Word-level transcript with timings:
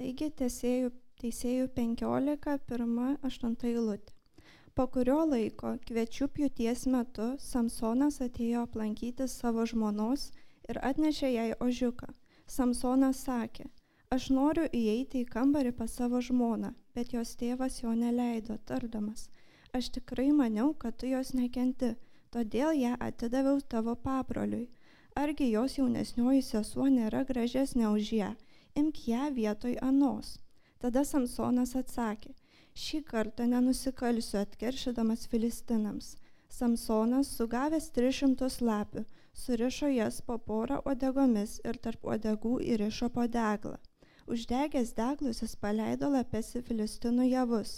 Taigi 0.00 0.30
teisėjų, 0.32 0.90
teisėjų 1.20 1.64
15, 1.76 2.52
1, 2.74 3.16
8 3.28 3.64
eilutė. 3.70 4.14
Po 4.72 4.86
kurio 4.94 5.18
laiko 5.28 5.74
kviečių 5.90 6.28
pjūties 6.36 6.86
metu 6.94 7.26
Samsonas 7.46 8.16
atėjo 8.24 8.62
aplankyti 8.64 9.26
savo 9.28 9.66
žmonos 9.68 10.24
ir 10.72 10.80
atnešė 10.90 11.30
jai 11.34 11.46
ožiuką. 11.66 12.08
Samsonas 12.56 13.20
sakė, 13.26 13.68
aš 14.16 14.30
noriu 14.38 14.64
įeiti 14.80 15.20
į 15.20 15.28
kambarį 15.36 15.74
pas 15.82 16.00
savo 16.00 16.24
žmoną, 16.30 16.72
bet 16.96 17.12
jos 17.12 17.36
tėvas 17.42 17.82
jo 17.82 17.92
neleido, 17.92 18.56
tardamas, 18.64 19.28
aš 19.76 19.92
tikrai 19.98 20.30
maniau, 20.42 20.72
kad 20.72 20.96
tu 20.96 21.12
jos 21.12 21.36
nekenti, 21.36 21.92
todėl 22.32 22.72
ją 22.86 22.96
atidaviau 23.10 23.60
tavo 23.60 24.00
pabroliui. 24.08 24.70
Argi 25.12 25.52
jos 25.52 25.76
jaunesnioji 25.76 26.46
sesuo 26.54 26.88
nėra 26.88 27.26
gražesnė 27.28 27.92
už 27.92 28.14
ją? 28.22 28.36
Imk 28.74 29.08
ją 29.08 29.30
vietoj 29.34 29.76
anos. 29.82 30.38
Tada 30.80 31.04
Samsonas 31.04 31.74
atsakė, 31.76 32.32
šį 32.74 33.02
kartą 33.10 33.46
nenusikalsiu 33.50 34.38
atkeršydamas 34.40 35.26
filistinams. 35.32 36.14
Samsonas, 36.50 37.30
sugavęs 37.36 37.90
300 37.96 38.48
lapių, 38.68 39.04
surišo 39.42 39.90
jas 39.92 40.20
po 40.26 40.38
porą 40.38 40.80
odegomis 40.92 41.60
ir 41.64 41.78
tarp 41.84 42.08
odegų 42.14 42.56
įrišo 42.72 43.10
po 43.16 43.26
deglą. 43.36 43.76
Uždegęs 44.30 44.94
deglus 44.94 45.42
jis 45.42 45.54
paleido 45.62 46.10
lapes 46.16 46.54
į 46.58 46.64
filistinų 46.66 47.28
javus. 47.28 47.72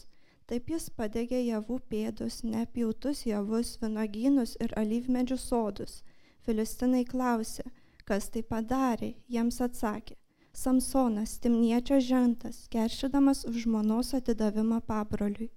Taip 0.46 0.70
jis 0.72 0.88
padegė 0.96 1.38
javų 1.42 1.78
pėdus, 1.92 2.42
nepjautus 2.44 3.22
javus, 3.26 3.76
vinogynus 3.82 4.56
ir 4.60 4.74
alyvmedžių 4.76 5.38
sodus. 5.40 6.02
Filistinai 6.46 7.04
klausė, 7.12 7.64
kas 8.04 8.28
tai 8.34 8.42
padarė, 8.42 9.14
jiems 9.28 9.60
atsakė, 9.64 10.16
Samsonas, 10.52 11.38
Timniečio 11.38 12.00
žentas, 12.00 12.68
keršydamas 12.68 13.44
už 13.48 13.64
žmonos 13.64 14.12
atidavimą 14.14 14.80
pabroliui. 14.84 15.48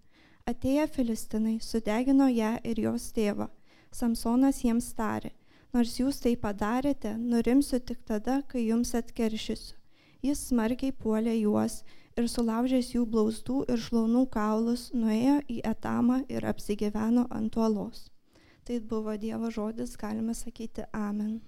Atėję 0.47 0.85
filistinai 0.87 1.57
sudegino 1.59 2.27
ją 2.31 2.51
ir 2.63 2.79
jos 2.79 3.09
tėvą. 3.17 3.49
Samsonas 3.91 4.61
jiems 4.63 4.87
tarė, 4.95 5.31
nors 5.75 5.97
jūs 5.99 6.21
tai 6.23 6.33
padarėte, 6.39 7.11
nurimsiu 7.17 7.79
tik 7.79 8.05
tada, 8.07 8.41
kai 8.47 8.63
jums 8.67 8.95
atkeršysiu. 8.95 9.75
Jis 10.23 10.43
smarkiai 10.49 10.95
puolė 10.95 11.35
juos 11.41 11.81
ir 12.15 12.29
sulaužęs 12.31 12.93
jų 12.95 13.03
blaustų 13.15 13.57
ir 13.67 13.81
šlaunų 13.87 14.23
kaulus, 14.37 14.85
nuėjo 14.93 15.41
į 15.51 15.59
etamą 15.73 16.21
ir 16.31 16.47
apsigyveno 16.53 17.27
ant 17.39 17.59
uolos. 17.59 18.07
Tai 18.63 18.79
buvo 18.93 19.17
Dievo 19.19 19.51
žodis, 19.51 19.97
galime 19.99 20.33
sakyti 20.33 20.87
Amen. 20.93 21.41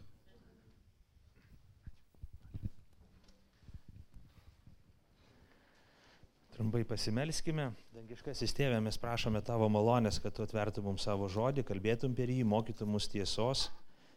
Trumpai 6.58 6.80
pasimelskime. 6.90 7.68
Dangiškasis 7.94 8.56
tėvė, 8.58 8.80
mes 8.82 8.96
prašome 8.98 9.44
tavo 9.46 9.68
malonės, 9.70 10.18
kad 10.24 10.34
tu 10.34 10.42
atvertum 10.42 10.88
mums 10.90 11.04
savo 11.06 11.28
žodį, 11.30 11.62
kalbėtum 11.68 12.16
per 12.18 12.32
jį, 12.34 12.40
mokytum 12.50 12.96
mus 12.96 13.06
tiesos, 13.14 13.68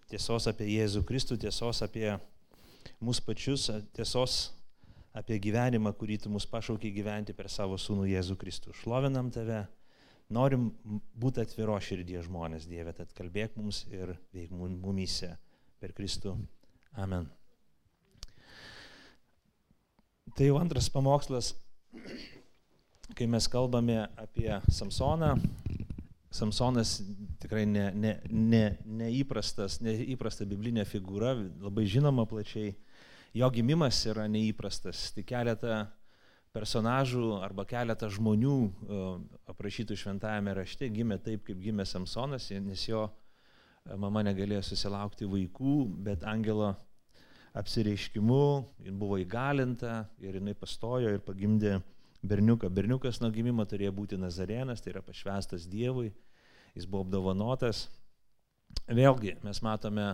tiesos 0.09 0.49
apie 0.49 0.71
Jėzų 0.71 1.03
Kristų, 1.05 1.37
tiesos 1.43 1.83
apie 1.85 2.15
mus 3.05 3.21
pačius, 3.21 3.69
tiesos 3.93 4.39
apie 5.13 5.37
gyvenimą, 5.37 5.93
kurį 6.01 6.17
tu 6.25 6.33
mus 6.33 6.49
pašaukiai 6.49 6.97
gyventi 6.97 7.37
per 7.37 7.53
savo 7.53 7.77
sūnų 7.77 8.09
Jėzų 8.15 8.41
Kristų. 8.41 8.73
Šlovinam 8.81 9.29
tave, 9.37 9.67
norim 10.33 10.71
būti 11.13 11.45
atviro 11.45 11.77
širdie 11.77 12.25
žmonės, 12.25 12.65
Dieve, 12.73 12.97
tad 12.97 13.13
kalbėk 13.21 13.61
mums 13.61 13.85
ir 13.93 14.17
veik 14.33 14.57
mumyse 14.57 15.35
per 15.77 15.93
Kristų. 15.93 16.39
Amen. 16.97 17.29
Tai 20.33 20.55
jau 20.55 20.57
antras 20.57 20.89
pamokslas 20.89 21.59
kai 23.17 23.27
mes 23.27 23.47
kalbame 23.51 23.99
apie 24.17 24.53
Samsoną, 24.71 25.35
Samsonas 26.31 27.01
tikrai 27.43 27.65
ne, 27.67 27.89
ne, 27.91 28.13
ne, 28.31 28.65
neįprastas, 28.87 29.81
neįprasta 29.83 30.47
biblinė 30.47 30.85
figūra, 30.87 31.35
labai 31.35 31.89
žinoma 31.91 32.23
plačiai. 32.31 32.77
Jo 33.35 33.49
gimimas 33.55 33.99
yra 34.11 34.29
neįprastas. 34.31 35.09
Tik 35.15 35.27
keletą 35.31 35.81
personažų 36.55 37.33
arba 37.43 37.65
keletą 37.67 38.09
žmonių 38.11 38.55
aprašytų 39.51 39.99
šventajame 39.99 40.55
rašte 40.59 40.89
gimė 40.91 41.19
taip, 41.23 41.45
kaip 41.47 41.59
gimė 41.63 41.87
Samsonas, 41.87 42.49
nes 42.51 42.87
jo 42.89 43.05
e, 43.07 43.97
mama 43.99 44.23
negalėjo 44.27 44.63
susilaukti 44.71 45.27
vaikų, 45.31 45.77
bet 46.07 46.27
angelo 46.27 46.73
apsireiškimu, 47.57 48.45
jin 48.87 48.99
buvo 48.99 49.19
įgalinta 49.21 50.05
ir 50.23 50.39
jinai 50.39 50.55
pastojo 50.59 51.11
ir 51.11 51.23
pagimdė 51.25 51.81
berniuką. 52.23 52.71
Berniukas 52.71 53.21
nuo 53.23 53.31
gimimo 53.35 53.65
turėjo 53.67 53.93
būti 53.97 54.19
Nazarėnas, 54.21 54.83
tai 54.83 54.95
yra 54.95 55.03
pašvestas 55.03 55.67
Dievui, 55.71 56.11
jis 56.77 56.87
buvo 56.87 57.07
apdovanotas. 57.07 57.89
Vėlgi 58.87 59.37
mes 59.43 59.63
matome 59.67 60.13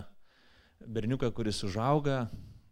berniuką, 0.81 1.29
kuris 1.35 1.61
užauga, 1.67 2.25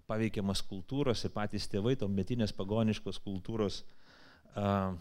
paveikiamas 0.09 0.62
kultūros 0.66 1.26
ir 1.26 1.34
patys 1.34 1.68
tėvai, 1.70 1.96
tuometinės 2.00 2.53
pagoniškos 2.56 3.20
kultūros 3.26 3.84
a, 4.56 4.94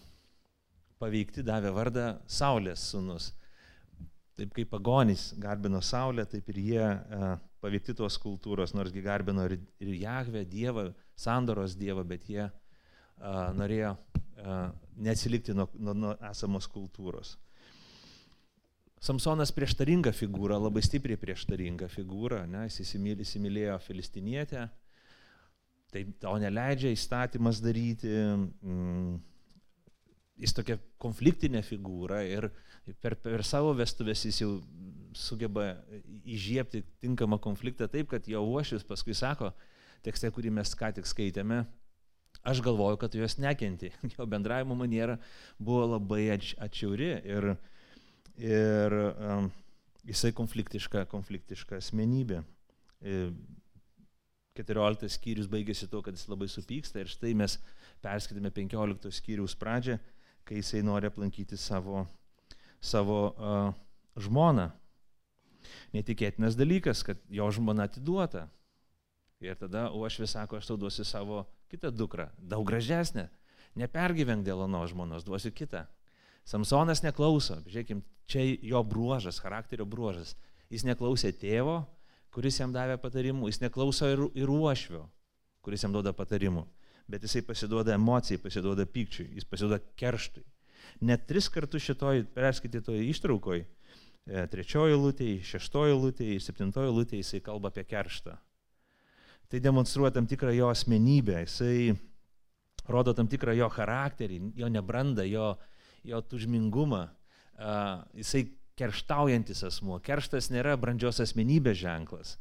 paveikti 1.00 1.44
davė 1.44 1.72
vardą 1.76 2.06
Saulės 2.26 2.84
sūnus. 2.92 3.32
Taip 4.34 4.50
kaip 4.56 4.70
pagonys 4.72 5.28
garbino 5.38 5.78
Saulę, 5.84 6.24
taip 6.26 6.48
ir 6.50 6.58
jie 6.58 6.82
a, 6.82 7.36
paveikti 7.62 7.94
tos 7.94 8.16
kultūros, 8.18 8.74
norsgi 8.74 9.02
garbino 9.04 9.44
ir, 9.46 9.60
ir 9.78 9.92
Jahvę, 10.00 10.42
Dievą, 10.50 10.88
sandoros 11.14 11.76
Dievą, 11.78 12.02
bet 12.08 12.26
jie 12.28 12.42
a, 12.48 12.50
norėjo 13.54 13.94
a, 13.94 14.58
neatsilikti 15.06 15.54
nuo, 15.54 15.68
nuo, 15.78 15.94
nuo 15.94 16.14
esamos 16.30 16.66
kultūros. 16.70 17.36
Samsonas 19.04 19.52
prieštaringa 19.52 20.14
figūra, 20.16 20.56
labai 20.56 20.80
stipriai 20.82 21.20
prieštaringa 21.20 21.90
figūra, 21.92 22.46
ne, 22.48 22.64
jis 22.70 22.94
įsimylėjo 22.96 23.76
filistinietę, 23.84 24.64
tai 25.92 26.06
to 26.22 26.32
neleidžia 26.40 26.90
įstatymas 26.94 27.60
daryti, 27.62 28.10
mm, 28.10 29.18
jis 30.40 30.56
tokia 30.56 30.78
konfliktinė 30.98 31.60
figūra 31.66 32.22
ir 32.26 32.48
per, 33.00 33.16
per 33.20 33.44
savo 33.46 33.72
vestuvės 33.76 34.24
jis 34.26 34.42
jau 34.42 34.50
sugeba 35.14 35.70
įžiepti 36.26 36.82
tinkamą 37.04 37.38
konfliktą 37.42 37.88
taip, 37.90 38.10
kad 38.10 38.26
jo 38.28 38.42
uošius 38.50 38.84
paskui 38.86 39.14
sako, 39.16 39.52
tekste, 40.04 40.30
kurį 40.34 40.52
mes 40.58 40.74
ką 40.76 40.90
tik 40.96 41.08
skaitėme, 41.08 41.62
aš 42.44 42.60
galvoju, 42.64 42.98
kad 43.00 43.14
jos 43.16 43.38
nekenti. 43.40 43.92
Jo 44.16 44.26
bendravimo 44.28 44.76
maniera 44.76 45.18
buvo 45.58 45.86
labai 45.94 46.26
atšiauri 46.34 47.10
ir, 47.24 47.50
ir 48.42 48.98
um, 49.00 49.50
jisai 50.04 50.32
konfliktiška, 50.36 51.06
konfliktiška 51.12 51.78
asmenybė. 51.80 52.42
14 54.54 55.10
skyrius 55.10 55.48
baigėsi 55.50 55.88
tuo, 55.90 56.00
kad 56.04 56.14
jis 56.14 56.28
labai 56.30 56.46
supyksta 56.50 57.02
ir 57.02 57.10
štai 57.10 57.32
mes 57.36 57.56
perskaitėme 58.04 58.52
15 58.54 59.10
skyrius 59.14 59.56
pradžią, 59.58 59.98
kai 60.46 60.60
jisai 60.60 60.84
nori 60.86 61.08
aplankyti 61.10 61.58
savo, 61.58 62.04
savo 62.84 63.20
uh, 63.32 63.72
žmoną 64.20 64.68
netikėtinas 65.94 66.58
dalykas, 66.58 67.02
kad 67.06 67.20
jo 67.30 67.48
žmona 67.54 67.88
atiduota. 67.88 68.48
Ir 69.44 69.56
tada 69.60 69.88
uošvis 69.92 70.34
sako, 70.36 70.58
aš 70.58 70.70
tau 70.70 70.78
duosiu 70.80 71.04
savo 71.06 71.44
kitą 71.72 71.90
dukrą, 71.92 72.28
daug 72.38 72.64
gražesnę. 72.68 73.28
Nepergyvenk 73.78 74.44
dėl 74.46 74.64
ano 74.64 74.84
žmonos, 74.88 75.26
duosiu 75.26 75.52
kitą. 75.54 75.84
Samsonas 76.46 77.02
neklauso, 77.02 77.58
žiūrėkim, 77.66 78.02
čia 78.30 78.44
jo 78.62 78.82
bruožas, 78.86 79.40
charakterio 79.42 79.86
bruožas. 79.88 80.34
Jis 80.72 80.84
neklausė 80.86 81.32
tėvo, 81.36 81.82
kuris 82.34 82.60
jam 82.60 82.72
davė 82.74 82.96
patarimų, 83.00 83.48
jis 83.50 83.60
neklauso 83.64 84.08
ir, 84.12 84.22
ir 84.37 84.50
uošvio, 84.50 85.04
kuris 85.64 85.84
jam 85.84 85.94
duoda 85.94 86.12
patarimų, 86.16 86.64
bet 87.10 87.25
jisai 87.25 87.42
pasiduoda 87.46 87.96
emocijai, 87.96 88.40
pasiduoda 88.42 88.87
pykčiui, 88.87 89.30
jis 89.38 89.48
pasiduoda 89.48 89.80
kerštui. 89.98 90.44
Net 91.04 91.26
tris 91.28 91.48
kartus 91.52 91.84
šitoj 91.84 92.25
perskaitytoje 92.34 93.08
ištraukoje 93.10 93.66
E, 94.25 94.46
trečioji 94.48 94.96
lūtėje, 94.96 95.42
šeštoji 95.44 95.96
lūtėje, 96.00 96.40
septintoji 96.40 96.92
lūtėje 96.96 97.20
jisai 97.20 97.42
kalba 97.44 97.69
apie 97.69 97.84
kerštą. 97.84 98.38
Tai 99.52 99.60
demonstruoja 99.60 100.14
tam 100.16 100.28
tikrą 100.28 100.54
jo 100.56 100.70
asmenybę, 100.72 101.42
jisai 101.42 101.92
rodo 102.88 103.12
tam 103.12 103.28
tikrą 103.28 103.52
jo 103.58 103.69
charakterį, 103.69 104.40
jo 104.56 104.70
nebrandą, 104.72 105.26
jo, 105.28 105.50
jo 106.08 106.22
tužmingumą. 106.25 107.02
Jisai 108.16 108.46
kerštaujantis 108.80 109.60
asmuo. 109.69 110.00
Kerštas 110.02 110.48
nėra 110.50 110.72
brandžios 110.80 111.20
asmenybės 111.22 111.76
ženklas. 111.84 112.34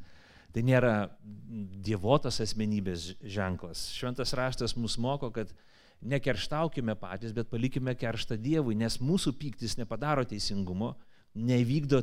Tai 0.56 0.64
nėra 0.64 0.96
dievotos 1.84 2.40
asmenybės 2.46 3.12
ženklas. 3.28 3.90
Šventas 3.92 4.32
raštas 4.40 4.78
mus 4.80 4.96
moko, 5.02 5.34
kad 5.36 5.52
nekerštaukime 6.02 6.96
patys, 7.00 7.34
bet 7.36 7.50
palikime 7.52 7.94
kerštą 7.96 8.38
Dievui, 8.42 8.76
nes 8.76 9.00
mūsų 9.02 9.36
pyktis 9.40 9.78
nepadaro 9.80 10.26
teisingumo, 10.28 10.94
nevykdo, 11.34 12.02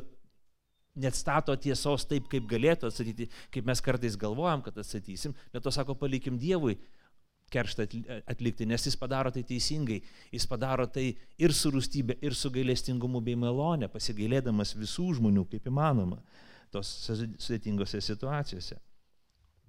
net 1.01 1.15
stato 1.15 1.55
tiesos 1.55 2.05
taip, 2.07 2.27
kaip 2.31 2.47
galėtų 2.49 2.89
atstatyti, 2.89 3.29
kaip 3.53 3.67
mes 3.67 3.81
kartais 3.83 4.17
galvojam, 4.19 4.63
kad 4.65 4.77
atstatysim, 4.81 5.35
bet 5.53 5.63
to 5.63 5.71
sako, 5.71 5.95
palikim 5.95 6.39
Dievui. 6.39 6.77
kerštą 7.51 7.83
atlikti, 8.31 8.63
nes 8.63 8.85
jis 8.87 8.95
padaro 8.95 9.27
tai 9.35 9.41
teisingai, 9.43 9.97
jis 10.31 10.45
padaro 10.47 10.85
tai 10.87 11.17
ir 11.37 11.51
su 11.51 11.67
rūstybė, 11.73 12.15
ir 12.23 12.31
su 12.31 12.47
gailestingumu 12.49 13.19
bei 13.19 13.35
malonė, 13.35 13.89
pasigailėdamas 13.91 14.71
visų 14.79 15.17
žmonių 15.17 15.43
kaip 15.51 15.67
įmanoma 15.67 16.21
tos 16.71 16.87
sudėtingose 17.11 17.99
situacijose. 17.99 18.77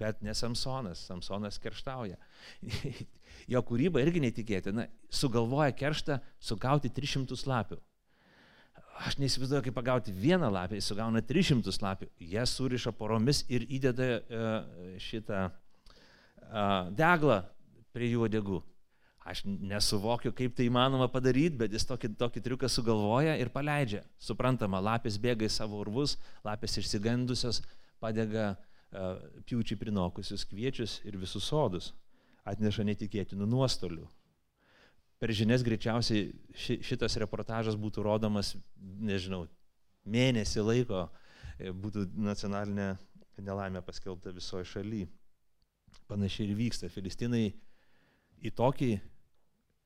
Bet 0.03 0.23
ne 0.23 0.35
Samsonas, 0.35 1.07
Samsonas 1.07 1.61
kerštauja. 1.63 2.19
Jo 3.51 3.63
kūryba 3.67 3.99
irgi 4.03 4.21
netikėtina, 4.23 4.85
sugalvoja 5.11 5.73
kerštą 5.75 6.19
sugauti 6.39 6.91
300 6.95 7.39
lapių. 7.49 7.79
Aš 9.03 9.17
neįsivaizduoju, 9.19 9.65
kaip 9.67 9.75
pagauti 9.75 10.13
vieną 10.15 10.51
lapę, 10.53 10.77
jis 10.79 10.91
sugauna 10.93 11.23
300 11.27 11.75
lapių, 11.83 12.07
jas 12.31 12.53
suriša 12.55 12.93
poromis 12.95 13.43
ir 13.51 13.65
įdeda 13.67 14.09
uh, 14.21 14.53
šitą 15.03 15.41
uh, 15.49 16.93
deglą 16.95 17.41
prie 17.97 18.13
jų 18.13 18.29
odegų. 18.29 18.61
Aš 19.27 19.43
nesuvokiu, 19.47 20.31
kaip 20.35 20.55
tai 20.59 20.69
įmanoma 20.69 21.09
padaryti, 21.11 21.57
bet 21.65 21.75
jis 21.75 21.87
tokį, 21.89 22.13
tokį 22.21 22.43
triuką 22.47 22.71
sugalvoja 22.71 23.35
ir 23.43 23.51
paleidžia. 23.55 24.05
Suprantama, 24.23 24.83
lapės 24.83 25.19
bėga 25.23 25.49
į 25.49 25.55
savo 25.57 25.83
urvus, 25.83 26.19
lapės 26.47 26.79
išsigandusios 26.83 27.63
padega 28.03 28.53
uh, 28.53 28.72
piūčiai 28.93 29.79
prinokusius 29.81 30.45
kviečius 30.49 31.01
ir 31.09 31.17
visus 31.21 31.47
sodus. 31.49 31.93
Atneša 32.49 32.85
netikėtinų 32.89 33.47
nuostolių 33.47 34.09
per 35.23 35.31
žinias 35.31 35.63
greičiausiai 35.63 36.33
ši, 36.51 36.81
šitas 36.83 37.15
reportažas 37.23 37.77
būtų 37.79 38.03
rodomas, 38.03 38.57
nežinau, 38.83 39.45
mėnesį 40.03 40.65
laiko, 40.67 41.05
e, 41.63 41.71
būtų 41.71 42.09
nacionalinė 42.19 42.89
nelaimė 43.39 43.85
paskelbta 43.87 44.33
visoje 44.35 44.67
šalyje. 44.67 45.07
Panašiai 46.11 46.49
ir 46.49 46.57
vyksta. 46.59 46.91
Filistinai 46.91 47.53
į 48.43 48.51
tokį 48.59 48.91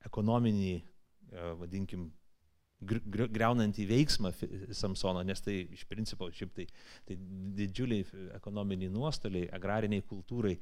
ekonominį, 0.08 0.72
e, 0.80 1.52
vadinkim, 1.60 2.08
greunantį 2.80 3.86
veiksmą 3.88 4.32
Samsono, 4.76 5.22
nes 5.24 5.40
tai 5.40 5.62
iš 5.72 5.86
principo 5.88 6.28
šiaip 6.28 6.52
tai, 6.56 6.66
tai 7.08 7.16
didžiuliai 7.56 8.04
ekonominiai 8.36 8.92
nuostoliai 8.92 9.48
agrariniai 9.56 10.04
kultūrai 10.04 10.58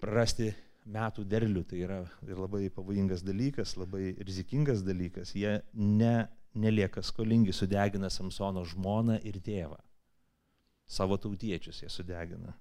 prarasti 0.00 0.48
metų 0.90 1.26
derlių, 1.28 1.64
tai 1.68 1.82
yra 1.84 2.00
ir 2.24 2.40
labai 2.40 2.70
pavojingas 2.72 3.22
dalykas, 3.26 3.76
labai 3.76 4.14
rizikingas 4.24 4.80
dalykas. 4.86 5.34
Jie 5.36 5.58
ne, 5.76 6.14
nelieka 6.56 7.04
skolingi, 7.04 7.52
sudegina 7.52 8.08
Samsono 8.10 8.64
žmoną 8.64 9.20
ir 9.28 9.36
tėvą. 9.44 9.78
Savo 10.90 11.20
tautiečius 11.20 11.84
jie 11.84 11.92
sudegina. 11.92 12.56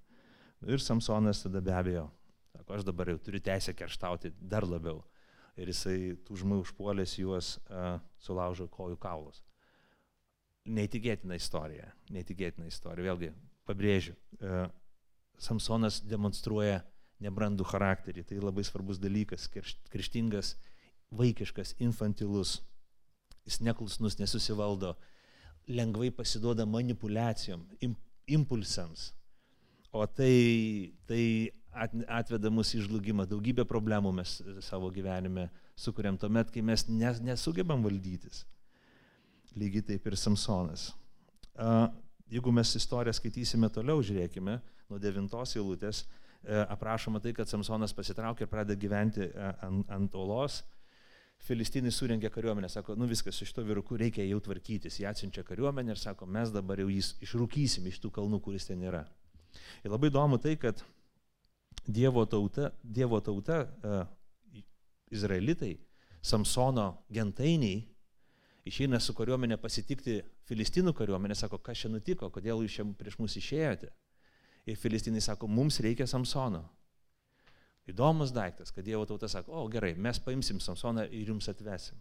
Ir 0.68 0.84
Samsonas 0.84 1.46
tada 1.46 1.62
be 1.64 1.72
abejo, 1.74 2.10
sako, 2.52 2.76
aš 2.76 2.84
dabar 2.84 3.14
jau 3.14 3.22
turiu 3.24 3.40
teisę 3.42 3.74
kerštauti 3.74 4.34
dar 4.42 4.68
labiau. 4.68 5.00
Ir 5.60 5.72
jisai 5.74 6.16
tų 6.26 6.40
žmonių 6.40 6.64
užpuolęs 6.64 7.18
juos 7.20 7.58
uh, 7.68 7.98
sulaužo 8.24 8.70
kojų 8.72 8.98
kaulus. 9.02 9.42
Neįtikėtina 10.70 11.36
istorija, 11.40 11.90
neįtikėtina 12.14 12.70
istorija. 12.70 13.12
Vėlgi, 13.12 13.34
pabrėžiu, 13.68 14.16
uh, 14.40 14.70
Samsonas 15.40 16.02
demonstruoja 16.04 16.82
nebrandų 17.24 17.68
charakterį. 17.68 18.26
Tai 18.28 18.40
labai 18.44 18.66
svarbus 18.68 19.00
dalykas, 19.02 19.48
krštingas, 19.92 20.56
vaikiškas, 21.16 21.76
infantilus, 21.84 22.60
jis 23.48 23.60
neklusnus, 23.66 24.20
nesusivaldo, 24.20 24.96
lengvai 25.70 26.12
pasiduoda 26.16 26.66
manipulacijom, 26.70 27.66
impulsams. 28.30 29.12
O 29.92 30.06
tai, 30.06 30.94
tai 31.10 31.24
atveda 31.72 32.52
mus 32.54 32.74
į 32.76 32.84
žlugimą. 32.88 33.28
Daugybę 33.30 33.66
problemų 33.70 34.14
mes 34.22 34.40
savo 34.66 34.90
gyvenime 34.94 35.50
sukuriam 35.78 36.18
tuomet, 36.18 36.52
kai 36.54 36.64
mes 36.66 36.86
nesugebam 36.90 37.84
valdytis. 37.86 38.44
Lygiai 39.58 39.86
taip 39.94 40.08
ir 40.08 40.18
Samsonas. 40.18 40.92
Jeigu 42.30 42.54
mes 42.54 42.76
istoriją 42.78 43.16
skaitysime 43.18 43.70
toliau, 43.74 44.04
žiūrėkime, 44.06 44.60
nuo 44.90 45.00
devintos 45.02 45.56
eilutės, 45.58 46.06
E, 46.44 46.66
aprašoma 46.70 47.20
tai, 47.20 47.34
kad 47.36 47.50
Samsonas 47.52 47.92
pasitraukė 47.96 48.46
ir 48.46 48.52
pradeda 48.52 48.80
gyventi 48.80 49.26
e, 49.28 49.48
ant, 49.66 49.90
ant 49.92 50.14
olos. 50.16 50.62
Filistinai 51.44 51.92
surengė 51.96 52.32
kariuomenę, 52.32 52.68
sako, 52.72 52.96
nu 53.00 53.08
viskas, 53.08 53.38
iš 53.44 53.52
to 53.56 53.64
vyruku 53.64 53.98
reikia 54.00 54.26
jau 54.28 54.40
tvarkytis. 54.44 55.00
Jie 55.00 55.08
atsiunčia 55.08 55.44
kariuomenę 55.48 55.96
ir 55.96 56.00
sako, 56.00 56.28
mes 56.28 56.52
dabar 56.52 56.82
jau 56.84 56.88
jį 56.92 57.04
išrūkysim 57.28 57.88
iš 57.92 58.00
tų 58.04 58.12
kalnų, 58.16 58.42
kuris 58.44 58.68
ten 58.68 58.84
yra. 58.88 59.06
Ir 59.84 59.92
labai 59.92 60.12
įdomu 60.12 60.40
tai, 60.40 60.56
kad 60.60 60.84
Dievo 61.90 62.26
tauta, 62.30 62.70
Dievo 62.84 63.18
tauta 63.26 63.64
uh, 63.66 64.04
izraelitai, 65.10 65.74
Samsono 66.22 67.06
gentainiai, 67.10 67.80
išeina 68.70 69.00
su 69.02 69.16
kariuomenė 69.18 69.58
pasitikti 69.58 70.20
Filistinų 70.50 70.94
kariuomenę, 70.98 71.38
sako, 71.38 71.58
kas 71.64 71.82
čia 71.82 71.90
nutiko, 71.90 72.30
kodėl 72.34 72.62
jūs 72.66 72.76
čia 72.78 72.86
prieš 72.98 73.18
mus 73.22 73.38
išėjote. 73.40 73.90
Ir 74.70 74.78
filistinai 74.78 75.22
sako, 75.24 75.48
mums 75.50 75.80
reikia 75.82 76.06
Samsono. 76.10 76.64
Įdomus 77.90 78.34
daiktas, 78.36 78.74
kad 78.74 78.86
Dievo 78.86 79.06
tauta 79.10 79.30
sako, 79.32 79.56
o 79.64 79.68
gerai, 79.72 79.96
mes 79.98 80.20
paimsim 80.22 80.60
Samsoną 80.62 81.08
ir 81.10 81.32
jums 81.32 81.50
atvesim. 81.50 81.98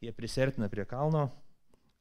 Jie 0.00 0.12
prisertina 0.16 0.68
prie 0.72 0.84
kalno, 0.88 1.28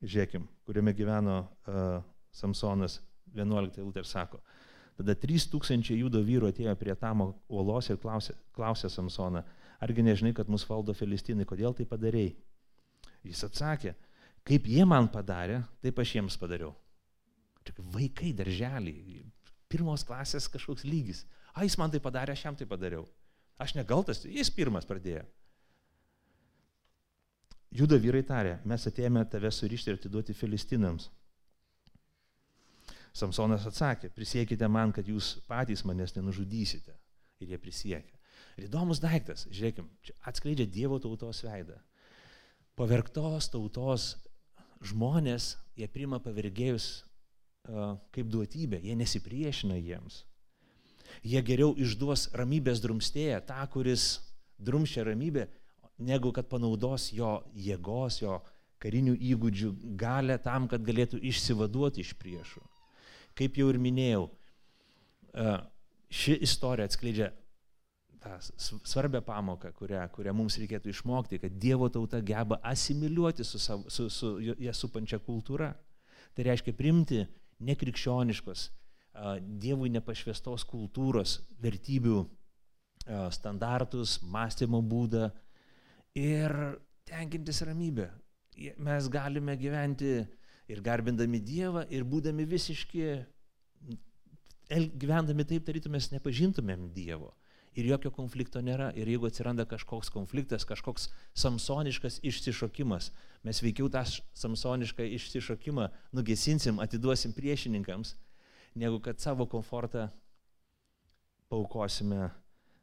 žiūrėkim, 0.04 0.48
kuriame 0.68 0.96
gyveno 0.96 1.38
uh, 1.44 2.00
Samsonas 2.36 3.00
11 3.36 3.80
eilutė 3.80 4.04
ir 4.04 4.10
sako, 4.10 4.40
tada 5.00 5.16
3000 5.16 5.96
judo 5.96 6.20
vyrų 6.26 6.52
atėjo 6.52 6.76
prie 6.80 6.96
Tamo 7.00 7.32
uolos 7.48 7.88
ir 7.90 8.00
klausė, 8.02 8.36
klausė 8.56 8.92
Samsoną, 8.92 9.46
argi 9.80 10.04
nežinai, 10.04 10.34
kad 10.36 10.52
mus 10.52 10.66
valdo 10.68 10.94
filistinai, 10.98 11.48
kodėl 11.48 11.76
tai 11.78 11.88
padarėjai? 11.88 12.36
Jis 13.24 13.44
atsakė, 13.48 13.96
kaip 14.48 14.68
jie 14.68 14.84
man 14.88 15.08
padarė, 15.12 15.62
taip 15.84 16.00
aš 16.04 16.16
jiems 16.18 16.38
padariau. 16.40 16.74
Čia 17.64 17.76
vaikai 17.96 18.32
darželį, 18.36 19.24
pirmos 19.72 20.04
klasės 20.08 20.50
kažkoks 20.52 20.88
lygis. 20.88 21.24
A, 21.54 21.64
jis 21.64 21.78
man 21.80 21.92
tai 21.92 22.02
padarė, 22.04 22.36
aš 22.36 22.46
jam 22.48 22.58
tai 22.60 22.68
padariau. 22.70 23.06
Aš 23.60 23.76
negaltas, 23.76 24.24
jis 24.24 24.52
pirmas 24.52 24.88
pradėjo. 24.88 25.26
Judo 27.76 28.00
vyrai 28.02 28.24
tarė, 28.26 28.56
mes 28.66 28.88
atėjome 28.90 29.22
tave 29.30 29.52
surišti 29.54 29.92
ir 29.92 30.00
atiduoti 30.00 30.34
filistinams. 30.34 31.10
Samsonas 33.16 33.66
atsakė, 33.68 34.12
prisiekite 34.14 34.68
man, 34.70 34.94
kad 34.96 35.08
jūs 35.08 35.38
patys 35.50 35.84
manęs 35.88 36.16
nenužudysite. 36.16 36.96
Ir 37.40 37.54
jie 37.54 37.60
prisiekė. 37.62 38.16
Ir 38.60 38.68
įdomus 38.68 39.00
daiktas, 39.00 39.46
žiūrėkim, 39.50 39.88
čia 40.04 40.16
atskleidžia 40.28 40.68
Dievo 40.68 41.00
tautos 41.02 41.44
veidą. 41.46 41.78
Pavergtos 42.80 43.50
tautos 43.52 44.10
žmonės, 44.84 45.54
jie 45.80 45.88
priima 45.92 46.20
pavergėjus 46.24 46.90
kaip 48.14 48.30
duotybė, 48.32 48.80
jie 48.84 48.96
nesipriešina 48.98 49.78
jiems. 49.80 50.24
Jie 51.26 51.42
geriau 51.44 51.74
išduos 51.78 52.30
ramybės 52.38 52.82
drumstėją, 52.84 53.42
tą, 53.48 53.60
kuris 53.74 54.20
drumščia 54.62 55.04
ramybę, 55.08 55.48
negu 56.00 56.32
kad 56.36 56.48
panaudos 56.52 57.10
jo 57.14 57.40
jėgos, 57.56 58.22
jo 58.22 58.40
karinių 58.80 59.18
įgūdžių 59.34 59.72
galę 60.00 60.38
tam, 60.44 60.68
kad 60.72 60.84
galėtų 60.86 61.20
išsivaduoti 61.32 62.06
iš 62.06 62.14
priešų. 62.20 62.64
Kaip 63.40 63.60
jau 63.60 63.70
ir 63.72 63.80
minėjau, 63.80 64.26
ši 66.12 66.40
istorija 66.44 66.90
atskleidžia 66.90 67.30
tą 68.20 68.36
svarbę 68.84 69.22
pamoką, 69.24 69.72
kurią, 69.78 70.02
kurią 70.12 70.34
mums 70.36 70.58
reikėtų 70.60 70.92
išmokti, 70.92 71.40
kad 71.40 71.56
Dievo 71.56 71.88
tauta 71.94 72.20
geba 72.20 72.60
asimiliuoti 72.68 73.46
su, 73.48 73.62
savo, 73.64 73.88
su, 73.90 74.10
su 74.12 74.34
ją 74.44 74.74
supančia 74.76 75.22
kultūra. 75.24 75.72
Tai 76.36 76.46
reiškia 76.46 76.76
primti 76.76 77.24
nekrikščioniškos, 77.64 78.66
Dievui 79.40 79.90
nepašvestos 79.92 80.64
kultūros, 80.70 81.40
vertybių 81.60 82.20
standartus, 83.34 84.20
mąstymo 84.22 84.82
būdą 84.86 85.30
ir 86.20 86.54
tenkintis 87.10 87.64
ramybę. 87.66 88.10
Mes 88.84 89.08
galime 89.12 89.56
gyventi 89.58 90.20
ir 90.70 90.82
garbindami 90.86 91.42
Dievą, 91.42 91.84
ir 91.90 92.06
būdami 92.08 92.46
visiški, 92.50 93.06
gyvendami 94.70 95.46
taip, 95.50 95.66
tarytum 95.66 95.98
mes 95.98 96.12
nepažintumėm 96.14 96.90
Dievo 96.94 97.34
ir 97.78 97.88
jokio 97.90 98.12
konflikto 98.14 98.62
nėra. 98.64 98.90
Ir 98.98 99.10
jeigu 99.10 99.30
atsiranda 99.30 99.66
kažkoks 99.70 100.12
konfliktas, 100.14 100.66
kažkoks 100.68 101.10
samsoniškas 101.38 102.20
išsišokimas, 102.28 103.12
mes 103.46 103.62
veikiau 103.64 103.90
tą 103.94 104.04
samsonišką 104.38 105.06
išsišokimą 105.18 105.90
nugesinsim, 106.16 106.82
atiduosim 106.84 107.34
priešininkams, 107.38 108.16
negu 108.80 109.00
kad 109.04 109.22
savo 109.22 109.48
komfortą 109.50 110.10
paukosime 111.50 112.30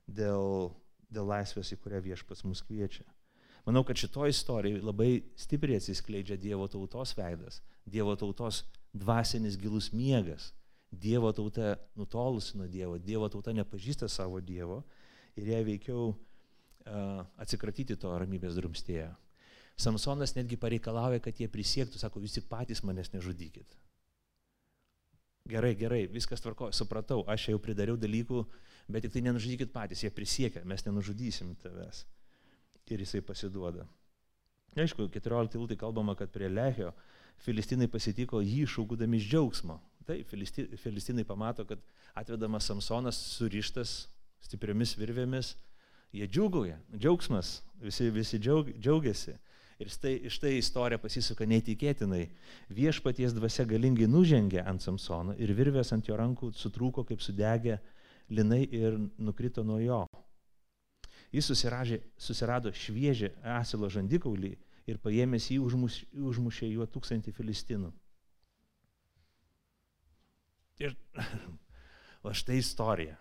dėl, 0.07 0.73
dėl 1.11 1.28
laisvės, 1.35 1.75
į 1.75 1.81
kurią 1.83 2.02
viešpas 2.11 2.43
mus 2.47 2.64
kviečia. 2.66 3.07
Manau, 3.66 3.82
kad 3.85 3.99
šitoje 3.99 4.30
istorijoje 4.30 4.85
labai 4.87 5.11
stipriai 5.37 5.80
atsiskleidžia 5.80 6.38
Dievo 6.38 6.68
tautos 6.70 7.16
veidas, 7.18 7.61
Dievo 7.87 8.14
tautos 8.16 8.62
dvasinis 8.94 9.58
gilus 9.58 9.90
miegas 9.92 10.52
Dievo 10.90 11.32
tauta 11.32 11.76
nutolusi 11.94 12.56
nuo 12.58 12.66
Dievo, 12.66 12.99
Dievo 12.99 13.28
tauta 13.28 13.52
nepažįsta 13.52 14.08
savo 14.08 14.40
Dievo 14.40 14.82
ir 15.37 15.50
jai 15.50 15.62
veikiau 15.66 16.12
uh, 16.12 17.25
atsikratyti 17.42 17.96
to 18.00 18.12
ramybės 18.18 18.56
drumstėjo. 18.56 19.11
Samsonas 19.76 20.32
netgi 20.38 20.56
pareikalauja, 20.56 21.20
kad 21.20 21.37
jie 21.37 21.50
prisiektų, 21.52 21.99
sako, 22.00 22.23
visi 22.23 22.40
patys 22.40 22.80
manęs 22.87 23.12
nežudykit. 23.12 23.76
Gerai, 25.50 25.75
gerai, 25.78 26.06
viskas 26.11 26.40
tvarko, 26.40 26.70
supratau, 26.73 27.20
aš 27.28 27.50
jau 27.50 27.58
pridariau 27.62 27.99
dalykų, 28.00 28.40
bet 28.88 29.04
tik 29.04 29.12
tai 29.14 29.26
nenužudykit 29.26 29.75
patys, 29.75 30.06
jie 30.06 30.11
prisiekia, 30.14 30.64
mes 30.64 30.87
nenužudysim 30.87 31.52
tavęs. 31.61 32.06
Ir 32.87 33.02
jisai 33.02 33.23
pasiduoda. 33.26 33.87
Aišku, 34.76 35.09
14 35.11 35.57
lūtai 35.59 35.78
kalbama, 35.81 36.14
kad 36.14 36.31
prie 36.31 36.47
Lehio 36.52 36.93
filistinai 37.43 37.88
pasitiko 37.90 38.43
jį 38.45 38.66
šaukudami 38.71 39.19
iš 39.19 39.31
džiaugsmo. 39.31 39.78
Taip, 40.07 40.28
filistinai 40.78 41.25
pamato, 41.26 41.64
kad 41.66 41.81
atvedamas 42.14 42.69
Samsonas 42.69 43.19
surištas 43.35 43.97
stipriomis 44.47 44.95
virvėmis, 45.00 45.57
jie 46.14 46.28
džiugauja, 46.31 46.76
džiaugsmas, 46.95 47.57
visi, 47.83 48.07
visi 48.14 48.38
džiaug, 48.38 48.71
džiaugiasi. 48.78 49.35
Ir 49.83 49.90
štai, 49.93 50.12
štai 50.33 50.55
istorija 50.57 51.00
pasisuka 51.02 51.45
neįtikėtinai. 51.50 52.23
Viešpaties 52.73 53.35
dvasia 53.37 53.66
galingai 53.69 54.07
nužengė 54.09 54.62
ant 54.64 54.81
Samsono 54.85 55.35
ir 55.37 55.52
virvės 55.59 55.93
ant 55.93 56.07
jo 56.09 56.16
rankų 56.16 56.55
sutrūko 56.57 57.05
kaip 57.09 57.21
sudegę 57.25 57.81
linai 58.33 58.62
ir 58.71 58.97
nukrito 59.19 59.66
nuo 59.66 59.76
jo. 59.83 60.05
Jis 61.35 61.50
susiražė, 61.50 62.00
susirado 62.18 62.73
šviežią 62.73 63.33
asilo 63.56 63.90
žandikaulį 63.92 64.54
ir 64.87 64.99
paėmęs 65.02 65.50
jį 65.50 65.61
užmuš, 65.64 66.00
užmušė 66.14 66.71
juo 66.71 66.87
tūkstantį 66.87 67.35
filistinų. 67.37 67.92
Ir 70.83 70.95
o 72.26 72.35
štai 72.35 72.61
istorija. 72.61 73.16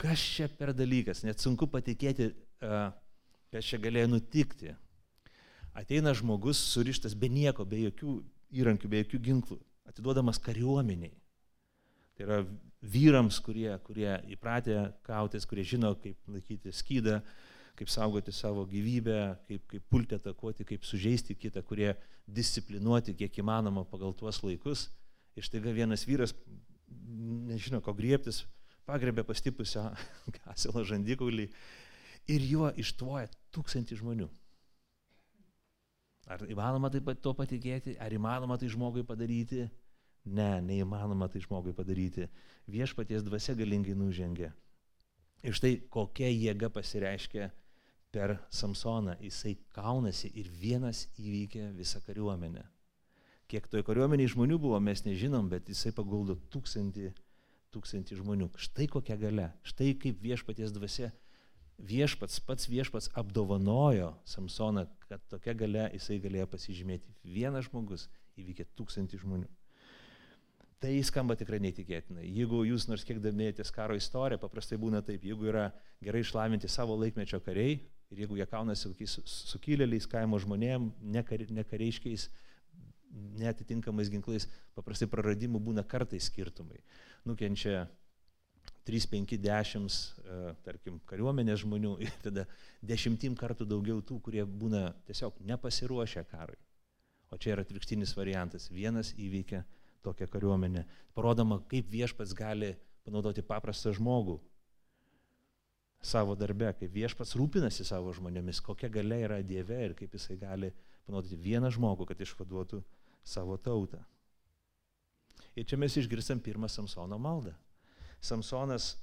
Kas 0.00 0.20
čia 0.22 0.48
per 0.48 0.72
dalykas? 0.72 1.24
Net 1.28 1.42
sunku 1.42 1.68
patikėti, 1.68 2.30
kas 2.60 3.66
čia 3.66 3.80
galėjo 3.82 4.14
nutikti. 4.14 4.72
Ateina 5.76 6.14
žmogus 6.16 6.60
surištas 6.72 7.12
be 7.14 7.28
nieko, 7.28 7.66
be 7.68 7.82
jokių 7.84 8.14
įrankių, 8.62 8.88
be 8.90 9.02
jokių 9.04 9.20
ginklų, 9.28 9.58
atiduodamas 9.90 10.40
kariuomeniai. 10.42 11.12
Tai 12.20 12.26
yra 12.26 12.42
vyrams, 12.84 13.38
kurie, 13.40 13.70
kurie 13.80 14.10
įpratę 14.34 14.74
kautis, 15.06 15.46
kurie 15.48 15.62
žino, 15.64 15.94
kaip 15.96 16.18
laikyti 16.28 16.68
skydą, 16.76 17.14
kaip 17.78 17.88
saugoti 17.88 18.34
savo 18.36 18.66
gyvybę, 18.68 19.16
kaip, 19.48 19.64
kaip 19.70 19.86
pulti 19.88 20.18
atakuoti, 20.18 20.66
kaip 20.68 20.84
sužeisti 20.84 21.32
kitą, 21.32 21.62
kurie 21.64 21.94
disciplinuoti 22.28 23.16
kiek 23.16 23.40
įmanoma 23.40 23.86
pagal 23.88 24.12
tuos 24.12 24.42
laikus. 24.44 24.90
Ir 25.32 25.48
štaiga 25.48 25.72
vienas 25.72 26.04
vyras, 26.04 26.36
nežino, 27.48 27.80
ko 27.80 27.96
griebtis, 27.96 28.42
pagrebė 28.84 29.24
pastipusią 29.24 29.88
kasilo 30.42 30.84
žandikaulį 30.84 31.48
ir 32.36 32.48
juo 32.52 32.68
ištvoja 32.76 33.32
tūkstantį 33.56 34.02
žmonių. 34.04 34.28
Ar 36.28 36.44
įmanoma 36.52 36.92
tai, 36.92 37.00
to 37.16 37.32
patikėti, 37.32 37.96
ar 37.96 38.12
įmanoma 38.12 38.60
tai 38.60 38.68
žmogui 38.68 39.08
padaryti? 39.08 39.70
Ne, 40.24 40.60
neįmanoma 40.60 41.30
tai 41.32 41.40
žmogui 41.40 41.72
padaryti. 41.76 42.28
Viešpaties 42.70 43.24
dvasia 43.24 43.54
galingai 43.56 43.96
nužengė. 43.96 44.50
Ir 45.40 45.56
štai 45.56 45.78
kokia 45.88 46.28
jėga 46.28 46.68
pasireiškia 46.72 47.48
per 48.12 48.36
Samsoną. 48.52 49.16
Jisai 49.24 49.56
kaunasi 49.72 50.28
ir 50.36 50.50
vienas 50.52 51.06
įvykė 51.16 51.70
visą 51.78 52.02
kariuomenę. 52.04 52.66
Kiek 53.50 53.66
toje 53.66 53.82
kariuomenėje 53.86 54.34
žmonių 54.36 54.60
buvo, 54.62 54.78
mes 54.78 55.02
nežinom, 55.06 55.48
bet 55.50 55.72
jisai 55.72 55.90
paguldo 55.96 56.36
tūkstantį, 56.52 57.08
tūkstantį 57.74 58.20
žmonių. 58.20 58.50
Štai 58.60 58.86
kokia 58.92 59.16
gale, 59.18 59.48
štai 59.66 59.94
kaip 59.98 60.20
viešpaties 60.22 60.70
dvasia, 60.76 61.08
viešpats, 61.80 62.38
pats 62.46 62.68
viešpats 62.70 63.10
apdovanojo 63.18 64.12
Samsoną, 64.28 64.84
kad 65.08 65.24
tokia 65.32 65.56
gale 65.56 65.88
jisai 65.96 66.20
galėjo 66.22 66.46
pasižymėti. 66.52 67.16
Vienas 67.24 67.66
žmogus 67.70 68.06
įvykė 68.38 68.68
tūkstantį 68.78 69.24
žmonių. 69.24 69.48
Tai 70.80 70.92
skamba 71.04 71.36
tikrai 71.36 71.58
neįtikėtinai. 71.60 72.24
Jeigu 72.24 72.62
jūs 72.64 72.86
nors 72.88 73.04
kiek 73.04 73.18
domėjotės 73.20 73.72
karo 73.74 73.96
istoriją, 73.98 74.40
paprastai 74.40 74.78
būna 74.80 75.02
taip, 75.04 75.26
jeigu 75.28 75.50
yra 75.50 75.66
gerai 76.00 76.22
išlavinti 76.24 76.70
savo 76.72 76.96
laikmečio 76.96 77.42
kariai, 77.44 77.82
Ir 78.10 78.24
jeigu 78.24 78.40
jie 78.40 78.46
kaunasi 78.50 78.88
kokiais 78.90 79.12
sukilėliais, 79.52 80.06
kaimo 80.10 80.38
žmonėm, 80.42 80.88
nekareiškiais, 81.14 82.26
netitinkamais 83.38 84.10
ginklais, 84.10 84.48
paprastai 84.74 85.06
praradimų 85.10 85.60
būna 85.62 85.84
kartais 85.86 86.26
skirtumai. 86.26 86.80
Nukenčia 87.28 87.84
3, 88.88 89.06
5, 89.12 89.36
10, 89.44 89.98
tarkim, 90.66 90.98
kariuomenės 91.06 91.62
žmonių 91.62 91.94
ir 92.06 92.16
tada 92.24 92.48
dešimtim 92.82 93.38
kartų 93.38 93.68
daugiau 93.70 94.02
tų, 94.02 94.18
kurie 94.26 94.42
būna 94.42 94.88
tiesiog 95.06 95.38
nepasiruošę 95.52 96.26
karui. 96.32 96.58
O 97.30 97.38
čia 97.38 97.54
yra 97.54 97.62
atvirkštinis 97.62 98.16
variantas. 98.18 98.66
Vienas 98.74 99.14
įveikia 99.14 99.62
tokią 100.04 100.28
kariuomenę. 100.30 100.84
Parodoma, 101.14 101.60
kaip 101.70 101.88
viešpats 101.90 102.34
gali 102.36 102.74
panaudoti 103.04 103.42
paprastą 103.46 103.92
žmogų, 103.96 104.38
savo 106.00 106.36
darbe, 106.38 106.70
kaip 106.78 106.92
viešpats 106.94 107.36
rūpinasi 107.36 107.84
savo 107.84 108.12
žmonėmis, 108.16 108.62
kokia 108.64 108.88
galia 108.92 109.20
yra 109.26 109.40
Dieve 109.44 109.76
ir 109.84 109.94
kaip 109.98 110.14
jisai 110.16 110.38
gali 110.40 110.72
panaudoti 111.06 111.36
vieną 111.36 111.70
žmogų, 111.74 112.08
kad 112.08 112.20
išvaduotų 112.24 112.80
savo 113.26 113.58
tautą. 113.60 114.00
Ir 115.58 115.66
čia 115.68 115.76
mes 115.80 115.96
išgirstam 115.98 116.40
pirmą 116.40 116.70
Samsono 116.70 117.18
maldą. 117.20 117.52
Samsonas, 118.22 118.94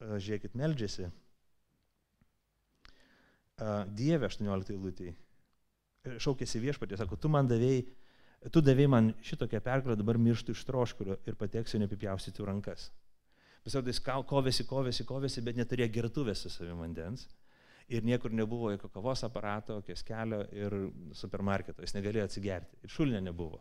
žiūrėkit, 0.00 0.54
meldžiasi. 0.58 1.10
Dieve 3.94 4.26
18 4.26 4.78
lūtį. 4.78 5.12
Šaukėsi 6.22 6.58
viešpatė, 6.62 6.96
sako, 6.98 7.18
tu 7.20 7.30
man 7.30 7.46
davėjai, 7.50 7.84
tu 8.50 8.62
davėjai 8.64 8.90
man 8.90 9.12
šitokią 9.22 9.60
pergalę, 9.62 9.96
dabar 10.00 10.18
mirštų 10.18 10.56
iš 10.56 10.64
troškulio 10.66 11.18
ir 11.28 11.38
pateksiu 11.38 11.78
nepipjaustytų 11.82 12.48
rankas. 12.48 12.88
Pasirodo, 13.62 13.92
jis 13.92 14.02
kovėsi, 14.02 14.66
kovėsi, 14.66 15.06
kovėsi, 15.06 15.44
bet 15.46 15.58
neturėjo 15.60 15.92
gertuvės 15.94 16.42
su 16.42 16.50
savimi 16.50 16.80
vandens. 16.80 17.28
Ir 17.92 18.06
niekur 18.06 18.32
nebuvo 18.34 18.72
jokio 18.72 18.88
kavos 18.90 19.22
aparato, 19.26 19.76
kioskelio 19.86 20.40
ir 20.54 20.74
supermarketo. 21.18 21.82
Jis 21.84 21.94
negalėjo 21.94 22.26
atsigerti. 22.26 22.78
Ir 22.82 22.94
šulinė 22.94 23.20
nebuvo. 23.28 23.60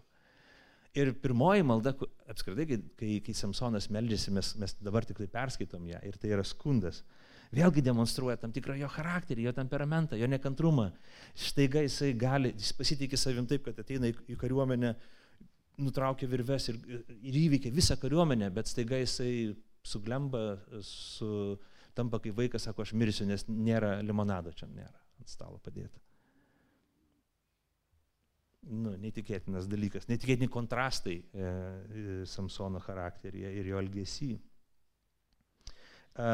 Ir 0.98 1.14
pirmoji 1.24 1.64
malda, 1.64 1.94
apskritai, 2.32 2.66
kai, 3.00 3.12
kai, 3.24 3.36
Samsonas 3.38 3.88
meldžiasi, 3.94 4.34
mes, 4.36 4.54
mes 4.60 4.74
dabar 4.84 5.06
tik 5.08 5.22
tai 5.22 5.30
perskaitom 5.32 5.86
ją 5.88 6.02
ir 6.08 6.18
tai 6.20 6.34
yra 6.34 6.44
skundas. 6.48 7.04
Vėlgi 7.52 7.84
demonstruoja 7.84 8.38
tam 8.40 8.54
tikrą 8.56 8.78
jo 8.80 8.88
charakterį, 8.92 9.50
jo 9.50 9.52
temperamentą, 9.56 10.16
jo 10.16 10.28
nekantrumą. 10.32 10.88
Štaiga 11.36 11.82
jisai 11.84 12.14
gali, 12.16 12.54
jis 12.56 12.72
pasitikė 12.78 13.20
savim 13.20 13.48
taip, 13.50 13.66
kad 13.66 13.82
ateina 13.84 14.08
į, 14.08 14.38
kariuomenę, 14.40 14.94
nutraukia 15.84 16.30
virves 16.32 16.70
ir, 16.72 16.80
ir 17.20 17.42
įveikia 17.42 17.74
visą 17.76 17.98
kariuomenę, 18.00 18.48
bet 18.56 18.72
staiga 18.72 19.02
jisai 19.02 19.34
suglemba, 19.84 20.46
su, 20.86 21.58
tampa 21.98 22.22
kaip 22.24 22.38
vaikas, 22.38 22.70
sako, 22.70 22.86
aš 22.86 22.96
mirsiu, 22.96 23.28
nes 23.28 23.44
nėra 23.50 23.98
limonado 24.06 24.54
čia 24.56 24.70
nėra 24.72 24.96
ant 25.20 25.32
stalo 25.32 25.60
padėta. 25.64 26.00
Nu, 28.62 28.94
neįtikėtinas 29.02 29.66
dalykas, 29.68 30.06
neįtikėtini 30.08 30.48
kontrastai 30.54 31.18
e, 31.18 31.24
e, 31.42 31.46
Samsono 32.30 32.80
charakteryje 32.84 33.56
ir 33.58 33.72
jo 33.72 33.80
elgesy. 33.82 34.36
E, 36.14 36.28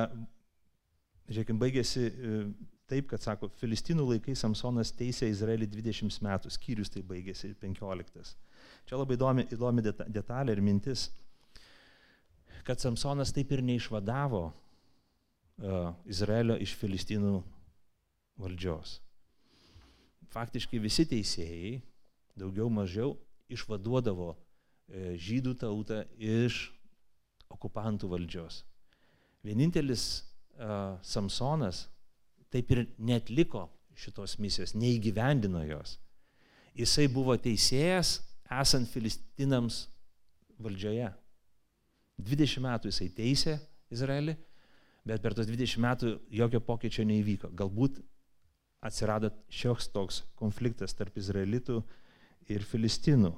Žiūrėkime, 1.28 1.60
baigėsi 1.60 2.08
e, 2.08 2.42
taip, 2.88 3.10
kad 3.12 3.24
sako, 3.24 3.50
Filistinų 3.60 4.06
laikais 4.14 4.44
Samsonas 4.46 4.94
teisė 4.96 5.28
Izraelį 5.32 5.68
20 5.74 6.22
metų, 6.24 6.52
skyrius 6.56 6.94
tai 6.94 7.04
baigėsi 7.08 7.52
15. 7.60 8.36
Čia 8.88 9.00
labai 9.00 9.18
įdomi, 9.18 9.48
įdomi 9.52 9.84
detalė 10.08 10.56
ir 10.56 10.64
mintis 10.64 11.10
kad 12.68 12.80
Samsonas 12.84 13.32
taip 13.32 13.52
ir 13.56 13.62
neišvadavo 13.64 14.42
uh, 14.52 15.94
Izraelio 16.04 16.58
iš 16.60 16.74
Filistinų 16.76 17.38
valdžios. 18.44 18.98
Faktiškai 20.34 20.82
visi 20.84 21.06
teisėjai, 21.08 21.78
daugiau 22.36 22.68
mažiau, 22.68 23.14
išvaduodavo 23.48 24.34
uh, 24.34 24.40
žydų 25.16 25.56
tautą 25.64 26.02
iš 26.20 26.66
okupantų 27.56 28.12
valdžios. 28.12 28.66
Vienintelis 29.48 30.26
uh, 30.58 30.98
Samsonas 31.06 31.86
taip 32.54 32.72
ir 32.72 32.86
netliko 32.98 33.68
šitos 33.98 34.38
misijos, 34.40 34.76
neįgyvendino 34.78 35.64
jos. 35.66 35.98
Jisai 36.78 37.08
buvo 37.10 37.34
teisėjas 37.42 38.20
esant 38.62 38.90
filistinams 38.92 39.88
valdžioje. 40.62 41.10
20 42.18 42.64
metų 42.66 42.92
jisai 42.92 43.10
teisė 43.14 43.58
Izraelį, 43.94 44.36
bet 45.08 45.24
per 45.24 45.36
tos 45.38 45.50
20 45.50 45.82
metų 45.82 46.14
jokio 46.34 46.62
pokyčio 46.66 47.06
neįvyko. 47.08 47.52
Galbūt 47.58 48.00
atsirado 48.86 49.32
šioks 49.50 49.90
toks 49.94 50.22
konfliktas 50.38 50.94
tarp 50.98 51.18
izraelitų 51.18 51.82
ir 52.54 52.66
filistinų. 52.66 53.34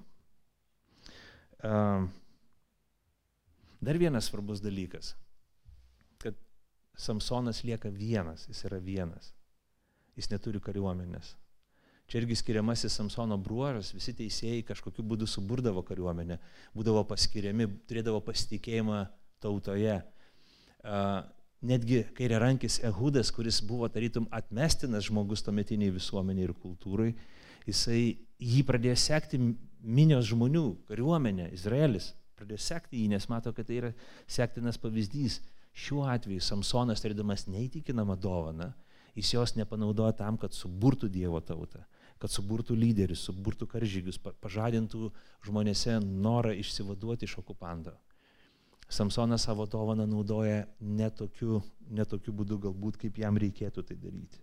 Dar 3.80 4.00
vienas 4.00 4.28
svarbus 4.28 4.62
dalykas, 4.64 5.14
Samsonas 7.00 7.64
lieka 7.64 7.92
vienas, 7.94 8.48
jis 8.50 8.66
yra 8.68 8.80
vienas. 8.84 9.32
Jis 10.20 10.28
neturi 10.34 10.60
kariuomenės. 10.64 11.36
Čia 12.10 12.24
irgi 12.24 12.40
skiriamasis 12.40 12.96
Samsono 12.98 13.38
bruožas, 13.38 13.94
visi 13.94 14.16
teisėjai 14.18 14.64
kažkokiu 14.66 15.04
būdu 15.06 15.28
suburdavo 15.30 15.84
kariuomenę, 15.86 16.40
būdavo 16.74 17.04
paskiriami, 17.08 17.68
turėdavo 17.88 18.20
pasitikėjimą 18.26 19.04
tautoje. 19.44 20.00
Netgi 21.70 22.00
kairiarankis 22.18 22.80
Ehudas, 22.88 23.30
kuris 23.36 23.60
buvo 23.62 23.88
tarytum 23.94 24.26
atmestinas 24.34 25.06
žmogus 25.06 25.46
tuometiniai 25.46 25.94
visuomeniai 25.94 26.48
ir 26.48 26.56
kultūrai, 26.58 27.12
jisai 27.68 28.02
jį 28.42 28.64
pradėjo 28.66 28.98
sekti 28.98 29.40
minios 29.84 30.26
žmonių, 30.32 30.66
kariuomenė, 30.90 31.52
Izraelis 31.56 32.14
pradėjo 32.40 32.64
sekti 32.64 33.04
jį, 33.04 33.10
nes 33.14 33.30
mato, 33.30 33.54
kad 33.54 33.68
tai 33.68 33.80
yra 33.84 33.94
sektinas 34.28 34.80
pavyzdys. 34.82 35.42
Šiuo 35.76 36.06
atveju 36.10 36.42
Samsonas 36.44 37.04
turėdamas 37.04 37.48
neįtikinamą 37.48 38.18
dovaną, 38.20 38.74
jis 39.16 39.34
jos 39.34 39.56
nepanaudoja 39.56 40.16
tam, 40.18 40.38
kad 40.38 40.54
suburtų 40.56 41.10
Dievo 41.12 41.40
tautą, 41.42 41.84
kad 42.20 42.32
suburtų 42.32 42.76
lyderius, 42.76 43.24
suburtų 43.28 43.68
karžygius, 43.70 44.20
pažadintų 44.20 45.12
žmonėse 45.46 46.00
norą 46.04 46.54
išsivaduoti 46.58 47.30
iš 47.30 47.40
okupanto. 47.44 47.96
Samsonas 48.90 49.46
savo 49.46 49.68
dovaną 49.70 50.08
naudoja 50.10 50.66
netokiu, 50.82 51.62
netokiu 51.94 52.34
būdu 52.34 52.58
galbūt, 52.66 52.98
kaip 52.98 53.20
jam 53.22 53.38
reikėtų 53.38 53.84
tai 53.86 53.98
daryti. 54.02 54.42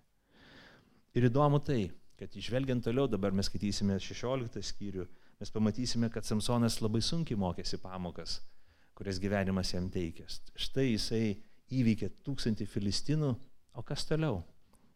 Ir 1.19 1.27
įdomu 1.27 1.59
tai, 1.65 1.89
kad 2.21 2.35
išvelgiant 2.37 2.85
toliau, 2.87 3.09
dabar 3.11 3.35
mes 3.35 3.49
skaitysime 3.51 3.99
16 3.99 4.63
skyrių, 4.71 5.07
mes 5.41 5.51
pamatysime, 5.53 6.11
kad 6.15 6.29
Samsonas 6.29 6.79
labai 6.81 7.03
sunkiai 7.03 7.39
mokėsi 7.41 7.81
pamokas, 7.83 8.39
kurias 8.97 9.21
gyvenimas 9.21 9.75
jam 9.75 9.91
teikęs. 9.93 10.41
Štai 10.57 10.89
jisai 10.95 11.37
įveikė 11.77 12.11
tūkstantį 12.25 12.67
filistinų, 12.71 13.33
o 13.77 13.85
kas 13.85 14.07
toliau? 14.09 14.41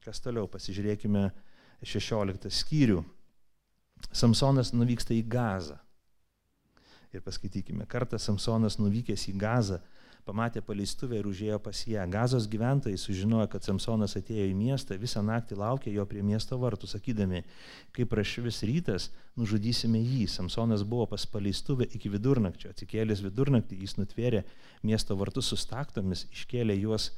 Kas 0.05 0.23
toliau? 0.25 0.49
Pasižiūrėkime 0.49 1.29
16 1.85 2.49
skyrių. 2.61 3.03
Samsonas 4.17 4.73
nuvyksta 4.73 5.13
į 5.13 5.23
Gazą. 5.29 5.77
Ir 7.13 7.25
paskaitykime, 7.27 7.85
kartą 7.91 8.21
Samsonas 8.23 8.79
nuvykęs 8.81 9.27
į 9.33 9.35
Gazą 9.41 9.81
pamatė 10.27 10.63
paleistuvę 10.65 11.19
ir 11.19 11.27
užėjo 11.29 11.59
pas 11.63 11.81
ją. 11.89 12.05
Gazos 12.11 12.47
gyventojai 12.51 12.99
sužinojo, 13.01 13.47
kad 13.53 13.67
Samsonas 13.67 14.17
atėjo 14.19 14.47
į 14.51 14.55
miestą, 14.57 14.99
visą 15.01 15.23
naktį 15.25 15.59
laukė 15.61 15.93
jo 15.95 16.05
prie 16.09 16.23
miesto 16.27 16.59
vartų, 16.61 16.89
sakydami, 16.91 17.43
kai 17.97 18.07
prašvis 18.09 18.63
rytas, 18.69 19.09
nužudysime 19.41 20.01
jį. 20.01 20.27
Samsonas 20.31 20.85
buvo 20.85 21.09
pas 21.11 21.27
paleistuvę 21.27 21.89
iki 21.97 22.13
vidurnakčio. 22.13 22.73
Atsikėlęs 22.75 23.25
vidurnaktį 23.27 23.81
jis 23.85 23.97
nutvėrė 24.01 24.45
miesto 24.87 25.17
vartus 25.19 25.51
su 25.53 25.59
staktomis, 25.61 26.27
iškėlė 26.35 26.79
juos 26.81 27.11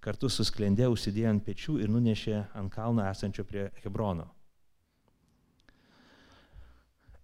kartu 0.00 0.30
su 0.32 0.46
sklendė, 0.48 0.88
užsidėjo 0.88 1.34
ant 1.34 1.44
pečių 1.44 1.80
ir 1.84 1.92
nunešė 1.92 2.36
ant 2.56 2.72
kalno 2.72 3.04
esančio 3.08 3.44
prie 3.48 3.68
Hebrono. 3.84 4.30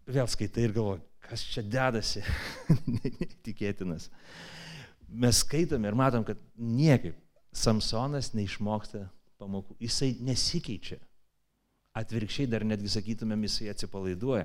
Vėl 0.06 0.28
skaitai 0.30 0.68
ir 0.68 0.74
galvoji, 0.76 1.02
kas 1.24 1.42
čia 1.50 1.64
dedasi, 1.66 2.22
netikėtinas 3.18 4.10
mes 5.08 5.42
skaitome 5.42 5.88
ir 5.88 5.94
matom, 5.94 6.24
kad 6.24 6.38
niekaip 6.56 7.16
Samsonas 7.56 8.34
neišmoksta 8.36 9.06
pamokų. 9.40 9.76
Jisai 9.80 10.16
nesikeičia. 10.24 10.98
Atvirkščiai 11.96 12.48
dar 12.52 12.64
netgi 12.68 12.90
sakytumėm, 12.92 13.46
jisai 13.46 13.70
atsipalaiduoja. 13.72 14.44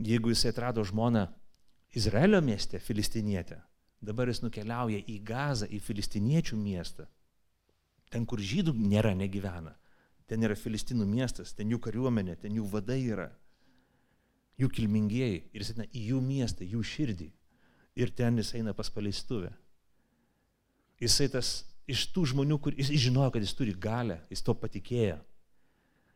Jeigu 0.00 0.32
jisai 0.32 0.54
atrado 0.54 0.84
žmoną 0.84 1.26
Izraelio 1.96 2.40
mieste, 2.44 2.80
filistinietę, 2.80 3.58
dabar 4.00 4.28
jis 4.28 4.42
nukeliauja 4.44 5.02
į 5.04 5.18
Gazą, 5.24 5.68
į 5.68 5.80
filistiniečių 5.84 6.56
miestą. 6.60 7.06
Ten, 8.12 8.24
kur 8.24 8.40
žydų 8.40 8.72
nėra, 8.76 9.12
negyvena. 9.18 9.74
Ten 10.26 10.42
yra 10.42 10.56
filistinų 10.58 11.06
miestas, 11.08 11.52
ten 11.54 11.70
jų 11.70 11.80
kariuomenė, 11.84 12.36
ten 12.40 12.56
jų 12.56 12.66
vadai 12.70 13.02
yra. 13.04 13.28
Jų 14.56 14.70
kilmingieji. 14.72 15.42
Ir 15.52 15.62
jis 15.62 15.74
eina 15.74 15.86
į 15.92 16.06
jų 16.12 16.22
miestą, 16.24 16.64
jų 16.64 16.80
širdį 16.86 17.28
ir 17.96 18.12
ten 18.14 18.36
jis 18.40 18.52
eina 18.58 18.74
pas 18.76 18.90
paleistuvę. 18.92 19.50
Jisai 21.00 21.28
tas 21.32 21.64
iš 21.90 22.06
tų 22.14 22.26
žmonių, 22.32 22.58
kur 22.62 22.76
jis 22.76 22.90
žinojo, 23.06 23.30
kad 23.34 23.44
jis 23.44 23.54
turi 23.56 23.74
galę, 23.76 24.18
jis 24.32 24.42
to 24.44 24.54
patikėjo. 24.58 25.18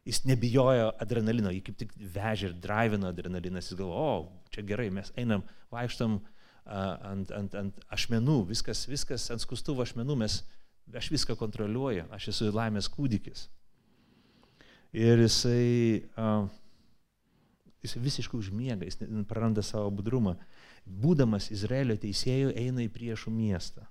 Jis 0.09 0.23
nebijojo 0.25 0.91
adrenalino, 1.03 1.53
jį 1.53 1.61
kaip 1.67 1.77
tik 1.83 1.93
vežė 2.15 2.51
ir 2.51 2.55
drivino 2.65 3.11
adrenalinas, 3.11 3.69
jis 3.69 3.79
galvojo, 3.79 4.25
o, 4.25 4.47
čia 4.53 4.65
gerai, 4.67 4.89
mes 4.95 5.13
einam, 5.21 5.45
vaikštam 5.73 6.17
ant, 6.65 7.33
ant, 7.37 7.57
ant 7.61 7.85
ašmenų, 7.93 8.41
viskas, 8.51 8.87
viskas 8.89 9.29
ant 9.35 9.45
skustuvo 9.45 9.85
ašmenų, 9.85 10.17
mes, 10.23 10.41
aš 10.97 11.11
viską 11.13 11.37
kontroliuoju, 11.39 12.09
aš 12.17 12.31
esu 12.33 12.51
laimės 12.55 12.89
kūdikis. 12.91 13.47
Ir 14.97 15.21
jisai, 15.23 16.09
uh, 16.19 16.49
jisai 17.85 18.03
visiškai 18.05 18.39
užmiega, 18.39 18.85
jis 18.85 19.01
praranda 19.29 19.63
savo 19.65 19.91
budrumą 19.95 20.37
būdamas 20.87 21.51
Izraelio 21.53 21.97
teisėjų, 22.01 22.55
eina 22.57 22.85
į 22.85 22.91
priešų 22.93 23.33
miestą. 23.35 23.87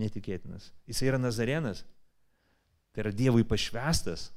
Netikėtinas. 0.00 0.70
Jis 0.88 1.02
yra 1.04 1.18
Nazarenas, 1.20 1.82
tai 2.92 3.04
yra 3.04 3.12
Dievui 3.12 3.44
pašvestas, 3.44 4.30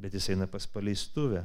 bet 0.00 0.14
jis 0.16 0.30
eina 0.32 0.48
pas 0.50 0.66
paleistuvę. 0.66 1.44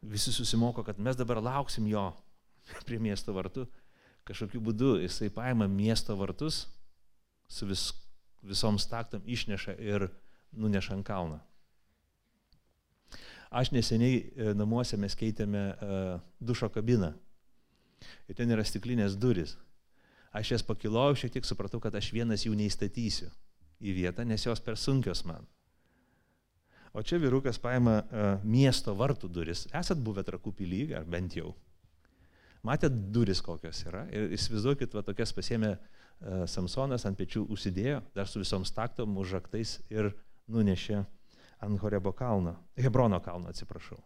Visi 0.00 0.32
susimoko, 0.32 0.84
kad 0.84 1.00
mes 1.00 1.16
dabar 1.16 1.40
lauksim 1.42 1.88
jo 1.88 2.10
prie 2.86 3.00
miesto 3.00 3.34
vartų. 3.36 3.66
Kažkokiu 4.28 4.60
būdu 4.62 4.94
jisai 5.00 5.30
paima 5.32 5.66
miesto 5.68 6.14
vartus, 6.16 6.66
su 7.50 7.66
vis, 7.66 7.88
visom 8.46 8.78
staktom 8.78 9.24
išneša 9.26 9.74
ir 9.80 10.10
nuneša 10.52 10.98
ant 10.98 11.06
kalną. 11.06 11.40
Aš 13.50 13.72
neseniai 13.74 14.18
e, 14.20 14.52
namuose 14.54 14.94
mes 15.00 15.16
keitėme 15.18 15.60
uh, 15.74 16.20
dušo 16.38 16.68
kabiną 16.70 17.10
ir 18.30 18.36
ten 18.38 18.50
yra 18.54 18.62
stiklinės 18.62 19.16
duris. 19.18 19.56
Aš 20.30 20.52
jas 20.54 20.62
pakilojau, 20.62 21.16
šiek 21.18 21.34
tiek 21.34 21.48
supratau, 21.48 21.80
kad 21.82 21.96
aš 21.98 22.12
vienas 22.14 22.46
jų 22.46 22.54
neįstatysiu 22.54 23.26
į 23.82 23.96
vietą, 23.96 24.22
nes 24.22 24.46
jos 24.46 24.62
per 24.62 24.78
sunkios 24.78 25.24
man. 25.26 25.42
O 26.94 27.02
čia 27.02 27.18
vyrukas 27.18 27.58
paima 27.58 27.98
uh, 27.98 28.30
miesto 28.46 28.94
vartų 28.94 29.30
duris. 29.34 29.66
Esat 29.74 29.98
buvę 29.98 30.22
trakų 30.26 30.54
pilyg, 30.54 30.94
ar 30.94 31.10
bent 31.10 31.34
jau. 31.34 31.50
Matėt 32.62 32.94
duris 33.10 33.42
kokios 33.42 33.82
yra. 33.82 34.06
Ir 34.14 34.30
įsivaizduokit, 34.36 34.94
va 34.94 35.02
tokias 35.06 35.34
pasėmė 35.34 35.74
uh, 35.74 36.46
Samsonas 36.46 37.02
ant 37.08 37.18
pečių 37.18 37.48
užsidėjo, 37.50 38.04
dar 38.14 38.30
su 38.30 38.42
visom 38.42 38.62
staktom, 38.68 39.18
užraktais 39.18 39.80
ir 39.90 40.14
nunešė 40.46 41.02
ant 41.60 41.82
Horebo 41.82 42.12
kalno, 42.16 42.56
Hebrono 42.78 43.20
kalno, 43.24 43.52
atsiprašau 43.52 44.00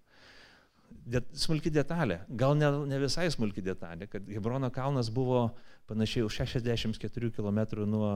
det, 1.04 1.22
smulki 1.36 1.72
detalė, 1.72 2.20
gal 2.28 2.56
ne, 2.58 2.70
ne 2.88 2.98
visai 3.02 3.26
smulki 3.32 3.62
detalė, 3.64 4.08
kad 4.10 4.26
Hebrono 4.30 4.70
kalnas 4.74 5.10
buvo 5.12 5.48
panašiai 5.88 6.24
už 6.26 6.40
64 6.44 7.30
km 7.34 7.60
nuo 7.88 8.12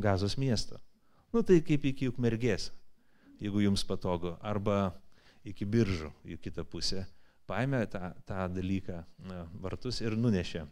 Gazos 0.00 0.38
miesto. 0.40 0.80
Nu 1.34 1.42
tai 1.46 1.60
kaip 1.66 1.84
iki 1.90 2.08
Ukmergės, 2.10 2.70
jeigu 3.42 3.64
jums 3.64 3.84
patogu, 3.86 4.34
arba 4.42 4.94
iki 5.46 5.66
biržų 5.68 6.10
į 6.24 6.38
kitą 6.42 6.64
pusę. 6.66 7.04
Paėmė 7.44 7.82
tą, 7.92 8.14
tą 8.24 8.46
dalyką 8.48 9.02
vartus 9.60 10.00
ir 10.00 10.16
nunešė. 10.16 10.64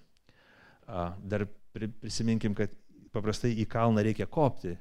Dar 0.89 1.45
prisiminkim, 1.75 2.57
kad 2.57 2.73
paprastai 3.13 3.53
į 3.61 3.67
kalną 3.69 4.05
reikia 4.07 4.27
kopti. 4.27 4.73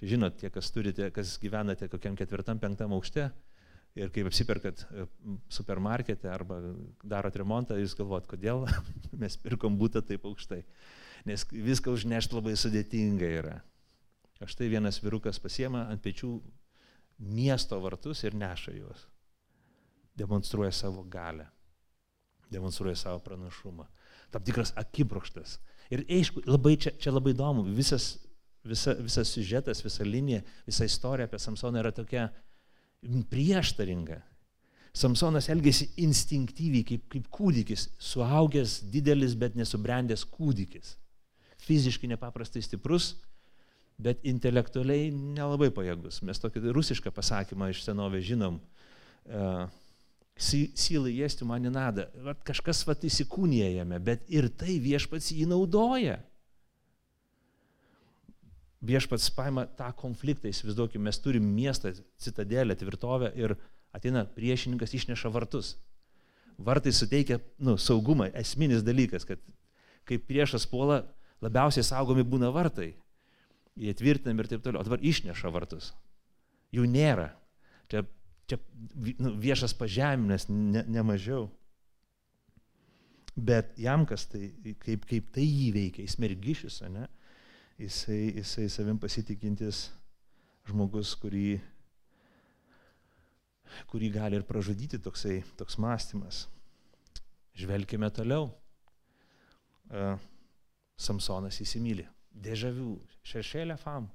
Čia 0.00 0.14
žinot, 0.14 0.40
tie, 0.40 0.48
kas 0.52 0.72
turite, 0.72 1.10
kas 1.12 1.36
gyvenate 1.42 1.90
kokiam 1.92 2.16
ketvirtam, 2.16 2.58
penktam 2.62 2.96
aukšte, 2.96 3.28
Ir 3.98 4.10
kaip 4.14 4.28
apsiperkat 4.30 4.84
e, 4.94 5.04
supermarkete 5.50 6.30
arba 6.30 6.60
darot 7.02 7.34
remontą, 7.40 7.74
jūs 7.80 7.96
galvot, 7.98 8.26
kodėl 8.30 8.62
mes 9.22 9.36
pirkom 9.42 9.78
būtą 9.80 10.02
taip 10.06 10.26
aukštai. 10.30 10.62
Nes 11.26 11.44
viską 11.50 11.92
užnešti 11.96 12.36
labai 12.38 12.54
sudėtinga 12.58 13.30
yra. 13.40 13.56
Aš 14.40 14.54
tai 14.56 14.70
vienas 14.72 15.00
virukas 15.02 15.42
pasiema 15.42 15.88
ant 15.90 16.00
pečių 16.04 16.30
miesto 17.34 17.80
vartus 17.82 18.22
ir 18.24 18.38
neša 18.38 18.76
juos. 18.78 19.02
Demonstruoja 20.16 20.70
savo 20.72 21.02
galę. 21.10 21.48
Demonstruoja 22.50 22.96
savo 22.96 23.20
pranašumą. 23.26 23.84
Tam 24.30 24.46
tikras 24.46 24.70
akibrokštas. 24.78 25.58
Ir 25.90 26.06
aišku, 26.06 26.46
labai 26.46 26.76
čia, 26.78 26.94
čia 27.02 27.10
labai 27.12 27.34
įdomu, 27.34 27.66
visas, 27.74 28.14
visa, 28.64 28.94
visas 29.00 29.32
siužetas, 29.34 29.84
visa 29.84 30.04
linija, 30.04 30.42
visa 30.66 30.84
istorija 30.84 31.28
apie 31.28 31.38
Samsoną 31.38 31.80
yra 31.82 31.92
tokia, 31.94 32.28
prieštaringa. 33.30 34.20
Samsonas 34.92 35.46
elgėsi 35.52 35.86
instinktyviai, 36.02 36.82
kaip, 36.86 37.04
kaip 37.12 37.28
kūdikis, 37.30 37.88
suaugęs, 38.02 38.80
didelis, 38.90 39.36
bet 39.38 39.54
nesubrendęs 39.58 40.24
kūdikis. 40.32 40.96
Fiziškai 41.62 42.10
nepaprastai 42.10 42.62
stiprus, 42.64 43.12
bet 44.00 44.24
intelektualiai 44.26 45.12
nelabai 45.12 45.70
pajėgus. 45.74 46.22
Mes 46.26 46.42
tokį 46.42 46.72
rusišką 46.74 47.12
pasakymą 47.14 47.70
iš 47.70 47.84
senovės 47.86 48.26
žinom. 48.26 48.58
Uh, 49.30 49.68
Sylai 50.40 51.12
jėsti 51.18 51.44
man 51.44 51.60
nenada. 51.66 52.06
Kažkas 52.48 52.80
vat 52.88 53.02
įsikūnija 53.04 53.68
jame, 53.74 53.98
bet 54.00 54.24
ir 54.32 54.48
tai 54.48 54.78
viešpats 54.80 55.34
jį 55.36 55.44
naudoja. 55.50 56.16
Viešpats 58.80 59.30
paima 59.36 59.66
tą 59.76 59.90
konfliktą, 59.96 60.48
įsivaizduokime, 60.48 61.04
mes 61.08 61.20
turim 61.20 61.44
miestą, 61.54 61.92
citadelę, 62.20 62.76
tvirtovę 62.80 63.32
ir 63.36 63.56
ateina 63.92 64.24
priešininkas, 64.24 64.94
išneša 64.96 65.32
vartus. 65.32 65.74
Vartai 66.60 66.92
suteikia 66.92 67.40
nu, 67.58 67.76
saugumą, 67.80 68.30
esminis 68.36 68.84
dalykas, 68.84 69.24
kad 69.28 69.40
kai 70.08 70.18
priešas 70.20 70.66
puola, 70.68 71.02
labiausiai 71.44 71.84
saugomi 71.86 72.24
būna 72.26 72.50
vartai. 72.52 72.92
Jie 73.80 73.94
tvirtinami 73.96 74.42
ir 74.42 74.50
taip 74.50 74.64
toliau. 74.64 74.82
O 74.82 74.86
dabar 74.86 75.00
išneša 75.00 75.52
vartus. 75.54 75.92
Jų 76.74 76.84
nėra. 76.90 77.30
Čia, 77.90 78.02
čia 78.50 78.58
nu, 79.22 79.32
viešas 79.40 79.74
pažeminęs, 79.78 80.48
ne, 80.50 80.84
ne 80.88 81.04
mažiau. 81.06 81.48
Bet 83.36 83.72
jam 83.80 84.04
kas 84.08 84.26
tai, 84.28 84.50
kaip, 84.82 85.06
kaip 85.08 85.30
tai 85.32 85.46
jį 85.46 85.70
veikia, 85.76 86.04
jis 86.04 86.18
mergišis, 86.20 86.80
ne? 86.92 87.06
Jisai, 87.80 88.34
jisai 88.36 88.66
savim 88.68 88.98
pasitikintis 89.00 89.86
žmogus, 90.68 91.14
kurį, 91.16 91.54
kurį 93.88 94.10
gali 94.12 94.36
ir 94.36 94.44
pražudyti 94.44 95.00
toksai, 95.00 95.38
toks 95.56 95.78
mąstymas. 95.80 96.42
Žvelkime 97.56 98.10
toliau. 98.12 98.50
Uh, 99.88 100.20
Samsonas 101.00 101.56
įsimylė. 101.64 102.04
Dežavių, 102.30 102.98
šešėlė 103.32 103.78
fam. 103.80 104.10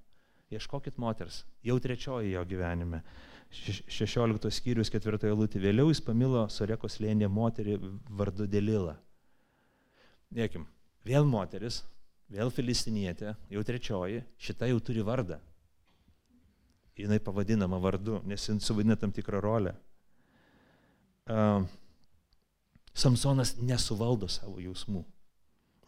Ieškokit 0.53 1.01
moters. 1.01 1.41
Jau 1.65 1.79
trečioji 1.81 2.35
jo 2.35 2.45
gyvenime. 2.45 3.01
16 3.49 4.53
skyrius 4.53 4.93
4 4.93 5.33
lūtį. 5.33 5.63
Vėliau 5.65 5.89
jis 5.89 6.03
pamilo 6.05 6.45
Sorekos 6.53 6.99
lėnė 7.01 7.33
moterį 7.33 7.79
vardu 8.13 8.45
Delila. 8.45 8.99
Dėkim, 10.29 10.69
vėl 11.07 11.25
moteris, 11.25 11.81
vėl 12.31 12.51
filistinietė, 12.53 13.35
jau 13.51 13.63
trečioji, 13.65 14.23
šita 14.41 14.69
jau 14.71 14.79
turi 14.83 15.03
vardą. 15.05 15.39
Jinai 16.95 17.19
pavadinama 17.19 17.79
vardu, 17.83 18.21
nes 18.23 18.45
jis 18.47 18.63
suvaidina 18.63 18.95
tam 18.95 19.11
tikrą 19.11 19.41
rolę. 19.43 19.75
Uh, 21.25 21.65
Samsonas 22.95 23.57
nesuvaldo 23.59 24.29
savo 24.31 24.61
jausmų. 24.63 25.01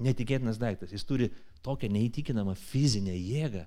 Netikėtinas 0.03 0.59
daiktas. 0.59 0.91
Jis 0.91 1.05
turi 1.07 1.29
tokią 1.65 1.87
neįtikinamą 1.93 2.57
fizinę 2.59 3.15
jėgą, 3.15 3.63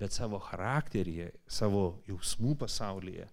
bet 0.00 0.16
savo 0.16 0.40
charakteryje, 0.40 1.28
savo 1.50 2.00
jausmų 2.08 2.54
pasaulyje, 2.62 3.26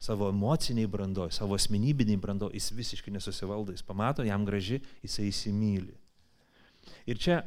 savo 0.00 0.30
emociniai 0.32 0.88
brandoj, 0.88 1.28
savo 1.34 1.58
asmenybiniai 1.58 2.16
brandoj, 2.20 2.54
jis 2.56 2.70
visiškai 2.72 3.12
nesusivaldo, 3.14 3.74
jis 3.76 3.84
pamato, 3.84 4.24
jam 4.24 4.44
graži, 4.48 4.80
jisai 5.04 5.28
įsimyli. 5.28 5.92
Ir 7.10 7.20
čia 7.20 7.42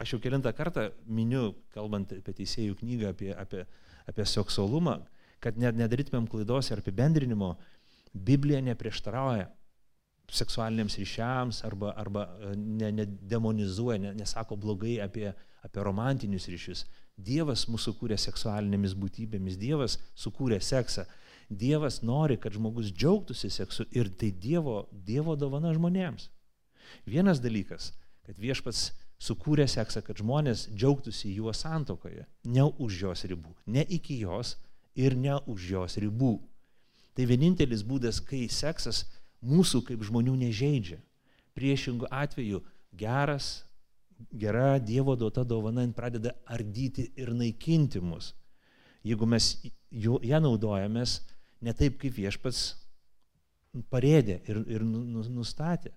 aš 0.00 0.14
jau 0.14 0.20
kilintą 0.22 0.52
kartą 0.56 0.88
miniu, 1.06 1.52
kalbant 1.74 2.12
apie 2.16 2.34
teisėjų 2.40 2.78
knygą, 2.80 3.12
apie, 3.14 3.30
apie, 3.36 3.64
apie 4.08 4.26
seksualumą, 4.26 5.00
kad 5.44 5.58
net 5.60 5.76
nedarytumėm 5.78 6.28
klaidos 6.30 6.70
ir 6.72 6.82
apibendrinimo, 6.82 7.54
Biblija 8.10 8.58
neprieštarauja 8.66 9.46
seksualiniams 10.34 10.96
ryšiams 10.98 11.60
arba, 11.66 11.92
arba 11.98 12.24
e, 12.40 12.54
nedemonizuoja, 12.96 13.98
ne, 13.98 14.12
ne 14.14 14.22
nesako 14.24 14.56
blogai 14.58 14.96
apie, 15.02 15.30
apie 15.66 15.84
romantinius 15.86 16.48
ryšius. 16.50 16.84
Dievas 17.20 17.66
mūsų 17.70 17.94
kūrė 18.00 18.16
seksualinėmis 18.18 18.94
būtybėmis, 18.98 19.58
Dievas 19.60 19.98
sukūrė 20.18 20.60
seksą. 20.64 21.04
Dievas 21.50 22.00
nori, 22.06 22.38
kad 22.40 22.54
žmogus 22.54 22.92
džiaugtųsi 22.94 23.50
seksu 23.50 23.86
ir 23.90 24.08
tai 24.16 24.30
Dievo, 24.30 24.84
dievo 24.92 25.36
dovana 25.36 25.74
žmonėms. 25.76 26.30
Vienas 27.06 27.42
dalykas, 27.42 27.92
kad 28.26 28.38
viešpats 28.38 28.90
sukūrė 29.20 29.66
seksą, 29.68 30.02
kad 30.04 30.20
žmonės 30.20 30.68
džiaugtųsi 30.72 31.34
juo 31.34 31.52
santokoje, 31.56 32.24
ne 32.44 32.64
už 32.80 33.02
jos 33.04 33.24
ribų, 33.28 33.52
ne 33.66 33.84
iki 33.84 34.20
jos 34.22 34.56
ir 34.96 35.16
ne 35.16 35.36
už 35.46 35.68
jos 35.74 35.98
ribų. 36.00 36.38
Tai 37.14 37.26
vienintelis 37.28 37.82
būdas, 37.84 38.20
kai 38.24 38.46
seksas 38.48 39.04
mūsų 39.44 39.82
kaip 39.88 40.04
žmonių 40.06 40.36
nežaidžia. 40.40 41.00
Priešingų 41.58 42.08
atveju 42.10 42.62
geras, 42.96 43.64
gera 44.32 44.78
Dievo 44.78 45.16
duota 45.16 45.44
dovana 45.44 45.86
pradeda 45.96 46.34
ardyti 46.46 47.10
ir 47.16 47.34
naikinti 47.34 48.00
mus. 48.00 48.34
Jeigu 49.04 49.26
mes 49.26 49.56
ją 49.90 50.40
naudojamės 50.40 51.20
ne 51.60 51.72
taip, 51.76 51.98
kaip 52.00 52.14
viešpats 52.16 52.62
parėdė 53.90 54.40
ir, 54.48 54.62
ir 54.66 54.84
nu, 54.84 55.02
nu, 55.04 55.24
nustatė. 55.40 55.92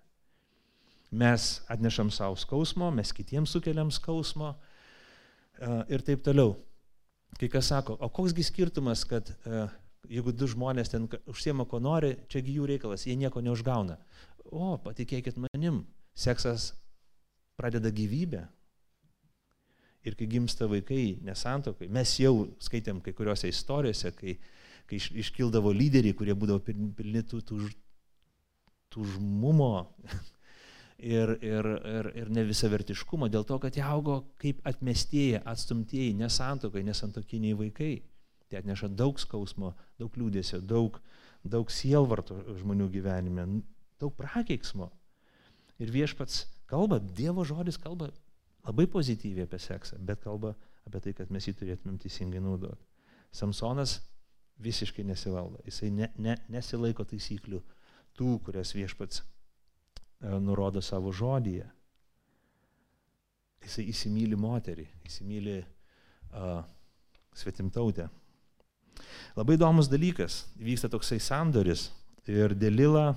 Mes 1.13 1.61
atnešam 1.69 2.09
savo 2.11 2.35
skausmo, 2.41 2.89
mes 2.91 3.11
kitiems 3.13 3.51
sukeliam 3.53 3.91
skausmo 3.93 4.55
ir 5.93 6.01
taip 6.01 6.23
toliau. 6.25 6.55
Kai 7.37 7.49
kas 7.53 7.69
sako, 7.69 7.97
o 8.01 8.09
koksgi 8.13 8.45
skirtumas, 8.45 9.03
kad 9.09 9.29
jeigu 10.09 10.33
du 10.33 10.47
žmonės 10.49 10.89
ten 10.89 11.05
užsiema 11.29 11.67
ko 11.69 11.79
nori, 11.81 12.15
čiagi 12.33 12.57
jų 12.57 12.67
reikalas, 12.73 13.05
jie 13.05 13.15
nieko 13.19 13.43
neužgauna. 13.45 13.99
O, 14.49 14.73
patikėkit 14.81 15.37
manim, 15.41 15.83
seksas 16.17 16.71
pradeda 17.59 17.93
gyvybę. 17.93 18.43
Ir 20.03 20.17
kai 20.19 20.27
gimsta 20.27 20.67
vaikai 20.67 21.19
nesantokai, 21.23 21.87
mes 21.93 22.17
jau 22.19 22.49
skaitėm 22.61 22.99
kai 23.05 23.13
kuriuose 23.15 23.47
istorijose, 23.53 24.11
kai, 24.17 24.35
kai 24.89 24.97
iš, 24.99 25.13
iškildavo 25.27 25.71
lyderiai, 25.71 26.17
kurie 26.17 26.35
būdavo 26.35 26.59
pilni 26.65 27.21
tų, 27.23 27.39
tų, 27.47 27.59
tų 28.91 29.05
žmumo 29.13 29.75
ir, 30.97 31.35
ir, 31.43 31.67
ir, 31.89 32.09
ir 32.23 32.31
nevisavertiškumo, 32.33 33.29
dėl 33.31 33.45
to, 33.47 33.57
kad 33.61 33.75
jie 33.77 33.83
augo 33.85 34.21
kaip 34.41 34.61
atmestieji, 34.67 35.41
atstumtieji, 35.49 36.13
nesantokai, 36.19 36.83
nesantokiniai 36.87 37.57
vaikai. 37.59 37.93
Tai 38.49 38.61
atneša 38.61 38.91
daug 38.93 39.19
skausmo, 39.21 39.73
daug 39.99 40.13
liūdėsio, 40.19 40.61
daug, 40.61 40.99
daug 41.43 41.71
sielvarto 41.73 42.37
žmonių 42.59 42.89
gyvenime, 42.93 43.47
daug 44.01 44.13
prakeiksmo. 44.17 44.91
Ir 45.81 45.91
viešpats 45.93 46.43
kalba, 46.69 46.99
Dievo 47.01 47.45
žodis 47.47 47.79
kalba 47.81 48.11
labai 48.63 48.85
pozityviai 48.87 49.47
apie 49.47 49.59
seksą, 49.59 49.97
bet 49.99 50.21
kalba 50.23 50.53
apie 50.87 51.01
tai, 51.03 51.13
kad 51.17 51.31
mes 51.33 51.47
jį 51.47 51.55
turėtumėm 51.59 51.97
teisingai 51.99 52.41
naudoti. 52.43 52.85
Samsonas 53.33 53.97
visiškai 54.61 55.03
nesivaldo, 55.07 55.59
jisai 55.65 55.89
ne, 55.91 56.11
ne, 56.21 56.37
nesilaiko 56.53 57.05
taisyklių 57.09 57.63
tų, 58.13 58.37
kurias 58.45 58.75
viešpats 58.77 59.23
nurodo 60.23 60.81
savo 60.81 61.11
žodyje. 61.11 61.65
Jisai 63.63 63.85
įsimylį 63.91 64.37
moterį, 64.39 64.85
įsimylį 65.07 65.57
uh, 65.63 66.63
svetimtautę. 67.35 68.09
Labai 69.37 69.57
įdomus 69.57 69.89
dalykas, 69.89 70.43
vyksta 70.59 70.89
toksai 70.91 71.19
sandoris 71.23 71.87
ir 72.29 72.53
Delila, 72.55 73.13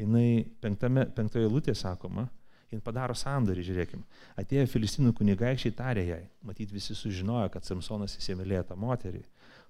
jinai 0.00 0.46
penktame, 0.60 1.06
penktoje 1.16 1.48
lūtėje 1.52 1.76
sakoma, 1.78 2.26
jin 2.72 2.82
padaro 2.84 3.14
sandorį, 3.16 3.64
žiūrėkim. 3.68 4.02
Atėjo 4.40 4.66
filistinų 4.72 5.14
kunigaikščiai 5.16 5.74
tarė 5.76 6.04
jai, 6.08 6.22
matyt 6.44 6.72
visi 6.74 6.96
sužinojo, 6.98 7.48
kad 7.54 7.68
Samsonas 7.68 8.16
įsimylėjo 8.18 8.66
tą 8.72 8.78
moterį. 8.80 9.22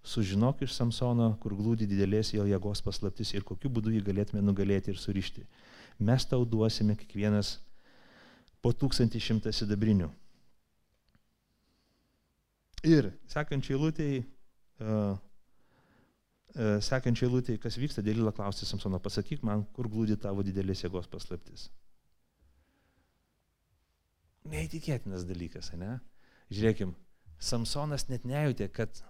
Sužinok 0.07 0.63
iš 0.65 0.75
Samsono, 0.77 1.33
kur 1.43 1.55
glūdi 1.59 1.89
didelės 1.91 2.33
jo 2.35 2.47
jėgos 2.47 2.83
paslaptis 2.87 3.35
ir 3.35 3.45
kokiu 3.45 3.71
būdu 3.73 3.93
jį 3.97 4.05
galėtume 4.07 4.43
nugalėti 4.45 4.95
ir 4.95 5.01
surišti. 5.03 5.45
Mes 5.99 6.27
tau 6.29 6.45
duosime 6.45 6.97
kiekvienas 6.99 7.57
po 8.61 8.73
1100 8.73 9.53
sidabrinių. 9.55 10.11
Ir 12.87 13.11
sekančiai 13.33 13.79
lūtėjai 13.81 14.25
sekančiai 16.57 17.29
lūtė, 17.31 17.59
kas 17.61 17.77
vyksta, 17.77 18.03
Dėlila 18.05 18.33
klausė 18.33 18.67
Samsono, 18.67 19.01
pasakyk 19.03 19.43
man, 19.45 19.65
kur 19.77 19.89
glūdi 19.93 20.17
tavo 20.21 20.45
didelės 20.47 20.85
jėgos 20.85 21.09
paslaptis. 21.13 21.69
Neįtikėtinas 24.47 25.27
dalykas, 25.27 25.73
ne? 25.77 25.99
Žiūrėkim, 26.55 26.95
Samsonas 27.43 28.07
net 28.09 28.25
nejutė, 28.25 28.71
kad 28.73 29.03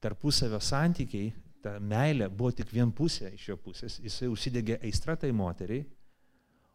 tarpusavio 0.00 0.60
santykiai, 0.62 1.32
ta 1.64 1.78
meilė 1.80 2.28
buvo 2.28 2.52
tik 2.52 2.68
vienpusė 2.74 3.32
iš 3.34 3.48
jo 3.48 3.56
pusės, 3.60 3.96
jisai 4.04 4.28
užsidegė 4.32 4.78
aistra 4.84 5.16
tai 5.16 5.30
moteriai, 5.32 5.86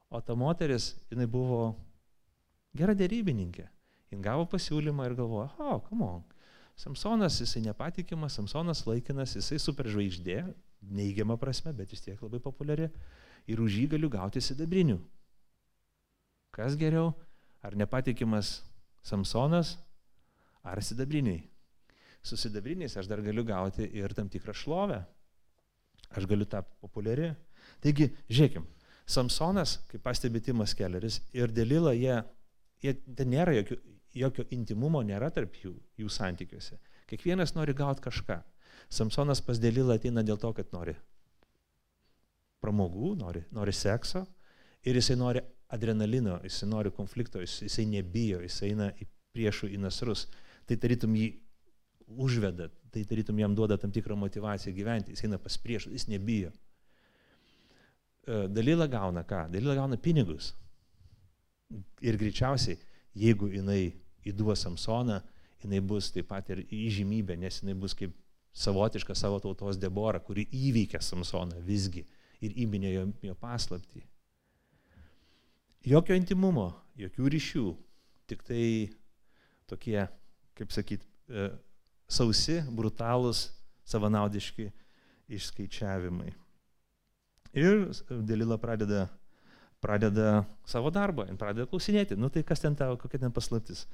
o 0.09 0.21
ta 0.25 0.33
moteris, 0.33 0.95
jinai 1.11 1.27
buvo 1.29 1.61
gera 2.77 2.95
dėrybininkė. 2.97 3.67
Jis 4.09 4.21
gavo 4.25 4.47
pasiūlymą 4.49 5.05
ir 5.05 5.15
galvojo, 5.19 5.51
o, 5.59 5.75
oh, 5.75 5.81
come 5.85 6.07
on, 6.07 6.23
Samsonas, 6.79 7.37
jisai 7.43 7.61
nepatikimas, 7.65 8.37
Samsonas 8.39 8.85
laikinas, 8.87 9.35
jisai 9.35 9.59
superžvaigždė, 9.61 10.39
neigiama 10.95 11.35
prasme, 11.37 11.73
bet 11.75 11.91
vis 11.91 12.01
tiek 12.05 12.21
labai 12.23 12.39
populiari. 12.39 12.87
Ir 13.51 13.59
už 13.59 13.75
jį 13.81 13.85
galiu 13.93 14.09
gauti 14.13 14.41
sidabrinių. 14.41 14.95
Kas 16.55 16.77
geriau, 16.79 17.11
ar 17.61 17.75
nepatikimas 17.77 18.61
Samsonas, 19.05 19.75
ar 20.63 20.81
sidabriniai? 20.81 21.43
Su 22.21 22.37
sidabriniais 22.37 22.97
aš 22.99 23.07
dar 23.07 23.21
galiu 23.23 23.45
gauti 23.47 23.87
ir 23.95 24.13
tam 24.13 24.29
tikrą 24.29 24.53
šlovę. 24.55 24.99
Aš 26.17 26.25
galiu 26.29 26.47
tapti 26.49 26.75
populiari. 26.81 27.31
Taigi, 27.83 28.09
žiūrėkim, 28.29 28.65
Samsonas, 29.09 29.79
kaip 29.89 30.03
pastebėtimas 30.05 30.75
kelleris, 30.77 31.19
ir 31.33 31.49
Delila, 31.53 31.95
jie, 31.97 32.19
jie 32.83 32.93
ten 33.17 33.31
nėra 33.33 33.55
jokių, 33.57 33.77
jokio 34.19 34.45
intimumo 34.53 35.01
nėra 35.05 35.31
tarp 35.33 35.55
jų, 35.63 35.73
jų 35.97 36.09
santykiuose. 36.13 36.77
Kiekvienas 37.09 37.55
nori 37.55 37.73
gauti 37.77 38.03
kažką. 38.05 38.39
Samsonas 38.89 39.41
pas 39.45 39.61
Delilą 39.61 39.97
ateina 39.97 40.23
dėl 40.25 40.37
to, 40.41 40.51
kad 40.57 40.69
nori 40.73 40.95
pramogų, 42.61 43.15
nori, 43.19 43.45
nori 43.55 43.73
sekso 43.73 44.25
ir 44.85 44.97
jisai 44.99 45.17
nori 45.19 45.41
adrenalino, 45.73 46.39
jisai 46.43 46.69
nori 46.69 46.91
konflikto, 46.91 47.41
jisai 47.41 47.85
nebijo, 47.89 48.41
jisai 48.43 48.73
eina 48.73 48.89
į 48.97 49.07
priešų 49.35 49.69
į 49.75 49.81
nasrus. 49.83 50.25
Tai 50.67 50.77
tarytum 50.77 51.15
jį 51.17 51.29
užveda, 52.09 52.69
tai 52.93 53.03
tarytum 53.05 53.39
jam 53.39 53.55
duoda 53.55 53.77
tam 53.77 53.91
tikrą 53.91 54.15
motivaciją 54.17 54.73
gyventi, 54.75 55.13
jis 55.13 55.25
eina 55.27 55.39
pas 55.41 55.57
priešų, 55.61 55.93
jis 55.93 56.07
nebijo. 56.09 56.51
E, 58.25 58.47
Dalila 58.49 58.87
gauna 58.89 59.23
ką? 59.27 59.45
Dalila 59.53 59.75
gauna 59.77 59.97
pinigus. 59.97 60.53
Ir 62.01 62.17
greičiausiai, 62.17 62.79
jeigu 63.13 63.51
jinai 63.53 63.91
įduos 64.25 64.65
Samsoną, 64.65 65.19
jinai 65.63 65.81
bus 65.85 66.09
taip 66.13 66.29
pat 66.31 66.49
ir 66.49 66.63
įžymybė, 66.65 67.37
nes 67.37 67.61
jinai 67.61 67.75
bus 67.77 67.93
kaip 67.97 68.15
savotiška 68.53 69.15
savo 69.15 69.39
tautos 69.43 69.77
Debora, 69.77 70.19
kuri 70.19 70.47
įveikė 70.49 71.01
Samsoną 71.03 71.61
visgi 71.65 72.05
ir 72.41 72.55
įminė 72.65 72.93
jo, 72.93 73.05
jo 73.29 73.35
paslapti. 73.37 74.01
Jokio 75.85 76.15
intimumo, 76.17 76.71
jokių 76.99 77.29
ryšių, 77.35 77.65
tik 78.27 78.41
tai 78.47 78.63
tokie, 79.69 80.01
kaip 80.57 80.73
sakyt, 80.75 81.05
e, 81.29 81.49
sausi, 82.09 82.59
brutalūs, 82.73 83.47
savanaudiški 83.89 84.69
išskaičiavimai. 85.29 86.31
Ir 87.57 87.87
Delila 88.09 88.57
pradeda, 88.61 89.07
pradeda 89.81 90.43
savo 90.69 90.91
darbą, 90.93 91.25
pradeda 91.39 91.69
klausinėti, 91.69 92.17
nu 92.17 92.29
tai 92.33 92.43
kas 92.45 92.61
ten 92.61 92.75
tavo, 92.77 92.97
kokia 93.01 93.21
ten 93.23 93.33
paslaptis. 93.33 93.85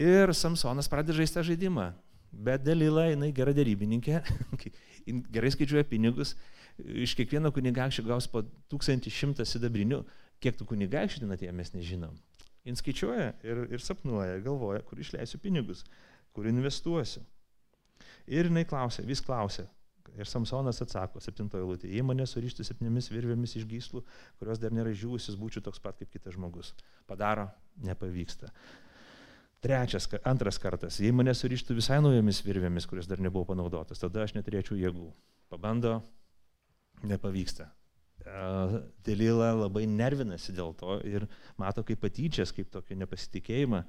Ir 0.00 0.32
Samsonas 0.34 0.88
pradeda 0.90 1.18
žaisti 1.18 1.38
tą 1.38 1.44
žaidimą. 1.46 1.92
Bet 2.32 2.62
Delila, 2.64 3.10
jinai 3.10 3.28
gera 3.36 3.52
dėrybininkė, 3.52 4.22
gerai 5.34 5.50
skaičiuoja 5.52 5.84
pinigus, 5.84 6.32
iš 6.80 7.12
kiekvieno 7.18 7.52
kunigaikščio 7.52 8.06
gaus 8.06 8.28
po 8.30 8.40
1100 8.72 9.44
sidabrinių, 9.46 10.00
kiek 10.42 10.56
tų 10.56 10.66
kunigaikščių 10.70 11.26
ten 11.26 11.34
atėjo 11.36 11.52
mes 11.58 11.74
nežinom. 11.76 12.16
Jis 12.64 12.80
skaičiuoja 12.80 13.28
ir, 13.44 13.60
ir 13.74 13.84
sapnuoja, 13.84 14.38
galvoja, 14.44 14.80
kur 14.86 15.00
išleisiu 15.02 15.40
pinigus, 15.42 15.82
kur 16.36 16.48
investuosiu. 16.50 17.22
Ir 18.30 18.48
jinai 18.48 18.64
klausia, 18.68 19.04
vis 19.06 19.22
klausia. 19.24 19.66
Ir 20.12 20.28
Samsonas 20.28 20.82
atsako, 20.84 21.22
septintojo 21.24 21.70
lūtė, 21.70 21.88
jei 21.88 22.04
mane 22.04 22.26
surištų 22.28 22.66
septynėmis 22.68 23.08
virvėmis 23.08 23.56
iš 23.56 23.64
gyslų, 23.68 24.02
kurios 24.40 24.60
dar 24.60 24.74
nėra 24.76 24.92
žuvusius, 24.92 25.38
būčiau 25.40 25.64
toks 25.64 25.80
pat 25.80 25.96
kaip 25.96 26.10
kitas 26.12 26.36
žmogus. 26.36 26.74
Padaro, 27.08 27.46
nepavyksta. 27.80 28.52
Trečias, 29.64 30.08
antras 30.28 30.58
kartas, 30.60 30.98
jei 31.00 31.14
mane 31.16 31.32
surištų 31.38 31.78
visai 31.78 32.00
naujomis 32.02 32.42
virvėmis, 32.44 32.88
kurios 32.90 33.08
dar 33.08 33.22
nebuvo 33.24 33.46
panaudotas, 33.54 34.02
tada 34.02 34.26
aš 34.26 34.34
neturėčiau 34.36 34.76
jėgų. 34.76 35.08
Pabando, 35.52 36.00
nepavyksta. 37.06 37.70
Delila 39.02 39.50
labai 39.56 39.84
nervinasi 39.90 40.52
dėl 40.54 40.74
to 40.78 40.98
ir 41.08 41.24
mato 41.58 41.82
kaip 41.86 42.02
patyčias, 42.02 42.52
kaip 42.54 42.68
tokį 42.74 43.00
nepasitikėjimą. 43.00 43.82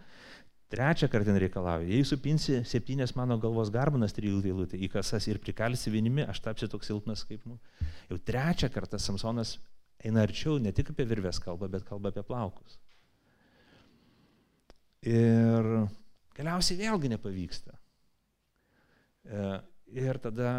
Trečią 0.73 1.05
kartą 1.12 1.36
reikalauja, 1.38 1.86
jei 1.86 2.05
supinsi 2.07 2.63
septynės 2.65 3.12
mano 3.13 3.36
galvos 3.38 3.69
garbanas 3.73 4.15
trijų 4.17 4.39
eilutė 4.49 4.79
į 4.81 4.88
kasas 4.95 5.27
ir 5.29 5.38
prikalsi 5.43 5.91
vienimi, 5.93 6.23
aš 6.25 6.39
tapsiu 6.47 6.69
toks 6.71 6.89
silpnas 6.89 7.21
kaip 7.29 7.43
mu. 7.45 7.59
Jau 8.09 8.17
trečią 8.17 8.71
kartą 8.73 8.97
Samsonas 8.97 9.59
eina 10.01 10.23
arčiau, 10.25 10.57
ne 10.57 10.73
tik 10.73 10.89
apie 10.89 11.05
virvės 11.05 11.38
kalbą, 11.43 11.69
bet 11.75 11.86
kalba 11.86 12.09
apie 12.09 12.23
plaukus. 12.25 12.79
Ir 15.05 15.69
galiausiai 16.39 16.79
vėlgi 16.79 17.12
nepavyksta. 17.13 17.77
E, 19.29 19.45
ir 19.93 20.19
tada 20.25 20.55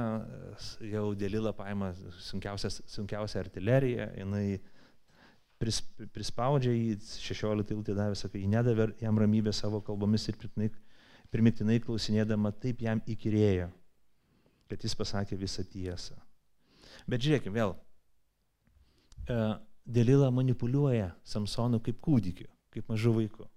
jau 0.95 1.09
Delila 1.19 1.57
paima 1.57 1.91
sunkiausią 2.29 3.43
artileriją, 3.43 4.13
jinai 4.21 4.47
pris, 5.65 5.81
prispaudžia 6.13 6.75
jį, 6.75 6.99
16 7.25 7.73
eilutė 7.73 7.97
davė, 7.97 8.19
sakai, 8.19 8.43
jį 8.45 8.51
nedavė 8.53 8.91
jam 9.01 9.19
ramybę 9.21 9.55
savo 9.57 9.81
kalbomis 9.85 10.29
ir 10.29 10.37
primiktinai 11.33 11.81
klausinėdama 11.83 12.53
taip 12.61 12.85
jam 12.85 13.01
įkyrėjo, 13.09 13.71
kad 14.71 14.85
jis 14.85 14.97
pasakė 14.99 15.41
visą 15.41 15.65
tiesą. 15.65 16.19
Bet 17.09 17.25
žiūrėkime 17.25 17.57
vėl, 17.57 17.75
e, 19.29 19.39
Delila 19.85 20.31
manipuliuoja 20.33 21.11
Samsonu 21.29 21.81
kaip 21.85 21.99
kūdikiu, 22.05 22.49
kaip 22.73 22.89
mažu 22.89 23.13
vaiku. 23.17 23.49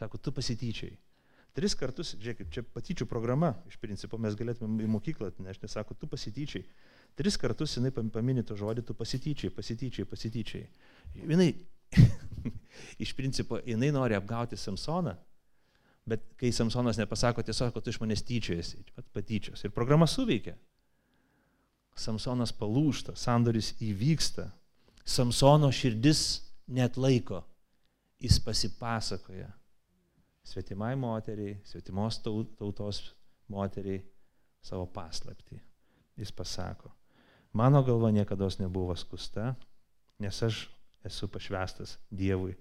Sako, 0.00 0.18
tu 0.18 0.32
pasityčiai. 0.34 0.98
Tris 1.56 1.76
kartus, 1.76 2.14
žiūrėkit, 2.16 2.48
čia 2.52 2.64
patyčių 2.64 3.06
programa, 3.08 3.54
iš 3.68 3.76
principo 3.80 4.18
mes 4.20 4.36
galėtume 4.36 4.84
į 4.84 4.88
mokyklą 4.92 5.30
atnešti, 5.32 5.68
sako, 5.68 5.96
tu 5.96 6.08
pasityčiai. 6.08 6.64
Tris 7.18 7.36
kartus 7.40 7.76
jinai 7.76 7.92
paminė 7.92 8.44
to 8.46 8.56
žodį, 8.56 8.84
tu 8.88 8.96
pasityčiai, 8.96 9.52
pasityčiai, 9.52 10.08
pasityčiai. 10.08 10.64
Jinai, 11.28 11.50
iš 13.04 13.12
principo, 13.18 13.60
jinai 13.66 13.92
nori 13.92 14.16
apgauti 14.16 14.56
Samsoną, 14.56 15.14
bet 16.08 16.24
kai 16.40 16.52
Samsonas 16.56 16.98
nepasako 17.00 17.44
tiesiog, 17.44 17.74
kad 17.74 17.84
tu 17.84 17.92
iš 17.92 18.00
manęs 18.02 18.24
tyčiojasi, 18.26 18.84
patyčios. 19.12 19.64
Ir 19.64 19.74
programa 19.76 20.08
suveikia. 20.08 20.56
Samsonas 21.98 22.54
palūšta, 22.56 23.14
sandoris 23.20 23.74
įvyksta, 23.84 24.48
Samsono 25.04 25.68
širdis 25.74 26.22
net 26.72 26.96
laiko, 26.96 27.42
jis 28.22 28.38
pasipasakoja 28.40 29.50
svetimai 30.46 30.94
moteriai, 30.96 31.58
svetimos 31.64 32.18
tautos 32.22 33.02
moteriai 33.48 34.02
savo 34.62 34.86
paslapti. 34.86 35.60
Jis 36.16 36.32
pasako, 36.32 36.90
mano 37.52 37.82
galva 37.84 38.10
niekada 38.10 38.48
nebuvo 38.58 38.96
skusta, 38.96 39.54
nes 40.18 40.42
aš 40.42 40.68
esu 41.04 41.28
pašvestas 41.28 41.98
Dievui 42.10 42.56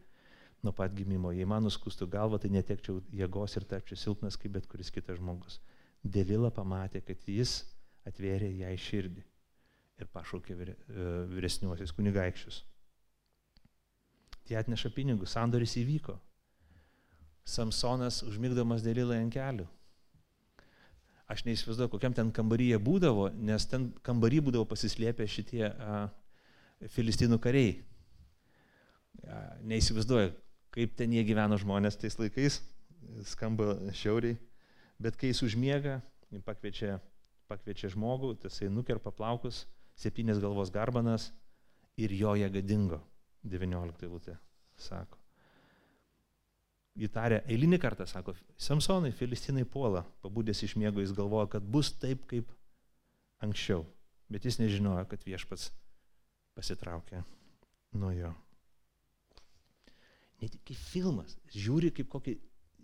nuo 0.64 0.74
pat 0.74 0.94
gimimo. 0.94 1.32
Jei 1.32 1.46
man 1.46 1.64
nuskustų 1.66 2.08
galvą, 2.10 2.40
tai 2.42 2.52
netekčiau 2.54 3.02
jėgos 3.10 3.58
ir 3.58 3.66
tapčiau 3.66 3.98
silpnas 3.98 4.38
kaip 4.38 4.54
bet 4.58 4.68
kuris 4.70 4.92
kitas 4.94 5.18
žmogus. 5.18 5.60
Delila 6.04 6.52
pamatė, 6.54 7.02
kad 7.06 7.22
jis 7.28 7.62
atvėrė 8.06 8.50
jai 8.62 8.74
širdį 8.78 9.24
ir 10.02 10.10
pašaukė 10.10 10.58
e, 10.58 10.76
vyresniuosius 11.30 11.94
kunigaikščius. 11.94 12.64
Tie 14.46 14.58
atneša 14.58 14.90
pinigus, 14.94 15.34
sandoris 15.38 15.78
įvyko, 15.78 16.18
Samsonas 17.46 18.22
užmigdamas 18.26 18.84
Delilą 18.86 19.18
ant 19.18 19.34
kelių. 19.34 19.66
Aš 21.32 21.46
neįsivaizduoju, 21.48 21.92
kokiam 21.94 22.16
ten 22.16 22.32
kambaryje 22.36 22.80
būdavo, 22.84 23.30
nes 23.48 23.66
ten 23.72 23.90
kambarį 24.04 24.42
būdavo 24.48 24.68
pasislėpę 24.68 25.28
šitie 25.32 25.64
a, 25.70 26.02
filistinų 26.92 27.38
kariai. 27.44 27.78
A, 29.24 29.40
neįsivaizduoju, 29.72 30.34
kaip 30.76 30.98
ten 31.00 31.16
jie 31.16 31.24
gyveno 31.28 31.60
žmonės 31.62 32.00
tais 32.02 32.20
laikais, 32.20 32.60
skamba 33.32 33.78
šiauriai, 33.96 34.36
bet 35.02 35.16
kai 35.20 35.32
jis 35.32 35.44
užmiega, 35.48 36.02
pakviečia, 36.48 37.00
pakviečia 37.52 37.94
žmogų, 37.96 38.36
tasai 38.44 38.68
nukerpa 38.74 39.16
plaukus, 39.16 39.64
septynės 39.96 40.44
galvos 40.44 40.74
garbanas 40.74 41.32
ir 41.96 42.12
jo 42.18 42.36
jėga 42.40 42.66
dingo. 42.66 43.02
19 43.48 44.06
eilutė 44.06 44.38
sako 44.78 45.21
įtarė 47.00 47.42
eilinį 47.50 47.80
kartą, 47.82 48.06
sako, 48.10 48.36
Samsonai, 48.60 49.14
filistinai 49.16 49.64
puola, 49.66 50.04
pabudęs 50.24 50.64
iš 50.66 50.76
miego 50.80 51.04
jis 51.04 51.14
galvoja, 51.16 51.48
kad 51.56 51.64
bus 51.64 51.94
taip 52.02 52.26
kaip 52.30 52.52
anksčiau, 53.44 53.86
bet 54.32 54.46
jis 54.46 54.60
nežinojo, 54.62 55.06
kad 55.10 55.24
viešpats 55.26 55.72
pasitraukė 56.58 57.24
nuo 58.00 58.12
jo. 58.16 58.32
Net 60.42 60.58
kaip 60.66 60.78
filmas, 60.90 61.38
žiūri 61.54 61.92
kaip 61.96 62.10
kokį 62.12 62.36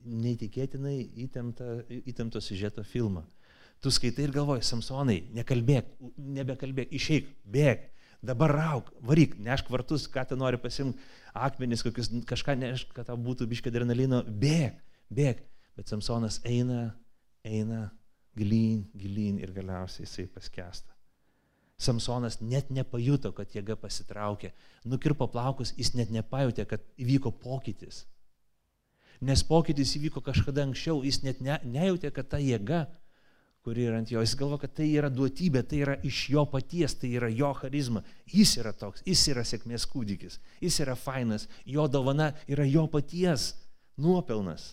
neįtikėtinai 0.07 0.97
įtemptą, 1.25 1.81
įtempto 2.07 2.41
sižeto 2.43 2.83
filmą. 2.85 3.25
Tu 3.83 3.91
skaitai 3.93 4.25
ir 4.25 4.33
galvoji, 4.33 4.65
Samsonai, 4.65 5.19
nekalbėk, 5.37 5.89
nebekalbėk, 6.17 6.93
išeik, 6.97 7.27
bėg, 7.45 7.83
dabar 8.21 8.53
rauk, 8.55 8.89
varyk, 9.05 9.37
nešk 9.43 9.69
vartus, 9.71 10.07
ką 10.11 10.25
tu 10.29 10.37
nori 10.39 10.59
pasimti, 10.61 10.99
akmenis, 11.37 11.83
kokius, 11.85 12.09
kažką 12.27 12.57
nešk, 12.57 12.91
kad 12.95 13.09
tau 13.09 13.17
būtų 13.21 13.47
biškai 13.49 13.71
adrenalino, 13.73 14.23
bėg, 14.25 14.79
bėg. 15.13 15.43
Bet 15.77 15.91
Samsonas 15.91 16.39
eina, 16.47 16.95
eina 17.45 17.87
gilyn, 18.37 18.85
gilyn 18.97 19.37
ir 19.41 19.53
galiausiai 19.53 20.07
jisai 20.07 20.25
paskesta. 20.33 20.95
Samsonas 21.77 22.39
net 22.41 22.71
nepajuto, 22.73 23.29
kad 23.37 23.53
jėga 23.53 23.75
pasitraukė. 23.77 24.49
Nukirpo 24.89 25.27
plaukus, 25.29 25.75
jis 25.77 25.93
net 25.93 26.09
nepajutė, 26.13 26.65
kad 26.65 26.85
įvyko 26.97 27.35
pokytis. 27.37 28.07
Nes 29.21 29.43
pokytis 29.45 29.93
įvyko 29.97 30.21
kažkada 30.25 30.65
anksčiau, 30.65 31.03
jis 31.05 31.21
net 31.25 31.41
ne, 31.41 31.59
nejautė, 31.65 32.09
kad 32.13 32.29
ta 32.33 32.41
jėga 32.41 32.87
kuri 33.67 33.83
yra 33.83 33.97
ant 33.99 34.07
jo. 34.07 34.21
Jis 34.23 34.37
galvo, 34.39 34.55
kad 34.61 34.71
tai 34.77 34.85
yra 34.95 35.09
duotybė, 35.11 35.59
tai 35.67 35.81
yra 35.83 35.95
iš 36.07 36.21
jo 36.31 36.45
paties, 36.47 36.93
tai 36.95 37.09
yra 37.19 37.27
jo 37.27 37.49
charizma. 37.57 37.99
Jis 38.31 38.53
yra 38.61 38.71
toks, 38.71 39.01
jis 39.03 39.25
yra 39.33 39.41
sėkmės 39.43 39.83
kūdikis, 39.91 40.37
jis 40.63 40.77
yra 40.85 40.93
fainas, 40.95 41.49
jo 41.67 41.83
dovana 41.91 42.29
yra 42.47 42.63
jo 42.63 42.85
paties 42.93 43.49
nuopelnas. 43.99 44.69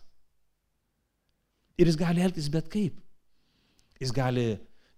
Ir 1.75 1.91
jis 1.91 1.99
gali 1.99 2.23
elgtis 2.23 2.47
bet 2.55 2.69
kaip. 2.71 3.01
Jis 3.99 4.13
gali 4.15 4.45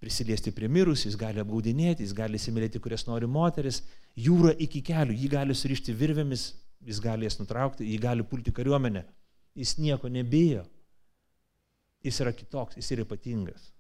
prisiliesti 0.03 0.53
prie 0.53 0.69
mirusių, 0.69 1.07
jis 1.09 1.17
gali 1.17 1.41
apgaudinėti, 1.41 2.05
jis 2.05 2.13
gali 2.19 2.37
įsimylėti, 2.37 2.83
kurias 2.85 3.07
nori 3.09 3.25
moteris, 3.25 3.81
jūra 4.13 4.53
iki 4.61 4.83
kelių, 4.85 5.17
jį 5.17 5.31
gali 5.39 5.57
surišti 5.57 5.95
virvėmis, 5.97 6.51
jis 6.85 7.01
gali 7.01 7.25
jas 7.25 7.41
nutraukti, 7.41 7.89
jį 7.89 7.97
gali 8.03 8.29
pulti 8.29 8.53
kariuomenę. 8.53 9.07
Jis 9.57 9.79
nieko 9.81 10.13
nebijo. 10.13 10.67
Jis 12.05 12.21
yra 12.27 12.35
kitoks, 12.37 12.77
jis 12.77 12.93
yra 12.93 13.09
ypatingas. 13.09 13.71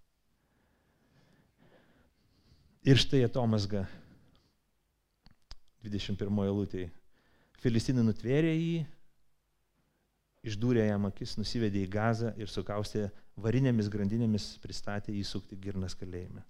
Ir 2.87 3.01
štai 3.03 3.25
atomasga 3.27 3.81
21 5.83 6.42
eilutėje. 6.44 6.92
Filistinai 7.59 8.05
nutvėrė 8.07 8.53
jį, 8.53 8.85
išdūrė 10.46 10.85
jam 10.87 11.09
akis, 11.09 11.33
nusivedė 11.35 11.81
į 11.83 11.88
gazą 11.90 12.31
ir 12.38 12.46
sukaustė 12.46 13.09
varinėmis 13.42 13.88
grandinėmis, 13.90 14.46
pristatė 14.62 15.16
jį 15.16 15.25
sukti 15.27 15.59
girnas 15.59 15.96
kalėjime. 15.99 16.44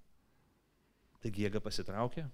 Taigi 1.25 1.47
jėga 1.47 1.63
pasitraukė, 1.65 2.27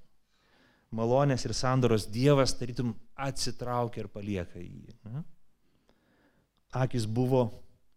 malonės 0.90 1.46
ir 1.46 1.54
sandoros 1.54 2.08
Dievas 2.10 2.56
tarytum 2.58 2.96
atsitraukia 3.14 4.02
ir 4.02 4.10
palieka 4.10 4.58
jį. 4.58 4.96
Ne? 5.12 5.22
Akis 6.82 7.06
buvo 7.06 7.44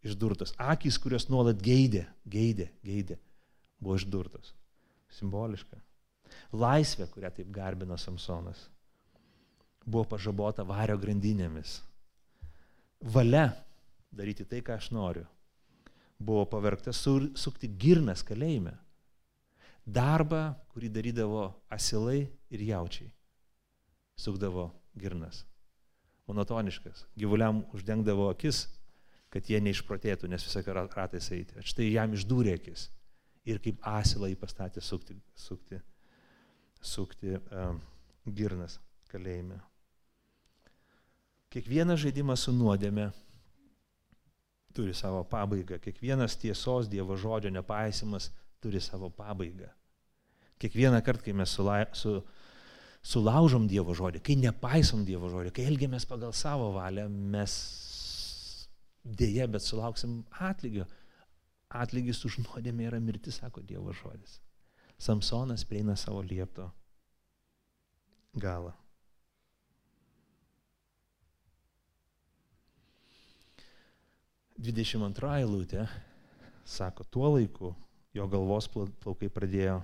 išdurtos, 0.05 0.53
akis, 0.61 1.01
kurios 1.01 1.25
nuolat 1.33 1.57
geidė, 1.65 2.05
geidė, 2.29 2.69
geidė, 2.85 3.17
buvo 3.81 3.97
išdurtos. 3.97 4.53
Simboliška. 5.17 5.81
Laisvė, 6.55 7.09
kurią 7.11 7.31
taip 7.35 7.51
garbino 7.53 7.97
Samsonas, 7.97 8.67
buvo 9.85 10.05
pažabota 10.15 10.63
vario 10.67 10.97
grandinėmis 11.01 11.79
valia 13.05 13.53
daryti 14.11 14.45
tai, 14.45 14.61
ką 14.63 14.77
aš 14.79 14.89
noriu, 14.95 15.25
buvo 16.19 16.45
pavergta 16.49 16.93
sukti 16.93 17.69
girnas 17.69 18.23
kalėjime. 18.25 18.73
Darbą, 19.85 20.55
kurį 20.73 20.89
darydavo 20.89 21.49
asilai 21.69 22.25
ir 22.49 22.63
jaučiai. 22.65 23.11
Sukdavo 24.17 24.71
girnas. 24.97 25.43
Monotoniškas. 26.25 27.03
Gyvuliam 27.13 27.61
uždengdavo 27.75 28.31
akis, 28.31 28.63
kad 29.29 29.45
jie 29.45 29.59
neišprotėtų, 29.61 30.31
nes 30.31 30.41
visą 30.41 30.63
ratais 30.73 31.27
eiti. 31.35 31.61
Štai 31.61 31.91
jam 31.91 32.15
išdūrė 32.17 32.55
akis. 32.57 32.89
Ir 33.45 33.59
kaip 33.61 33.77
asilą 33.85 34.31
jį 34.31 34.39
pastatė 34.41 34.81
sukti, 34.81 35.13
sukti, 35.37 35.77
sukti 36.85 37.35
um, 37.37 37.79
girnas 38.25 38.79
kalėjime. 39.11 39.59
Kiekvienas 41.53 42.01
žaidimas 42.03 42.43
su 42.45 42.51
nuodėme 42.51 43.09
turi 44.75 44.93
savo 44.93 45.23
pabaigą. 45.23 45.79
Kiekvienas 45.79 46.35
tiesos 46.39 46.89
Dievo 46.91 47.15
žodžio 47.15 47.53
nepaisimas 47.53 48.29
turi 48.63 48.81
savo 48.83 49.09
pabaigą. 49.09 49.69
Kiekvieną 50.59 51.01
kartą, 51.03 51.23
kai 51.27 51.35
mes 51.35 51.51
sula, 51.51 51.77
su, 51.95 52.17
sulaužom 53.03 53.69
Dievo 53.71 53.95
žodį, 53.95 54.21
kai 54.23 54.35
nepaisom 54.39 55.03
Dievo 55.07 55.31
žodį, 55.31 55.53
kai 55.55 55.67
elgiamės 55.69 56.07
pagal 56.09 56.35
savo 56.35 56.71
valią, 56.75 57.07
mes 57.09 57.55
dėje, 59.05 59.47
bet 59.51 59.63
sulauksim 59.63 60.23
atlygio. 60.49 60.87
Atlygis 61.75 62.21
už 62.27 62.39
nuodėmę 62.43 62.87
yra 62.89 62.99
mirtis, 63.03 63.41
sako 63.41 63.63
Dievo 63.63 63.93
žodis. 63.95 64.39
Samsonas 64.97 65.65
prieina 65.67 65.95
savo 65.99 66.21
liepto 66.23 66.69
galą. 68.35 68.73
22 74.55 75.33
eilutė 75.41 75.83
sako, 76.65 77.03
tuo 77.11 77.27
laiku 77.35 77.73
jo 78.15 78.27
galvos 78.31 78.69
plaukai 78.71 79.27
pradėjo 79.29 79.81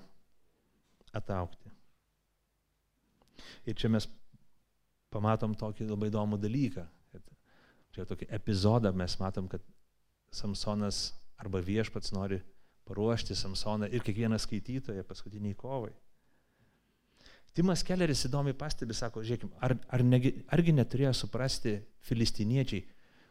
ataukti. 1.13 1.67
Ir 3.67 3.75
čia 3.75 3.91
mes 3.91 4.07
pamatom 5.11 5.53
tokį 5.59 5.89
labai 5.89 6.09
įdomų 6.09 6.39
dalyką. 6.39 6.85
Čia 7.91 8.07
tokį 8.07 8.29
epizodą 8.31 8.93
mes 8.95 9.17
matom, 9.19 9.49
kad 9.51 9.63
Samsonas 10.31 11.09
arba 11.35 11.59
viešpats 11.59 12.13
nori 12.15 12.39
paruošti 12.87 13.35
Samsoną 13.35 13.89
ir 13.91 14.03
kiekvieną 14.05 14.39
skaitytoją 14.41 15.03
paskutiniai 15.07 15.57
kovai. 15.57 15.93
Timas 17.51 17.83
Kelleris 17.83 18.23
įdomiai 18.29 18.55
pastebi, 18.55 18.95
sako, 18.95 19.25
žiūrėkime, 19.27 19.57
ar, 19.59 19.75
ar 19.91 20.03
negi, 20.07 20.31
argi 20.55 20.71
neturėjo 20.71 21.11
suprasti 21.19 21.75
filistiniečiai, 22.07 22.85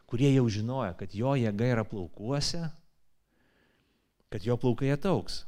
kurie 0.05 0.29
jau 0.29 0.45
žinojo, 0.51 0.93
kad 0.99 1.15
jo 1.17 1.33
jėga 1.39 1.69
yra 1.73 1.85
plaukuose, 1.87 2.61
kad 4.31 4.45
jo 4.45 4.57
plaukai 4.61 4.91
atauks. 4.93 5.41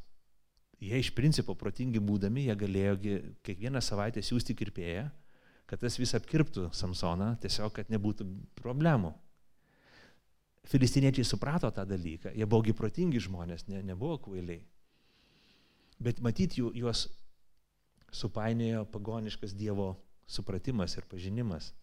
Jie 0.84 0.98
iš 1.00 1.14
principo 1.16 1.54
protingi 1.56 2.02
būdami, 2.04 2.48
jie 2.50 2.56
galėjo 2.60 2.96
kiekvieną 3.46 3.80
savaitę 3.84 4.24
siūsti 4.26 4.56
kirpėją, 4.58 5.06
kad 5.70 5.80
tas 5.80 5.96
vis 6.02 6.12
apkirptų 6.18 6.72
Samsoną, 6.76 7.36
tiesiog, 7.46 7.72
kad 7.78 7.94
nebūtų 7.94 8.26
problemų. 8.58 9.14
Filistiniečiai 10.68 11.26
suprato 11.28 11.72
tą 11.72 11.84
dalyką, 11.86 12.32
jie 12.32 12.46
buvogi 12.48 12.74
protingi 12.74 13.20
žmonės, 13.20 13.68
ne, 13.68 13.82
nebuvo 13.84 14.18
kvailiai. 14.24 14.62
Bet 16.04 16.22
matyt, 16.24 16.56
jų, 16.58 16.72
juos 16.80 17.08
supainiojo 18.14 18.86
pagoniškas 18.94 19.54
Dievo 19.58 19.94
supratimas 20.28 20.96
ir 20.98 21.08
pažinimas. 21.10 21.74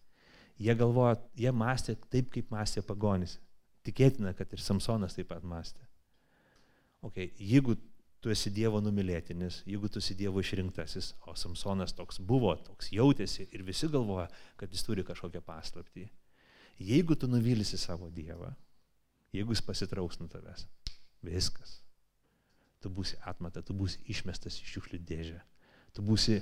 Jie 0.61 0.73
galvoja, 0.77 1.19
jie 1.37 1.51
mąstė 1.53 1.95
taip, 2.09 2.29
kaip 2.33 2.51
mąstė 2.53 2.83
pagonis. 2.85 3.37
Tikėtina, 3.85 4.33
kad 4.37 4.51
ir 4.53 4.61
Samsonas 4.61 5.15
taip 5.17 5.29
pat 5.31 5.45
mąstė. 5.45 5.85
Okay, 7.01 7.31
jeigu 7.37 7.77
tu 8.21 8.29
esi 8.29 8.51
Dievo 8.53 8.81
numylėtinis, 8.83 9.63
jeigu 9.65 9.89
tu 9.89 10.01
esi 10.01 10.13
Dievo 10.17 10.41
išrinktasis, 10.41 11.15
o 11.25 11.33
Samsonas 11.37 11.95
toks 11.97 12.19
buvo, 12.21 12.53
toks 12.61 12.91
jautėsi 12.93 13.47
ir 13.49 13.63
visi 13.65 13.89
galvoja, 13.89 14.27
kad 14.57 14.73
jis 14.73 14.85
turi 14.85 15.05
kažkokią 15.05 15.41
paslaptį. 15.45 16.05
Jeigu 16.81 17.17
tu 17.17 17.29
nuvylysi 17.29 17.77
savo 17.81 18.09
Dievą, 18.13 18.53
jeigu 19.35 19.55
jis 19.55 19.63
pasitrauks 19.65 20.19
nuo 20.21 20.29
tavęs, 20.31 20.65
viskas. 21.25 21.77
Tu 22.81 22.89
būsi 22.89 23.19
atmata, 23.29 23.61
tu 23.61 23.75
būsi 23.77 24.01
išmestas 24.09 24.57
iš 24.57 24.75
šiukšlių 24.75 24.99
dėžę. 25.05 25.39
Tu 25.93 26.03
būsi 26.05 26.39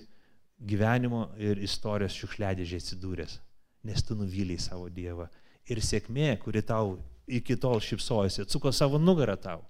gyvenimo 0.60 1.30
ir 1.41 1.60
istorijos 1.65 2.15
šiukšliadėžė 2.15 2.80
atsidūręs 2.80 3.39
nes 3.84 4.04
tu 4.04 4.15
nuvyliai 4.15 4.60
savo 4.60 4.89
Dievą. 4.89 5.28
Ir 5.69 5.82
sėkmė, 5.84 6.34
kuri 6.41 6.63
tau 6.65 6.97
iki 7.30 7.56
tol 7.62 7.80
šipsojasi, 7.84 8.43
atsuko 8.45 8.71
savo 8.75 8.99
nugarą 8.99 9.38
tau. 9.39 9.63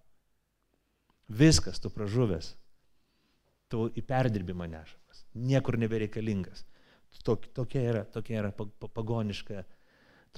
Viskas, 1.29 1.81
tu 1.81 1.91
pražuvęs. 1.93 2.53
Tu 3.69 3.85
į 3.99 4.03
perdirbimą 4.07 4.65
nešamas. 4.69 5.25
Niekur 5.37 5.77
nebereikalingas. 5.77 6.65
Tokia 7.25 7.81
yra, 7.83 8.05
tokia 8.05 8.39
yra 8.41 8.51
pagoniška, 8.53 9.65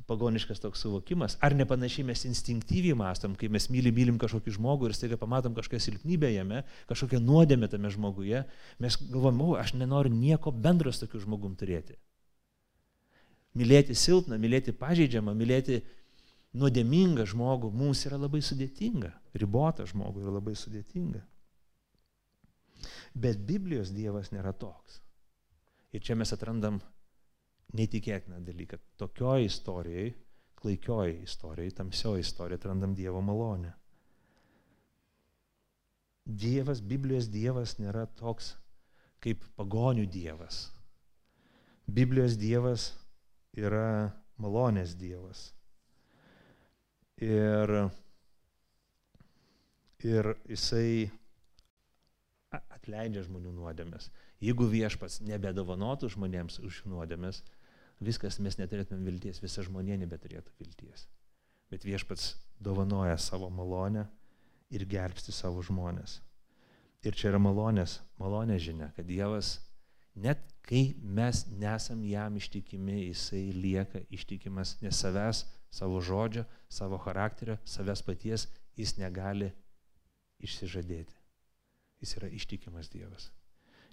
pagoniškas 0.08 0.60
toks 0.64 0.82
suvokimas. 0.84 1.38
Ar 1.44 1.56
nepanašiai 1.56 2.06
mes 2.08 2.24
instinktyviai 2.28 2.96
mastom, 2.98 3.36
kai 3.40 3.50
mes 3.52 3.68
mylim, 3.74 3.96
mylim 3.96 4.20
kažkokį 4.22 4.56
žmogų 4.58 4.90
ir 4.90 4.96
staiga 4.98 5.18
pamatom 5.20 5.56
kažkokią 5.58 5.82
silpnybę 5.86 6.32
jame, 6.32 6.64
kažkokią 6.90 7.20
nuodėmę 7.24 7.70
tame 7.72 7.92
žmoguje, 7.94 8.44
mes 8.82 8.98
galvom, 9.12 9.42
o, 9.46 9.50
aš 9.60 9.76
nenoriu 9.80 10.14
nieko 10.14 10.52
bendro 10.52 10.94
su 10.94 11.06
tokiu 11.06 11.24
žmogum 11.26 11.58
turėti. 11.60 11.98
Mylėti 13.58 13.98
silpną, 14.00 14.40
mylėti 14.40 14.72
pažeidžiamą, 14.80 15.36
mylėti 15.36 15.82
nuodėmingą 16.56 17.28
žmogų 17.28 17.72
mums 17.76 18.06
yra 18.08 18.20
labai 18.20 18.40
sudėtinga. 18.44 19.12
Ribotą 19.36 19.86
žmogų 19.88 20.24
yra 20.24 20.38
labai 20.40 20.56
sudėtinga. 20.60 21.24
Bet 23.14 23.44
Biblijos 23.48 23.92
Dievas 23.94 24.32
nėra 24.32 24.54
toks. 24.56 25.02
Ir 25.92 26.04
čia 26.04 26.16
mes 26.16 26.32
atrandam 26.32 26.80
neįtikėtiną 27.78 28.42
dalyką. 28.46 28.80
Tokioj 29.00 29.46
istorijai, 29.48 30.12
klaikioj 30.62 31.22
istorijai, 31.24 31.76
tamsioji 31.78 32.26
istorija 32.26 32.60
atrandam 32.60 32.96
Dievo 32.96 33.22
malonę. 33.22 33.74
Dievas, 36.26 36.82
Biblijos 36.82 37.30
Dievas 37.34 37.78
nėra 37.80 38.06
toks 38.20 38.54
kaip 39.22 39.44
pagonių 39.58 40.06
Dievas. 40.10 40.68
Biblijos 41.90 42.38
Dievas 42.40 42.92
yra 43.58 44.12
malonės 44.42 44.94
Dievas. 44.98 45.50
Ir, 47.22 47.74
ir 50.06 50.32
jisai 50.50 51.10
atleidžia 52.52 53.26
žmonių 53.28 53.54
nuodėmės. 53.56 54.10
Jeigu 54.42 54.66
viešpats 54.72 55.20
nebedovanotų 55.26 56.10
žmonėms 56.16 56.60
už 56.66 56.82
nuodėmės, 56.90 57.44
viskas 58.02 58.40
mes 58.42 58.58
neturėtume 58.60 59.06
vilties, 59.06 59.42
visa 59.44 59.64
žmonė 59.66 60.00
nebeturėtų 60.02 60.56
vilties. 60.60 61.08
Bet 61.72 61.86
viešpats 61.88 62.36
dovanoja 62.60 63.18
savo 63.22 63.50
malonę 63.54 64.08
ir 64.74 64.86
gelbsti 64.90 65.34
savo 65.36 65.64
žmonės. 65.64 66.20
Ir 67.06 67.16
čia 67.18 67.32
yra 67.32 67.40
malonės, 67.42 68.00
malonės 68.22 68.62
žinia, 68.66 68.92
kad 68.96 69.08
Dievas 69.10 69.56
net 70.14 70.44
kai 70.68 70.96
mes 71.02 71.46
nesam 71.58 72.04
jam 72.06 72.36
ištikimi, 72.38 73.08
jisai 73.08 73.50
lieka 73.56 74.04
ištikimas 74.14 74.76
ne 74.82 74.92
savęs, 74.94 75.46
savo 75.72 76.02
žodžio, 76.04 76.46
savo 76.70 77.00
charakterio, 77.02 77.58
savęs 77.66 78.04
paties 78.06 78.48
jis 78.78 78.98
negali 79.00 79.52
išsižadėti. 80.44 81.16
Jis 82.02 82.18
yra 82.18 82.30
ištikimas 82.34 82.90
Dievas. 82.92 83.30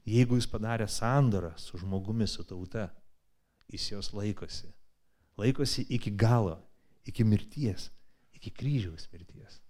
Jeigu 0.08 0.38
jis 0.38 0.48
padarė 0.48 0.86
sandorą 0.88 1.52
su 1.60 1.78
žmogumi, 1.80 2.26
su 2.26 2.44
tauta, 2.44 2.88
jis 3.72 3.90
jos 3.92 4.12
laikosi. 4.16 4.70
Laikosi 5.38 5.86
iki 5.88 6.10
galo, 6.10 6.58
iki 7.06 7.24
mirties, 7.24 7.90
iki 8.34 8.50
kryžiaus 8.50 9.08
mirties. 9.12 9.60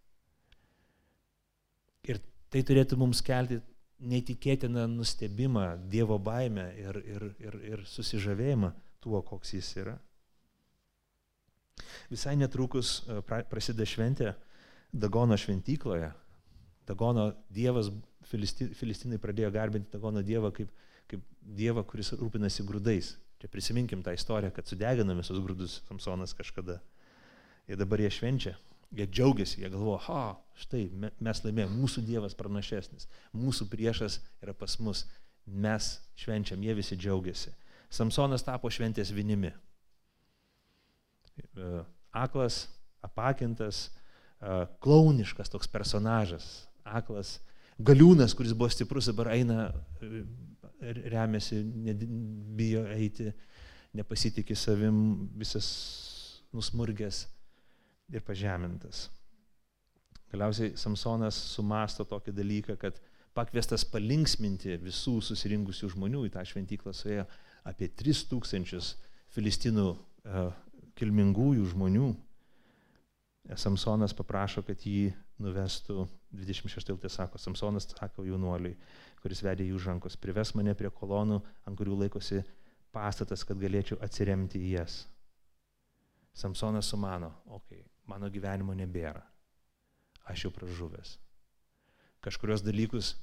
Ir 2.09 2.20
tai 2.49 2.62
turėtų 2.64 2.96
mums 3.01 3.20
kelti 3.24 3.61
neįtikėtiną 3.99 4.86
nustebimą, 4.92 5.66
Dievo 5.90 6.18
baimę 6.22 6.68
ir, 6.78 7.01
ir, 7.05 7.24
ir, 7.42 7.57
ir 7.72 7.82
susižavėjimą 7.86 8.72
tuo, 9.03 9.20
koks 9.26 9.57
jis 9.59 9.72
yra. 9.82 9.96
Visai 12.11 12.36
netrukus 12.38 13.03
e, 13.07 13.20
prasideda 13.26 13.86
šventė 13.86 14.32
Dagono 14.92 15.36
šventykloje. 15.36 16.12
Dagono 16.88 17.28
dievas, 17.53 17.90
Filisti, 18.30 18.70
Filistinai 18.74 19.18
pradėjo 19.20 19.51
garbinti 19.53 19.92
Dagono 19.92 20.22
dievą 20.24 20.51
kaip, 20.57 20.70
kaip 21.11 21.24
dievą, 21.42 21.84
kuris 21.84 22.14
rūpinasi 22.16 22.64
grūdais. 22.66 23.12
Čia 23.39 23.51
prisiminkim 23.53 24.03
tą 24.03 24.14
istoriją, 24.16 24.51
kad 24.55 24.66
sudegino 24.66 25.14
visus 25.18 25.39
grūdus 25.43 25.80
Samsonas 25.86 26.34
kažkada. 26.34 26.80
Ir 27.68 27.78
dabar 27.78 28.01
jie 28.03 28.11
švenčia 28.11 28.57
Jie 28.91 29.05
džiaugiasi, 29.07 29.61
jie 29.61 29.68
galvoja, 29.68 30.01
ha, 30.07 30.20
štai 30.57 30.86
mes 31.20 31.41
laimėjome, 31.45 31.76
mūsų 31.76 32.03
Dievas 32.07 32.36
pranašesnis, 32.36 33.05
mūsų 33.36 33.66
priešas 33.68 34.16
yra 34.41 34.55
pas 34.57 34.78
mus, 34.80 35.03
mes 35.45 35.91
švenčiam, 36.16 36.62
jie 36.64 36.76
visi 36.76 36.97
džiaugiasi. 36.97 37.53
Samsonas 37.93 38.45
tapo 38.47 38.70
šventės 38.72 39.12
vinimi. 39.12 39.53
E, 41.36 41.82
aklas, 42.16 42.62
apakintas, 43.05 43.89
e, 44.41 44.57
klauniškas 44.84 45.53
toks 45.53 45.68
personažas, 45.68 46.49
aklas, 46.84 47.36
galiūnas, 47.76 48.32
kuris 48.36 48.57
buvo 48.57 48.72
stiprus, 48.72 49.11
dabar 49.12 49.34
eina, 49.36 49.68
e, 50.01 50.24
remiasi, 50.80 51.60
bijo 52.58 52.84
eiti, 52.94 53.32
nepasitikė 53.98 54.56
savim, 54.56 55.28
visas 55.38 55.68
nusmurgęs 56.54 57.24
ir 58.12 58.24
pažemintas. 58.24 59.08
Galiausiai 60.32 60.74
Samsonas 60.76 61.36
sumasto 61.54 62.04
tokį 62.08 62.34
dalyką, 62.36 62.76
kad 62.80 63.00
pakviestas 63.36 63.84
palinksminti 63.88 64.76
visų 64.82 65.18
susirinkusių 65.24 65.92
žmonių 65.94 66.26
į 66.28 66.32
tą 66.34 66.44
šventyklą 66.48 66.92
suėjo 66.96 67.24
apie 67.68 67.88
3000 68.00 68.92
filistinų 69.34 69.88
uh, 69.92 70.50
kilmingųjų 70.98 71.68
žmonių. 71.72 72.10
Samsonas 73.56 74.12
paprašo, 74.16 74.60
kad 74.66 74.82
jį 74.84 75.08
nuvestų, 75.43 76.07
26 76.34 76.91
eilutė 76.93 77.11
sako, 77.12 77.39
Samsonas 77.41 77.89
sako 77.91 78.24
jaunuoliui, 78.26 78.76
kuris 79.22 79.43
vedė 79.45 79.68
jų 79.68 79.80
žankos, 79.82 80.18
prives 80.20 80.55
mane 80.59 80.74
prie 80.78 80.91
kolonų, 80.95 81.41
ant 81.66 81.78
kurių 81.78 82.03
laikosi 82.05 82.43
pastatas, 82.95 83.45
kad 83.47 83.61
galėčiau 83.61 84.01
atsiremti 84.05 84.61
į 84.61 84.74
jas. 84.78 85.01
Samsonas 86.39 86.91
sumano, 86.91 87.32
okei, 87.47 87.80
okay, 87.80 87.86
mano 88.11 88.30
gyvenimo 88.30 88.74
nebėra. 88.76 89.22
Aš 90.28 90.47
jau 90.47 90.53
pražuvęs. 90.55 91.16
Kažkurios 92.24 92.62
dalykus, 92.66 93.14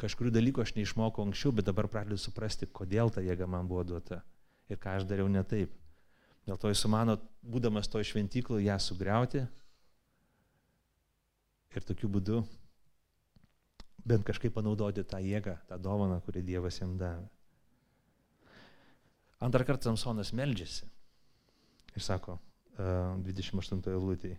kažkurių 0.00 0.32
dalykų 0.32 0.62
aš 0.64 0.74
neišmokau 0.78 1.26
anksčiau, 1.26 1.52
bet 1.52 1.68
dabar 1.68 1.90
pradedu 1.90 2.18
suprasti, 2.18 2.66
kodėl 2.66 3.12
ta 3.12 3.22
jėga 3.24 3.48
man 3.50 3.68
buvo 3.68 3.84
duota 3.84 4.22
ir 4.70 4.78
ką 4.80 4.96
aš 4.98 5.06
dariau 5.10 5.28
ne 5.28 5.42
taip. 5.44 5.74
Dėl 6.46 6.56
to 6.56 6.70
jis 6.70 6.80
sumano, 6.80 7.18
būdamas 7.42 7.90
to 7.90 8.00
šventyklų, 8.00 8.62
ją 8.64 8.78
sugriauti 8.80 9.44
ir 11.76 11.86
tokiu 11.86 12.10
būdu 12.10 12.40
bent 14.06 14.24
kažkaip 14.26 14.54
panaudoti 14.56 15.04
tą 15.04 15.20
jėgą, 15.22 15.56
tą 15.68 15.78
dovaną, 15.78 16.20
kurį 16.24 16.42
Dievas 16.46 16.80
jam 16.80 16.96
davė. 16.98 17.28
Antrą 19.40 19.64
kartą 19.64 19.90
Samsonas 19.90 20.34
meldžiasi 20.36 20.88
ir 21.96 22.04
sako, 22.04 22.38
28 22.76 23.80
eilutėje. 23.92 24.38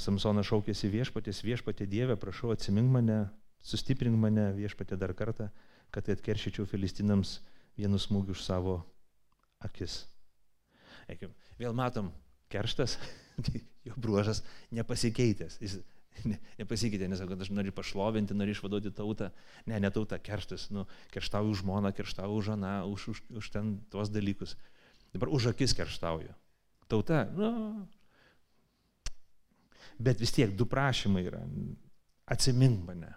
Samsonas 0.00 0.48
šaukėsi 0.48 0.88
viešpatės, 0.88 1.42
viešpatė 1.44 1.86
Dieve, 1.90 2.16
prašau 2.16 2.54
atsimink 2.54 2.88
mane, 2.92 3.18
sustiprink 3.60 4.16
mane 4.16 4.48
viešpatė 4.56 4.96
dar 4.96 5.12
kartą, 5.16 5.50
kad 5.92 6.08
atkeršyčiau 6.08 6.64
filistinams 6.68 7.40
vienu 7.76 8.00
smūgiu 8.00 8.32
už 8.32 8.44
savo 8.46 8.78
akis. 9.60 10.06
Eikim, 11.12 11.34
vėl 11.60 11.76
matom, 11.76 12.08
kerštas, 12.52 12.96
jo 13.86 13.94
bruožas 13.96 14.42
nepasikeitęs. 14.74 15.58
Jis 15.62 15.78
ne, 16.24 16.38
nepasikeitė, 16.60 17.08
nes 17.10 17.20
kad 17.20 17.42
aš 17.42 17.50
noriu 17.54 17.74
pašlovinti, 17.76 18.36
noriu 18.36 18.56
išvaduoti 18.56 18.92
tautą. 18.96 19.30
Ne, 19.68 19.80
ne 19.82 19.90
tauta, 19.92 20.18
kerštas. 20.22 20.68
Nu, 20.74 20.86
kerštau 21.14 21.50
už 21.50 21.64
žmoną, 21.64 21.92
kerštau 21.96 22.32
už 22.38 22.52
žaną, 22.52 22.78
už, 22.92 23.10
už, 23.12 23.22
už 23.42 23.50
ten 23.52 23.76
tuos 23.92 24.12
dalykus. 24.12 24.56
Dabar 25.14 25.32
už 25.32 25.52
akis 25.52 25.76
kerštauju. 25.76 26.32
Tauta, 26.88 27.26
nu. 27.34 27.50
Bet 29.98 30.20
vis 30.20 30.34
tiek 30.34 30.52
du 30.56 30.66
prašymai 30.68 31.24
yra. 31.26 31.42
Atsimink 32.26 32.82
mane. 32.84 33.14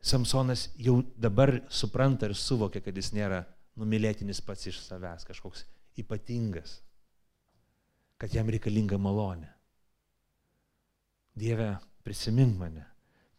Samsonas 0.00 0.70
jau 0.80 1.02
dabar 1.20 1.58
supranta 1.68 2.30
ir 2.30 2.34
suvokia, 2.38 2.80
kad 2.80 2.96
jis 2.96 3.12
nėra 3.12 3.42
numylėtinis 3.76 4.40
pats 4.40 4.70
iš 4.70 4.78
savęs, 4.80 5.26
kažkoks 5.28 5.66
ypatingas, 6.00 6.78
kad 8.20 8.34
jam 8.34 8.50
reikalinga 8.52 8.98
malonė. 9.00 9.48
Dieve, 11.40 11.72
prisimink 12.04 12.58
mane, 12.60 12.84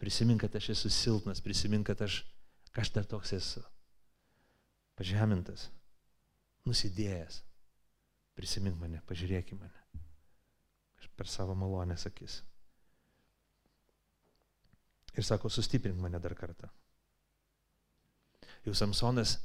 prisimink, 0.02 0.42
kad 0.42 0.56
aš 0.58 0.72
esu 0.74 0.90
silpnas, 0.90 1.44
prisimink, 1.44 1.86
kad 1.92 2.02
aš, 2.02 2.24
aš 2.74 2.94
dar 2.96 3.06
toks 3.06 3.36
esu 3.38 3.62
pažemintas, 5.02 5.70
nusidėjęs. 6.70 7.42
Prisimink 8.38 8.78
mane, 8.80 9.02
pažiūrėk 9.10 9.54
į 9.54 9.58
mane. 9.60 10.02
Aš 11.02 11.10
per 11.18 11.30
savo 11.30 11.56
malonės 11.58 12.06
akis. 12.08 12.40
Ir 15.18 15.28
sako, 15.28 15.50
sustiprink 15.52 15.98
mane 16.00 16.22
dar 16.24 16.36
kartą. 16.38 16.70
Jau 18.64 18.76
Samsonas 18.78 19.36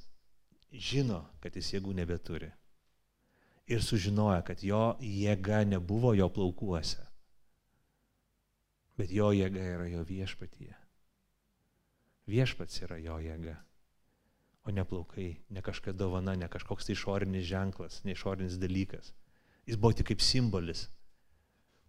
žino, 0.71 1.23
kad 1.43 1.57
jis 1.57 1.73
jėgų 1.75 1.97
nebeturi. 1.97 2.53
Ir 3.67 3.83
sužinoja, 3.83 4.45
kad 4.47 4.63
jo 4.63 4.95
jėga 5.03 5.65
nebuvo 5.67 6.15
jo 6.15 6.29
plaukuose, 6.31 7.03
bet 8.99 9.11
jo 9.11 9.33
jėga 9.35 9.71
yra 9.75 9.89
jo 9.91 10.05
viešpatyje. 10.07 10.77
Viešpats 12.31 12.83
yra 12.87 12.99
jo 13.03 13.19
jėga 13.23 13.57
o 14.67 14.71
ne 14.71 14.85
plaukai, 14.85 15.37
ne 15.51 15.63
kažkokia 15.63 15.95
dovana, 15.95 16.35
ne 16.35 16.49
kažkoks 16.51 16.89
tai 16.89 16.97
išorinis 16.97 17.47
ženklas, 17.47 18.01
ne 18.05 18.17
išorinis 18.17 18.59
dalykas. 18.59 19.13
Jis 19.67 19.79
buvo 19.79 19.95
tik 19.95 20.11
kaip 20.11 20.23
simbolis, 20.23 20.89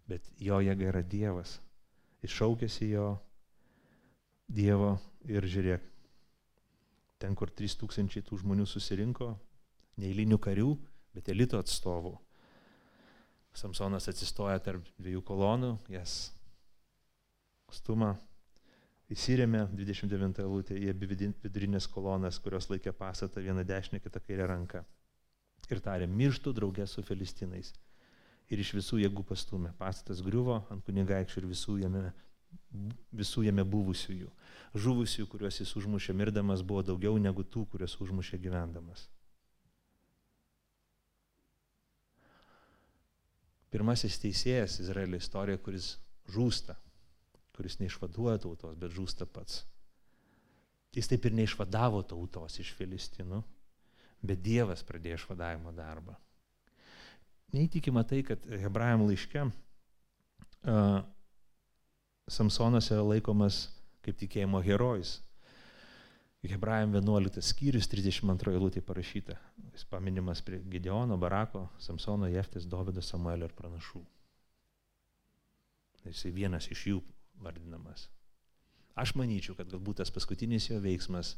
bet 0.06 0.28
jo 0.38 0.60
jėga 0.62 0.92
yra 0.92 1.02
Dievas. 1.02 1.58
Jis 2.22 2.36
šaukėsi 2.38 2.92
jo 2.92 3.08
Dievo 4.46 4.94
ir 5.26 5.42
žiūrėk, 5.42 5.82
ten, 7.18 7.34
kur 7.34 7.50
3000 7.50 8.22
tų 8.22 8.38
žmonių 8.44 8.66
susirinko, 8.66 9.32
neįlinių 9.98 10.38
karių, 10.38 10.70
bet 11.18 11.28
elito 11.34 11.60
atstovų. 11.60 12.14
Samsonas 13.58 14.06
atsistoja 14.08 14.62
tarp 14.62 14.86
dviejų 15.02 15.24
kolonų, 15.26 15.74
jas 15.90 16.30
stuma 17.74 18.14
Įsirėmė 19.08 19.62
29 19.72 20.42
eilutė 20.42 20.76
į 20.76 20.90
abi 20.92 21.06
vidurinės 21.08 21.86
kolonas, 21.88 22.36
kurios 22.44 22.66
laikė 22.68 22.92
pastatą 22.92 23.40
vieną 23.40 23.64
dešinę, 23.64 24.02
kitą 24.04 24.20
kairę 24.20 24.48
ranką. 24.50 24.82
Ir 25.68 25.80
tarė, 25.84 26.08
mirštų 26.08 26.52
draugė 26.56 26.84
su 26.88 27.02
filistinais. 27.04 27.72
Ir 28.52 28.60
iš 28.60 28.74
visų 28.76 29.00
jėgų 29.00 29.24
pastumė. 29.30 29.72
Pastatas 29.80 30.20
griuvo 30.24 30.60
ant 30.72 30.84
kunigaikščių 30.84 31.40
ir 31.40 31.48
visų 31.48 31.78
jame, 31.80 32.02
visų 33.16 33.46
jame 33.48 33.64
buvusiųjų. 33.64 34.28
Žuvusių, 34.76 35.24
kuriuos 35.32 35.60
jis 35.62 35.72
užmušė 35.80 36.16
mirdamas, 36.16 36.64
buvo 36.64 36.84
daugiau 36.84 37.16
negu 37.20 37.44
tų, 37.44 37.64
kuriuos 37.72 37.96
užmušė 38.04 38.40
gyvendamas. 38.44 39.08
Pirmasis 43.68 44.16
teisėjas 44.22 44.78
Izraelio 44.80 45.20
istorija, 45.20 45.60
kuris 45.60 45.96
žūsta 46.32 46.76
kuris 47.58 47.80
neišvaduoja 47.82 48.38
tautos, 48.38 48.76
bet 48.78 48.94
žūsta 48.94 49.26
pats. 49.26 49.64
Jis 50.94 51.10
taip 51.10 51.24
ir 51.26 51.34
neišvadavo 51.34 52.04
tautos 52.06 52.60
iš 52.62 52.70
Filistinų, 52.78 53.40
bet 54.22 54.44
Dievas 54.46 54.84
pradėjo 54.86 55.18
išvadavimo 55.18 55.72
darbą. 55.74 56.14
Neįtikima 57.56 58.04
tai, 58.06 58.20
kad 58.28 58.46
Hebrajam 58.46 59.02
laiške 59.08 59.42
uh, 59.48 61.00
Samsonas 62.30 62.92
yra 62.94 63.02
laikomas 63.02 63.64
kaip 64.06 64.20
tikėjimo 64.22 64.62
herojus. 64.62 65.16
Hebrajam 66.46 66.92
11 66.94 67.42
skyrius 67.42 67.88
32 67.90 68.54
eilutė 68.54 68.80
parašyta. 68.86 69.34
Jis 69.74 69.84
paminimas 69.90 70.38
prie 70.46 70.60
Gideono, 70.70 71.18
Barako, 71.18 71.64
Samsono, 71.82 72.28
Jeftės, 72.30 72.66
Dovido, 72.70 73.02
Samuelio 73.02 73.48
ir 73.48 73.54
pranašų. 73.58 74.04
Jisai 76.06 76.30
vienas 76.32 76.70
iš 76.70 76.84
jų 76.92 77.00
vardinamas. 77.42 78.06
Aš 78.98 79.16
manyčiau, 79.18 79.56
kad 79.58 79.68
galbūt 79.70 79.98
tas 80.00 80.14
paskutinis 80.14 80.70
jo 80.70 80.78
veiksmas 80.82 81.34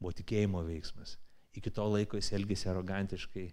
buvo 0.00 0.16
tikėjimo 0.16 0.64
veiksmas. 0.64 1.18
Iki 1.56 1.72
to 1.76 1.84
laiko 1.92 2.16
jis 2.16 2.32
elgėsi 2.36 2.70
arogantiškai, 2.72 3.46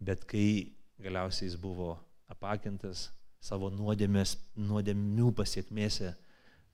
bet 0.00 0.24
kai 0.28 0.72
galiausiai 1.02 1.50
jis 1.50 1.58
buvo 1.60 1.94
apakintas 2.32 3.10
savo 3.42 3.68
nuodėmės, 3.74 4.38
nuodėmių 4.56 5.32
pasiekmėse, 5.36 6.14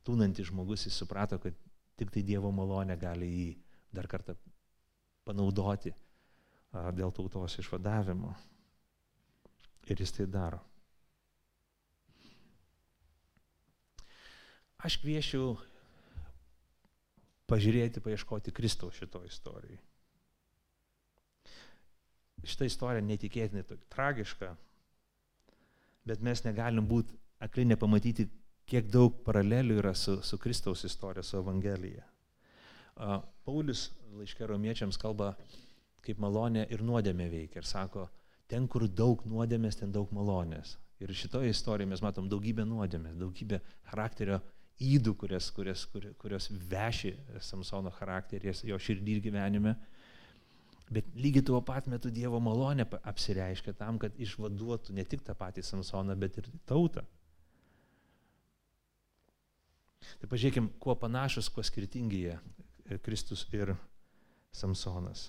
tūnantis 0.07 0.53
žmogus, 0.53 0.87
jis 0.87 0.99
suprato, 1.03 1.41
kad 1.43 1.57
tik 1.99 2.13
tai 2.15 2.23
Dievo 2.27 2.51
malonė 2.55 2.97
gali 3.01 3.29
jį 3.29 3.49
dar 3.95 4.07
kartą 4.11 4.37
panaudoti 5.27 5.93
dėl 6.95 7.13
tautos 7.17 7.59
išvadavimo. 7.61 8.35
Ir 9.89 10.01
jis 10.03 10.13
tai 10.13 10.27
daro. 10.29 10.61
Aš 14.85 14.99
kviečiu 15.03 15.57
pažiūrėti, 17.51 18.03
paieškoti 18.05 18.53
Kristaus 18.55 18.99
šito 19.01 19.25
istorijai. 19.27 19.81
Šitą 22.45 22.69
istoriją 22.69 23.03
netikėtinai 23.03 23.65
tragiška, 23.91 24.53
bet 26.07 26.23
mes 26.23 26.45
negalim 26.45 26.87
būti 26.87 27.17
akli 27.43 27.65
nepamatyti, 27.67 28.29
kiek 28.69 28.89
daug 28.93 29.17
paralelių 29.25 29.79
yra 29.83 29.95
su, 29.97 30.19
su 30.23 30.39
Kristaus 30.41 30.85
istorija, 30.85 31.25
su 31.25 31.39
Evangelija. 31.41 32.05
Paulius 33.47 33.89
laiškė 34.19 34.49
romiečiams 34.51 34.99
kalba, 35.01 35.33
kaip 36.05 36.21
malonė 36.23 36.67
ir 36.73 36.83
nuodėmė 36.85 37.29
veikia 37.31 37.63
ir 37.63 37.69
sako, 37.69 38.09
ten, 38.51 38.67
kur 38.71 38.87
daug 38.89 39.23
nuodėmės, 39.29 39.79
ten 39.81 39.93
daug 39.95 40.11
malonės. 40.15 40.77
Ir 40.99 41.13
šitoje 41.15 41.53
istorijoje 41.53 41.93
mes 41.93 42.03
matom 42.03 42.29
daugybę 42.31 42.65
nuodėmės, 42.67 43.19
daugybę 43.21 43.61
charakterio 43.91 44.41
įdų, 44.83 45.15
kurias, 45.19 45.51
kurias, 45.55 45.85
kurios, 45.93 46.17
kurios 46.19 46.49
veši 46.71 47.15
Samsono 47.43 47.93
charakterį, 47.95 48.55
jo 48.71 48.79
širdį 48.83 49.15
ir 49.15 49.23
gyvenime. 49.23 49.77
Bet 50.89 51.11
lygiai 51.15 51.45
tuo 51.45 51.61
pat 51.63 51.87
metu 51.91 52.11
Dievo 52.11 52.41
malonė 52.41 52.87
apsireiškia 53.11 53.75
tam, 53.77 53.99
kad 54.01 54.17
išvaduotų 54.17 54.97
ne 54.97 55.05
tik 55.05 55.23
tą 55.27 55.37
patį 55.39 55.65
Samsoną, 55.67 56.17
bet 56.19 56.41
ir 56.41 56.49
tautą. 56.67 57.05
Tai 60.19 60.29
pažiūrėkim, 60.31 60.71
kuo 60.83 60.95
panašus, 60.99 61.51
kuo 61.53 61.63
skirtingi 61.67 62.25
jie 62.25 62.35
e, 62.35 62.99
Kristus 63.03 63.45
ir 63.55 63.75
Samsonas. 64.55 65.29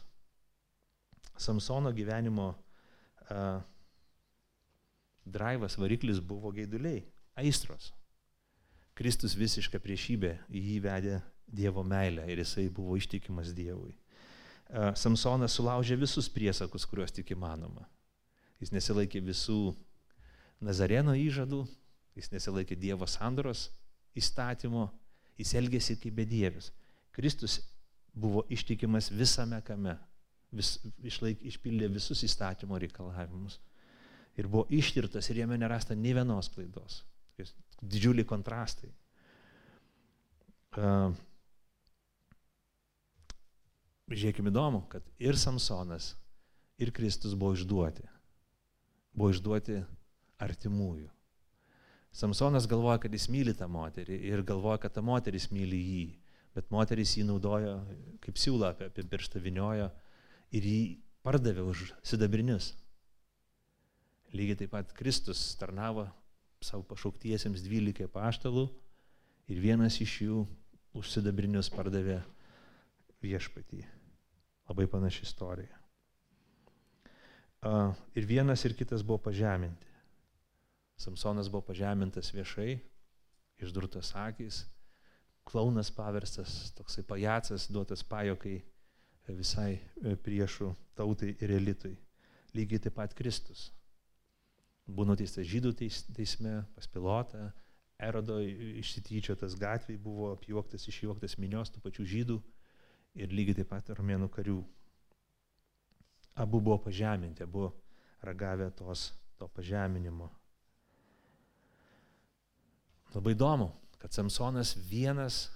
Samsono 1.39 1.91
gyvenimo 1.95 2.49
uh, 2.51 3.61
drivas, 5.23 5.77
variklis 5.79 6.19
buvo 6.19 6.51
gaiduliai, 6.51 7.05
aistros. 7.39 7.93
Kristus 8.97 9.37
visiška 9.39 9.79
priešybė, 9.79 10.33
jį 10.51 10.79
vedė 10.83 11.19
Dievo 11.49 11.81
meilę 11.87 12.27
ir 12.29 12.41
jisai 12.43 12.67
buvo 12.69 12.97
ištikimas 12.99 13.53
Dievui. 13.55 13.93
Uh, 14.69 14.91
Samsonas 14.99 15.55
sulaužė 15.55 15.95
visus 16.01 16.27
priesakus, 16.29 16.85
kuriuos 16.85 17.15
tik 17.15 17.31
įmanoma. 17.33 17.87
Jis 18.59 18.73
nesilaikė 18.75 19.23
visų 19.23 19.71
Nazareno 20.59 21.15
įžadų, 21.15 21.63
jis 22.19 22.33
nesilaikė 22.33 22.75
Dievo 22.75 23.07
sandoros 23.07 23.69
įstatymo, 24.17 24.87
jis 25.39 25.53
elgėsi 25.59 25.97
kaip 26.01 26.15
bedievis. 26.17 26.71
Kristus 27.15 27.59
buvo 28.13 28.45
ištikimas 28.49 29.09
visame 29.11 29.61
kame, 29.65 29.95
vis, 30.55 30.77
išlaik, 31.05 31.41
išpildė 31.51 31.89
visus 31.93 32.23
įstatymo 32.25 32.79
reikalavimus. 32.81 33.59
Ir 34.39 34.47
buvo 34.47 34.65
ištirtas 34.71 35.29
ir 35.29 35.43
jame 35.43 35.57
nerasta 35.59 35.95
nei 35.95 36.15
vienos 36.15 36.49
klaidos. 36.53 37.03
Didžiuliai 37.79 38.27
kontrastai. 38.27 38.89
Uh, 40.79 41.15
Žiūrėkime 44.09 44.49
įdomu, 44.49 44.81
kad 44.89 45.05
ir 45.21 45.37
Samsonas, 45.37 46.15
ir 46.81 46.89
Kristus 46.95 47.35
buvo 47.37 47.53
išduoti. 47.53 48.07
Buvo 49.13 49.29
išduoti 49.29 49.83
artimųjų. 50.41 51.09
Samsonas 52.11 52.65
galvoja, 52.67 52.97
kad 53.03 53.13
jis 53.13 53.27
myli 53.29 53.53
tą 53.53 53.67
moterį 53.69 54.17
ir 54.31 54.41
galvoja, 54.43 54.79
kad 54.85 54.95
ta 54.95 55.03
moteris 55.05 55.49
myli 55.53 55.79
jį, 55.79 56.05
bet 56.57 56.71
moteris 56.73 57.13
jį 57.17 57.27
naudojo 57.29 57.75
kaip 58.23 58.39
siūlą 58.41 58.73
apie, 58.73 58.89
pirštą 58.89 59.41
viniojo 59.43 59.89
ir 60.55 60.65
jį 60.65 60.81
pardavė 61.23 61.65
už 61.69 61.91
sidabrinius. 62.01 62.73
Lygiai 64.33 64.57
taip 64.63 64.73
pat 64.73 64.91
Kristus 64.97 65.41
tarnavo 65.57 66.07
savo 66.61 66.83
pašauktiesiems 66.89 67.63
dvylikai 67.65 68.09
paštalų 68.11 68.67
ir 69.49 69.61
vienas 69.61 69.97
iš 70.03 70.15
jų 70.25 70.43
už 70.97 71.13
sidabrinius 71.13 71.69
pardavė 71.73 72.19
viešpatį. 73.23 73.83
Labai 74.69 74.85
panaši 74.89 75.25
istorija. 75.25 75.75
Ir 78.15 78.27
vienas 78.29 78.63
ir 78.65 78.75
kitas 78.77 79.03
buvo 79.03 79.19
pažeminti. 79.29 79.88
Samsonas 80.99 81.47
buvo 81.47 81.63
pažemintas 81.69 82.33
viešai, 82.35 82.79
išdurtas 83.63 84.11
akis, 84.19 84.65
klaunas 85.47 85.91
paverstas, 85.91 86.73
toksai 86.75 87.05
pajacas 87.07 87.69
duotas 87.71 88.03
pajokai 88.03 88.59
visai 89.29 89.77
e, 89.77 90.15
priešų 90.19 90.73
tautai 90.97 91.35
ir 91.39 91.53
elitui. 91.55 91.95
Lygiai 92.57 92.81
taip 92.83 92.97
pat 92.97 93.13
Kristus. 93.17 93.69
Buvo 94.89 95.11
nuteistas 95.11 95.45
žydų 95.47 95.75
teis, 95.77 96.01
teisme, 96.17 96.63
pas 96.75 96.89
pilotą, 96.89 97.51
erodo 98.01 98.39
išsityčiotas 98.81 99.57
gatvėje, 99.59 100.01
buvo 100.01 100.31
apjuoktas, 100.33 100.87
išjuoktas 100.89 101.37
minios 101.37 101.69
tų 101.69 101.83
pačių 101.83 102.07
žydų 102.15 102.39
ir 103.21 103.35
lygiai 103.35 103.59
taip 103.61 103.69
pat 103.73 103.93
romėnų 103.93 104.31
karių. 104.33 104.59
Abu 106.39 106.61
buvo 106.63 106.79
pažeminti, 106.81 107.45
abu 107.45 107.69
ragavę 108.25 108.71
tos, 108.71 109.11
to 109.37 109.47
pažeminimo. 109.47 110.29
Labai 113.15 113.33
įdomu, 113.33 113.71
kad 113.97 114.13
Samsonas 114.13 114.75
vienas 114.85 115.47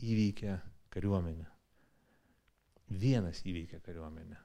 įveikė 0.00 0.56
kariuomenę. 0.92 1.44
Vienas 3.02 3.42
įveikė 3.44 3.82
kariuomenę. 3.84 4.38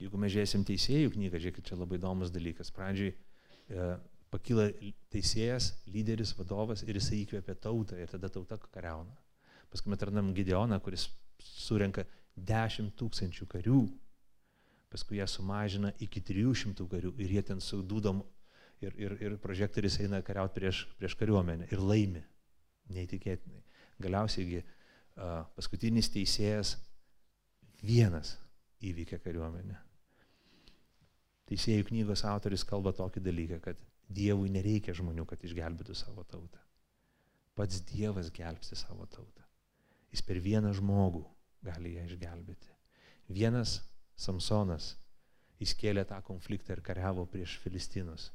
Jeigu 0.00 0.20
mes 0.20 0.32
žiūrėsim 0.32 0.64
teisėjų 0.64 1.12
knygą, 1.16 1.40
žiūrėkit, 1.42 1.66
čia 1.68 1.76
labai 1.76 1.98
įdomus 1.98 2.32
dalykas. 2.32 2.70
Pradžiai 2.72 3.12
e, 3.12 3.88
pakyla 4.32 4.68
teisėjas, 5.12 5.72
lyderis, 5.92 6.32
vadovas 6.38 6.84
ir 6.86 6.96
jisai 6.96 7.24
įkvėpia 7.24 7.58
tautą 7.66 7.98
ir 8.00 8.08
tada 8.12 8.30
tauta 8.32 8.56
kariauna. 8.62 9.12
Paskui 9.68 9.92
mes 9.92 10.00
randam 10.08 10.32
Gideoną, 10.36 10.80
kuris 10.80 11.10
surenka 11.44 12.06
10 12.38 12.94
tūkstančių 12.96 13.48
karių, 13.52 13.82
paskui 14.88 15.20
ją 15.20 15.26
sumažina 15.28 15.92
iki 16.00 16.22
300 16.24 16.88
karių 16.88 17.12
ir 17.20 17.36
jie 17.36 17.44
ten 17.50 17.60
su 17.60 17.82
dūdom 17.84 18.22
ir, 18.82 18.94
ir, 18.98 19.14
ir 19.22 19.36
prožektorius 19.42 19.98
eina 20.02 20.20
kariauti 20.24 20.58
prieš, 20.60 20.82
prieš 21.00 21.16
kariuomenę 21.18 21.68
ir 21.72 21.82
laimi. 21.82 22.22
Neįtikėtinai. 22.94 23.60
Galiausiai 24.00 24.62
uh, 24.62 25.44
paskutinis 25.56 26.08
teisėjas 26.14 26.76
vienas 27.84 28.36
įvykė 28.84 29.18
kariuomenę. 29.24 29.76
Teisėjų 31.48 31.88
knygos 31.88 32.24
autoris 32.28 32.64
kalba 32.68 32.92
tokį 32.96 33.22
dalyką, 33.24 33.60
kad 33.64 33.84
Dievui 34.08 34.48
nereikia 34.48 34.94
žmonių, 34.96 35.26
kad 35.28 35.42
išgelbėtų 35.44 35.92
savo 35.96 36.22
tautą. 36.24 36.62
Pats 37.58 37.82
Dievas 37.90 38.30
gelbsti 38.32 38.76
savo 38.78 39.04
tautą. 39.10 39.44
Jis 40.08 40.22
per 40.24 40.40
vieną 40.40 40.72
žmogų 40.78 41.26
gali 41.66 41.96
ją 41.98 42.06
išgelbėti. 42.08 42.72
Vienas 43.28 43.82
Samsonas 44.16 44.94
įskėlė 45.60 46.06
tą 46.08 46.22
konfliktą 46.24 46.72
ir 46.76 46.80
kariavo 46.86 47.26
prieš 47.28 47.58
Filistinus 47.60 48.30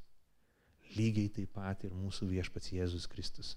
lygiai 0.97 1.31
taip 1.33 1.53
pat 1.55 1.85
ir 1.87 1.93
mūsų 1.95 2.29
viešpats 2.31 2.73
Jėzus 2.75 3.07
Kristus. 3.09 3.55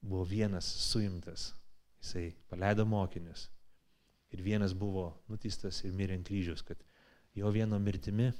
Buvo 0.00 0.24
vienas 0.28 0.66
suimtas, 0.88 1.52
jisai 2.02 2.30
paleido 2.50 2.86
mokinius 2.86 3.48
ir 4.30 4.42
vienas 4.44 4.74
buvo 4.76 5.10
nutistas 5.28 5.80
ir 5.84 5.94
mirė 5.96 6.18
ant 6.18 6.28
kryžiaus, 6.28 6.62
kad 6.62 6.82
jo 7.34 7.50
vieno 7.54 7.78
mirtimi 7.82 8.30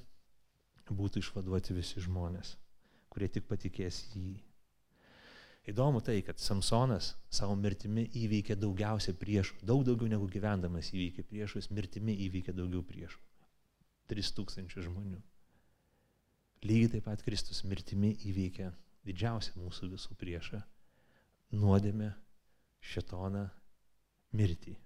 būtų 0.89 1.23
išvaduoti 1.23 1.77
visi 1.77 2.01
žmonės, 2.05 2.55
kurie 3.13 3.29
tik 3.33 3.49
patikės 3.49 4.05
jį. 4.15 4.39
Įdomu 5.69 6.01
tai, 6.01 6.23
kad 6.25 6.41
Samsonas 6.41 7.11
savo 7.29 7.57
mirtimi 7.61 8.07
įveikė 8.17 8.57
daugiausia 8.57 9.13
priešų, 9.13 9.59
daug 9.69 9.83
daugiau 9.85 10.09
negu 10.09 10.29
gyvendamas 10.33 10.95
įveikė 10.95 11.27
priešus, 11.29 11.69
mirtimi 11.69 12.15
įveikė 12.29 12.55
daugiau 12.57 12.81
priešų. 12.89 13.21
3000 14.09 14.87
žmonių. 14.87 15.21
Lygiai 16.67 16.91
taip 16.91 17.05
pat 17.07 17.23
Kristus 17.23 17.63
mirtimi 17.65 18.17
įveikia 18.27 18.73
didžiausią 19.07 19.55
mūsų 19.61 19.93
visų 19.95 20.17
priešą- 20.19 20.63
nuodėmę, 21.61 22.13
šetoną, 22.81 23.49
mirtį. 24.33 24.77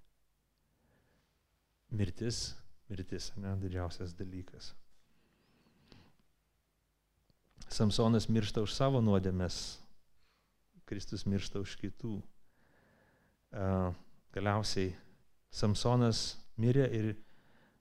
mirtis, 1.92 2.54
mirtis, 2.88 3.32
ne, 3.36 3.52
didžiausias 3.60 4.14
dalykas. 4.16 4.72
Samsonas 7.68 8.28
miršta 8.28 8.62
už 8.64 8.72
savo 8.72 9.00
nuodėmės, 9.00 9.78
Kristus 10.88 11.24
miršta 11.28 11.60
už 11.60 11.76
kitų. 11.80 12.22
Galiausiai 14.32 14.94
Samsonas 15.52 16.36
mirė 16.56 16.88
ir, 16.92 17.14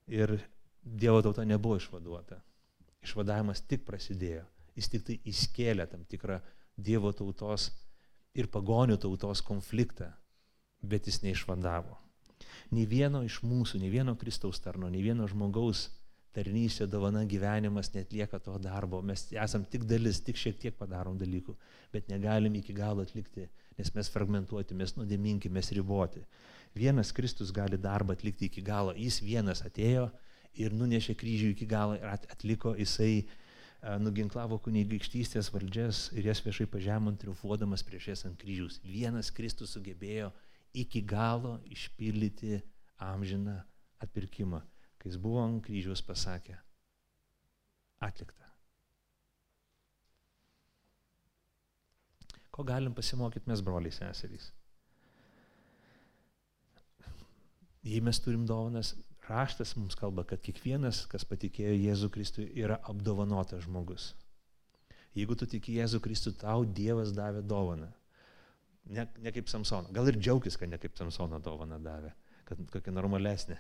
ir 0.08 0.40
Dievo 0.82 1.22
tauta 1.22 1.44
nebuvo 1.46 1.78
išvaduota. 1.78 2.40
Išvadavimas 3.02 3.64
tik 3.68 3.86
prasidėjo. 3.88 4.44
Jis 4.78 4.90
tik 4.92 5.06
tai 5.08 5.18
įskėlė 5.28 5.88
tam 5.92 6.06
tikrą 6.10 6.40
Dievo 6.82 7.12
tautos 7.14 7.70
ir 8.38 8.48
pagonių 8.48 8.96
tautos 9.02 9.42
konfliktą, 9.44 10.08
bet 10.82 11.10
jis 11.10 11.20
neišvadavo. 11.26 11.98
Nei 12.72 12.86
vieno 12.88 13.22
iš 13.28 13.42
mūsų, 13.44 13.82
nei 13.82 13.92
vieno 13.92 14.16
Kristaus 14.18 14.62
tarno, 14.64 14.90
nei 14.90 15.04
vieno 15.04 15.28
žmogaus 15.28 15.90
tarnystė, 16.36 16.88
dovana 16.88 17.26
gyvenimas 17.28 17.92
netlieka 17.94 18.40
to 18.40 18.56
darbo. 18.64 19.02
Mes 19.04 19.28
esam 19.36 19.66
tik 19.68 19.84
dalis, 19.90 20.22
tik 20.24 20.40
šiek 20.40 20.58
tiek 20.62 20.78
padarom 20.80 21.18
dalykų, 21.20 21.56
bet 21.92 22.08
negalim 22.12 22.56
iki 22.62 22.74
galo 22.74 23.04
atlikti, 23.04 23.50
nes 23.78 23.92
mes 23.96 24.12
fragmentuoti, 24.14 24.78
mes 24.78 24.96
nuodėminki, 24.96 25.52
mes 25.52 25.74
riboti. 25.76 26.24
Vienas 26.78 27.12
Kristus 27.12 27.52
gali 27.52 27.78
darbą 27.78 28.16
atlikti 28.16 28.48
iki 28.48 28.64
galo. 28.64 28.96
Jis 28.96 29.20
vienas 29.26 29.66
atėjo 29.68 30.08
ir 30.60 30.74
nunešė 30.76 31.16
kryžių 31.20 31.54
iki 31.54 31.68
galo 31.70 31.96
ir 32.00 32.08
atliko, 32.12 32.76
jisai 32.80 33.28
nuginklavo 34.02 34.60
kunigaikštystės 34.62 35.50
valdžias 35.54 36.10
ir 36.14 36.28
jas 36.30 36.44
viešai 36.46 36.68
pažemant 36.70 37.18
triumfuodamas 37.22 37.82
prieš 37.88 38.12
jas 38.12 38.26
ant 38.30 38.38
kryžiaus. 38.42 38.82
Vienas 38.86 39.32
Kristus 39.34 39.74
sugebėjo 39.74 40.30
iki 40.78 41.02
galo 41.02 41.58
išpildyti 41.72 42.60
amžiną 43.02 43.58
atpirkimą 44.02 44.62
kai 45.02 45.10
jis 45.10 45.18
buvo 45.18 45.42
ant 45.42 45.64
kryžiaus 45.66 46.04
pasakė, 46.06 46.54
atlikta. 48.06 48.50
Ko 52.54 52.66
galim 52.68 52.94
pasimokyti 52.94 53.50
mes, 53.50 53.64
broliai 53.66 53.96
seserys? 53.96 54.52
Jei 57.82 58.02
mes 58.06 58.20
turim 58.22 58.44
dovanas, 58.46 58.92
raštas 59.32 59.76
mums 59.80 59.96
kalba, 59.98 60.26
kad 60.28 60.44
kiekvienas, 60.44 61.06
kas 61.12 61.26
patikėjo 61.28 61.74
Jėzų 61.78 62.12
Kristui, 62.14 62.50
yra 62.60 62.78
apdovanotas 62.92 63.64
žmogus. 63.66 64.12
Jeigu 65.18 65.36
tu 65.36 65.48
tiki 65.50 65.76
Jėzų 65.76 66.00
Kristų, 66.04 66.36
tau 66.40 66.64
Dievas 66.66 67.12
davė 67.16 67.42
dovaną. 67.44 67.90
Ne, 68.92 69.06
ne 69.22 69.34
kaip 69.36 69.50
Samsoną. 69.52 69.92
Gal 69.96 70.08
ir 70.10 70.20
džiaugis, 70.20 70.58
kad 70.60 70.72
ne 70.72 70.80
kaip 70.82 70.96
Samsoną 70.98 71.42
dovaną 71.44 71.80
davė, 71.84 72.14
kad 72.48 72.62
kokia 72.72 72.94
normalesnė. 72.96 73.58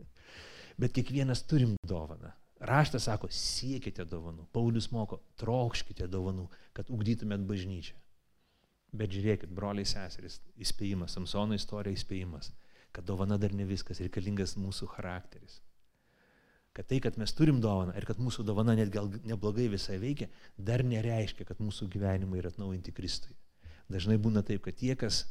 Bet 0.80 0.94
kiekvienas 0.96 1.42
turim 1.50 1.74
dovaną. 1.86 2.30
Raštas 2.60 3.06
sako, 3.08 3.28
siekite 3.32 4.04
dovanų. 4.08 4.46
Paulius 4.52 4.90
moko, 4.92 5.20
trokškite 5.40 6.06
dovanų, 6.12 6.46
kad 6.76 6.90
ugdytumėt 6.92 7.44
bažnyčią. 7.48 7.96
Bet 8.96 9.12
žiūrėkit, 9.14 9.52
broliai 9.54 9.86
seserys, 9.86 10.40
įspėjimas, 10.58 11.14
Samsono 11.14 11.56
istorija 11.56 11.96
įspėjimas, 11.96 12.50
kad 12.92 13.06
dovana 13.06 13.38
dar 13.38 13.54
ne 13.54 13.66
viskas, 13.68 14.00
reikalingas 14.02 14.56
mūsų 14.58 14.88
charakteris. 14.94 15.60
Kad 16.76 16.86
tai, 16.86 17.00
kad 17.02 17.18
mes 17.18 17.32
turim 17.34 17.58
dovaną 17.62 17.96
ir 17.98 18.06
kad 18.06 18.20
mūsų 18.22 18.44
dovana 18.46 18.76
net 18.78 18.92
gal 18.94 19.10
neblogai 19.26 19.66
visai 19.72 19.98
veikia, 20.02 20.28
dar 20.56 20.84
nereiškia, 20.86 21.46
kad 21.48 21.58
mūsų 21.62 21.88
gyvenimai 21.90 22.38
yra 22.38 22.52
atnaujinti 22.52 22.94
Kristui. 22.94 23.34
Dažnai 23.90 24.20
būna 24.22 24.44
taip, 24.46 24.62
kad 24.66 24.78
tie, 24.78 24.94
kas 24.98 25.24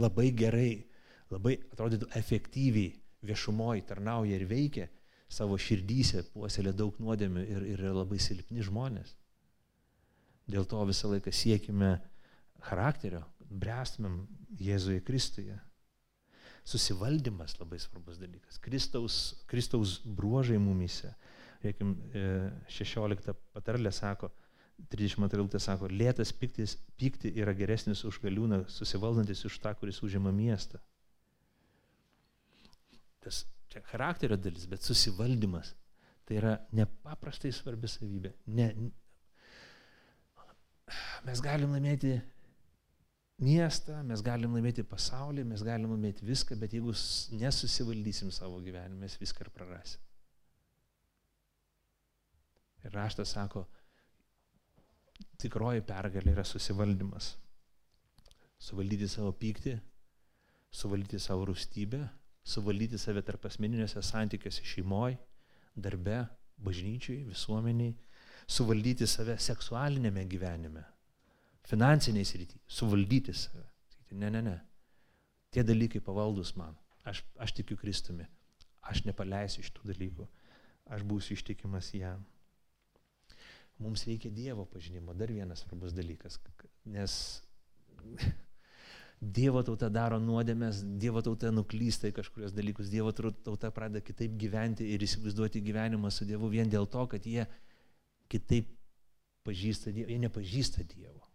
labai 0.00 0.30
gerai, 0.32 0.86
labai 1.32 1.58
atrodytų 1.74 2.08
efektyviai 2.16 2.94
viešumoje 3.26 3.84
tarnauja 3.88 4.38
ir 4.38 4.46
veikia, 4.48 4.88
savo 5.28 5.58
širdyse 5.58 6.22
puoselė 6.32 6.72
daug 6.76 6.96
nuodėmių 7.02 7.44
ir, 7.44 7.62
ir 7.74 7.84
yra 7.84 7.94
labai 7.98 8.18
silpni 8.22 8.64
žmonės. 8.64 9.16
Dėl 10.46 10.66
to 10.70 10.82
visą 10.86 11.10
laiką 11.10 11.32
siekime 11.34 11.96
charakterio, 12.68 13.24
bręstumėm 13.50 14.20
Jėzuje 14.62 15.02
Kristuje. 15.04 15.58
Susivaldymas 16.66 17.54
labai 17.60 17.78
svarbus 17.78 18.18
dalykas. 18.18 18.58
Kristaus, 18.62 19.20
Kristaus 19.50 20.00
bruožai 20.04 20.58
mumise. 20.58 21.12
Reikim, 21.62 21.94
16 22.70 23.30
e, 23.30 23.36
patarlė 23.54 23.92
sako, 23.94 24.32
32 24.92 25.38
eilutė 25.38 25.60
sako, 25.62 25.88
lėtas 25.88 26.34
piktis, 26.36 26.74
pikti 27.00 27.30
yra 27.40 27.54
geresnis 27.56 28.02
už 28.04 28.18
galiūną, 28.24 28.64
susivaldantis 28.68 29.46
už 29.48 29.56
tą, 29.62 29.72
kuris 29.78 30.02
užima 30.04 30.34
miestą 30.34 30.82
tas 33.26 33.42
čia 33.72 33.82
charakterio 33.90 34.38
dalis, 34.38 34.68
bet 34.70 34.86
susivaldymas. 34.86 35.74
Tai 36.26 36.38
yra 36.38 36.54
nepaprastai 36.74 37.52
svarbi 37.54 37.90
savybė. 37.90 38.32
Ne, 38.54 38.68
mes 41.26 41.42
galim 41.42 41.74
laimėti 41.74 42.16
miestą, 43.42 44.00
mes 44.06 44.22
galim 44.24 44.54
laimėti 44.56 44.84
pasaulį, 44.86 45.44
mes 45.44 45.62
galim 45.64 45.92
laimėti 45.92 46.26
viską, 46.26 46.56
bet 46.60 46.76
jeigu 46.76 46.94
nesusivaldysim 47.36 48.32
savo 48.32 48.60
gyvenime, 48.64 49.02
mes 49.04 49.16
viską 49.20 49.44
ir 49.44 49.50
prarasim. 49.52 50.00
Ir 52.86 52.94
raštas 52.94 53.34
sako, 53.34 53.64
tikroji 55.42 55.82
pergalė 55.84 56.32
yra 56.36 56.44
susivaldymas. 56.46 57.34
Suvaldyti 58.62 59.08
savo 59.10 59.34
pyktį, 59.36 59.74
suvaldyti 60.72 61.20
savo 61.20 61.44
rūstybę, 61.50 62.00
suvaldyti 62.46 62.98
save 63.00 63.20
tarp 63.26 63.44
asmeniniuose 63.50 64.00
santykiuose 64.06 64.64
šeimoje, 64.64 65.18
darbe, 65.76 66.22
bažnyčiai, 66.62 67.26
visuomeniai, 67.28 67.92
suvaldyti 68.48 69.08
save 69.10 69.36
seksualinėme 69.42 70.24
gyvenime, 70.30 70.86
finansiniai 71.66 72.26
srity, 72.26 72.60
suvaldyti 72.66 73.34
save. 73.34 73.64
Ne, 74.10 74.30
ne, 74.30 74.42
ne. 74.42 74.56
Tie 75.50 75.64
dalykai 75.66 76.00
pavaldus 76.04 76.54
man. 76.58 76.76
Aš, 77.06 77.22
aš 77.42 77.54
tikiu 77.58 77.76
Kristumi. 77.80 78.26
Aš 78.86 79.02
nepaleisiu 79.06 79.64
iš 79.64 79.72
tų 79.74 79.90
dalykų. 79.90 80.26
Aš 80.94 81.02
būsiu 81.06 81.34
ištikimas 81.34 81.90
jam. 81.94 82.22
Mums 83.82 84.06
reikia 84.08 84.30
Dievo 84.32 84.64
pažinimo. 84.70 85.14
Dar 85.14 85.32
vienas 85.32 85.64
svarbus 85.64 85.94
dalykas. 85.96 86.38
Nes 86.86 87.18
Dievo 89.16 89.62
tauta 89.64 89.88
daro 89.88 90.18
nuodėmės, 90.20 90.82
Dievo 91.00 91.22
tauta 91.24 91.50
nuklysta 91.50 92.10
į 92.10 92.16
kažkurios 92.18 92.52
dalykus, 92.54 92.90
Dievo 92.92 93.12
tauta 93.16 93.70
pradeda 93.74 94.04
kitaip 94.04 94.34
gyventi 94.38 94.86
ir 94.92 95.02
įsivaizduoti 95.02 95.64
gyvenimą 95.64 96.12
su 96.12 96.28
Dievu 96.28 96.50
vien 96.52 96.68
dėl 96.70 96.86
to, 96.92 97.06
kad 97.10 97.24
jie 97.26 97.46
kitaip 98.32 98.68
pažįsta 99.48 99.94
Dievą, 99.94 100.12
jie 100.12 100.20
nepažįsta 100.26 100.84
Dievo. 100.92 101.25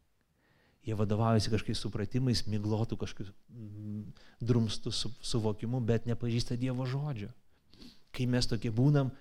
Jie 0.82 0.96
vadovaujasi 0.98 1.52
kažkokiais 1.54 1.82
supratimais, 1.84 2.42
miglotų 2.50 2.98
kažkokiu 3.04 3.34
mm, 3.54 4.06
drumstų 4.42 4.94
su, 4.96 5.12
suvokimu, 5.22 5.82
bet 5.86 6.08
nepažįsta 6.10 6.58
Dievo 6.58 6.88
žodžio. 6.90 7.30
Kai 8.12 8.26
mes 8.26 8.50
tokie 8.50 8.72
būnam, 8.74 9.12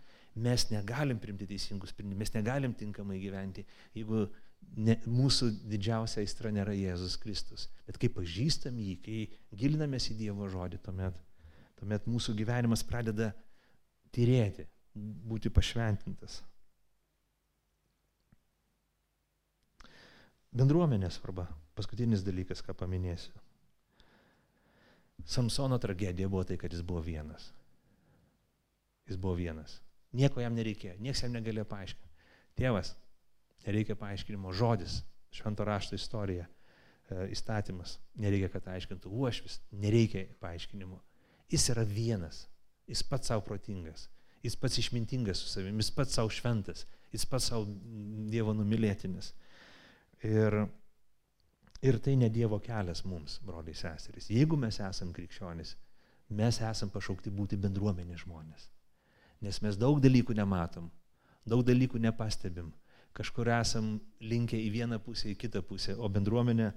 mes 0.40 0.64
negalim 0.70 1.20
primti 1.20 1.48
teisingus 1.50 1.92
sprendimus, 1.92 2.22
mes 2.22 2.32
negalim 2.38 2.72
tinkamai 2.76 3.20
gyventi, 3.20 3.66
jeigu 3.92 4.24
ne, 4.76 4.96
mūsų 5.04 5.50
didžiausia 5.68 6.24
aistra 6.24 6.52
nėra 6.54 6.72
Jėzus 6.76 7.18
Kristus. 7.20 7.68
Bet 7.86 8.00
kai 8.00 8.08
pažįstam 8.14 8.78
jį, 8.80 8.96
kai 9.04 9.20
gilinamės 9.60 10.08
į 10.14 10.16
Dievo 10.22 10.48
žodį, 10.48 10.80
tuomet, 10.86 11.18
tuomet 11.80 12.08
mūsų 12.08 12.38
gyvenimas 12.40 12.86
pradeda 12.86 13.34
tyrėti, 14.14 14.64
būti 14.96 15.52
pašventintas. 15.52 16.40
Bendruomenės 20.56 21.20
svarba. 21.20 21.46
Paskutinis 21.78 22.24
dalykas, 22.26 22.62
ką 22.64 22.74
paminėsiu. 22.76 23.32
Samsono 25.28 25.78
tragedija 25.78 26.28
buvo 26.28 26.42
tai, 26.48 26.56
kad 26.60 26.72
jis 26.72 26.82
buvo 26.86 27.02
vienas. 27.04 27.52
Jis 29.08 29.20
buvo 29.20 29.36
vienas. 29.38 29.78
Nieko 30.16 30.42
jam 30.42 30.56
nereikėjo, 30.56 30.96
niekas 30.98 31.22
jam 31.22 31.36
negalėjo 31.36 31.68
paaiškinti. 31.70 32.08
Tėvas, 32.58 32.94
Nereikia 33.66 33.96
paaiškinimo 33.96 34.52
žodis, 34.52 35.02
švento 35.32 35.64
rašto 35.64 35.94
istorija, 35.94 36.46
e, 37.10 37.26
įstatymas. 37.34 37.98
Nereikia, 38.20 38.48
kad 38.52 38.70
aiškintų 38.72 39.12
uošvis, 39.12 39.60
nereikia 39.72 40.24
paaiškinimo. 40.40 41.00
Jis 41.52 41.68
yra 41.74 41.84
vienas, 41.84 42.46
jis 42.88 43.02
pats 43.04 43.28
savo 43.28 43.44
protingas, 43.44 44.08
jis 44.42 44.56
pats 44.56 44.78
išmintingas 44.80 45.42
su 45.42 45.50
savimi, 45.50 45.82
jis 45.82 45.92
pats 45.92 46.16
savo 46.16 46.32
šventas, 46.32 46.86
jis 47.12 47.26
pats 47.28 47.50
savo 47.52 47.66
Dievo 48.30 48.54
numylėtinis. 48.56 49.34
Ir, 50.22 50.66
ir 51.80 51.98
tai 52.04 52.16
ne 52.16 52.28
Dievo 52.28 52.58
kelias 52.60 53.04
mums, 53.08 53.38
broliai 53.44 53.74
seserys. 53.76 54.28
Jeigu 54.28 54.58
mes 54.60 54.80
esam 54.84 55.14
krikščionys, 55.16 55.76
mes 56.36 56.60
esam 56.60 56.90
pašaukti 56.92 57.32
būti 57.32 57.56
bendruomenė 57.60 58.18
žmonės. 58.20 58.68
Nes 59.40 59.62
mes 59.64 59.78
daug 59.80 60.00
dalykų 60.04 60.36
nematom, 60.36 60.90
daug 61.48 61.64
dalykų 61.64 62.02
nepastebim, 62.04 62.68
kažkur 63.16 63.48
esam 63.56 63.94
linkę 64.20 64.60
į 64.60 64.68
vieną 64.76 65.00
pusę, 65.00 65.30
į 65.32 65.38
kitą 65.40 65.64
pusę, 65.64 65.96
o 65.96 66.08
bendruomenė 66.08 66.70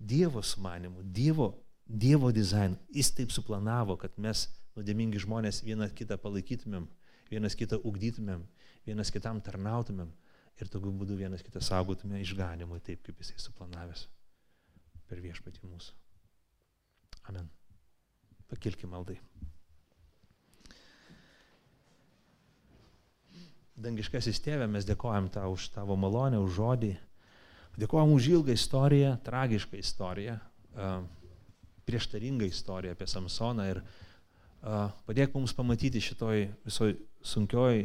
Dievo 0.00 0.42
sumanimu, 0.42 1.04
Dievo, 1.04 1.52
Dievo 1.86 2.32
dizainą, 2.32 2.80
jis 2.92 3.12
taip 3.12 3.30
suplanavo, 3.32 3.98
kad 4.00 4.16
mes 4.16 4.48
nuodėmingi 4.76 5.20
žmonės 5.22 5.62
vieną 5.64 5.90
kitą 5.96 6.16
palaikytumėm, 6.20 6.88
vienas 7.28 7.56
kitą 7.56 7.78
ugdytumėm, 7.84 8.42
vienas 8.88 9.12
kitam 9.12 9.40
tarnautumėm 9.44 10.08
ir 10.60 10.70
tokiu 10.72 10.92
būdu 10.92 11.18
vienas 11.18 11.44
kitą 11.44 11.60
saugotume 11.64 12.20
išganimui 12.22 12.80
taip, 12.84 13.02
kaip 13.06 13.20
jisai 13.20 13.38
suplanavęs 13.42 14.06
per 15.06 15.20
viešpatį 15.22 15.68
mūsų. 15.68 15.92
Amen. 17.30 17.50
Pakilkime 18.50 18.94
maldai. 18.94 19.18
Dangiškasis 23.76 24.40
tėvė, 24.40 24.68
mes 24.72 24.86
dėkojam 24.88 25.28
tau 25.28 25.52
už 25.52 25.68
tavo 25.74 25.98
malonę, 26.00 26.38
už 26.40 26.54
žodį. 26.56 26.92
Dėkojam 27.76 28.14
už 28.14 28.28
ilgą 28.32 28.54
istoriją, 28.56 29.10
tragišką 29.26 29.76
istoriją, 29.76 30.38
prieštaringą 31.84 32.48
istoriją 32.48 32.94
apie 32.96 33.08
Samsoną 33.10 33.66
ir 33.74 33.82
padėk 35.06 35.36
mums 35.36 35.52
pamatyti 35.52 36.00
šitoj 36.00 36.46
visoj 36.64 36.96
sunkioj 37.20 37.84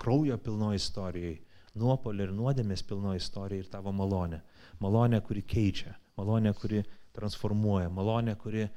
kraujo 0.00 0.36
pilnoj 0.44 0.76
istorijai, 0.76 1.38
nuopolį 1.78 2.26
ir 2.26 2.32
nuodėmės 2.34 2.82
pilnoj 2.86 3.20
istorijai 3.20 3.64
ir 3.64 3.70
tavo 3.70 3.92
malonę. 3.94 4.40
Malonę, 4.80 5.20
kuri 5.26 5.42
keičia, 5.42 5.94
malonę, 6.18 6.54
kuri 6.54 6.84
transformuoja, 7.16 7.90
malonę, 7.90 8.36
kuri 8.36 8.68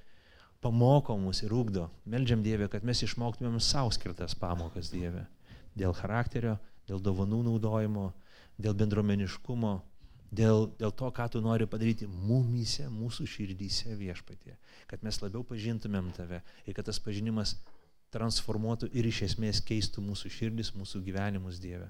pamoko 0.61 1.17
mus 1.17 1.43
ir 1.43 1.53
ugdo. 1.53 1.89
Meldžiam 2.05 2.43
Dievę, 2.43 2.69
kad 2.71 2.83
mes 2.83 3.03
išmoktumėm 3.03 3.59
savo 3.59 3.91
skirtas 3.91 4.35
pamokas 4.39 4.91
Dievę 4.93 5.25
dėl 5.75 5.95
charakterio, 5.97 6.57
dėl 6.87 7.01
dovanų 7.01 7.41
naudojimo, 7.47 8.11
dėl 8.61 8.75
bendromeniškumo, 8.77 9.73
dėl, 10.31 10.67
dėl 10.79 10.93
to, 10.93 11.09
ką 11.15 11.27
tu 11.33 11.41
nori 11.41 11.67
padaryti 11.69 12.07
mumyse, 12.07 12.87
mūsų 12.93 13.25
širdyse 13.29 13.95
viešpatie, 13.97 14.57
kad 14.89 15.05
mes 15.05 15.19
labiau 15.23 15.43
pažintumėm 15.47 16.11
tave 16.15 16.43
ir 16.65 16.77
kad 16.77 16.85
tas 16.89 17.01
pažinimas 17.01 17.57
transformuotų 18.13 18.91
ir 18.93 19.09
iš 19.09 19.23
esmės 19.29 19.63
keistų 19.65 20.03
mūsų 20.05 20.29
širdis, 20.29 20.73
mūsų 20.77 21.01
gyvenimus 21.07 21.57
Dieve. 21.63 21.89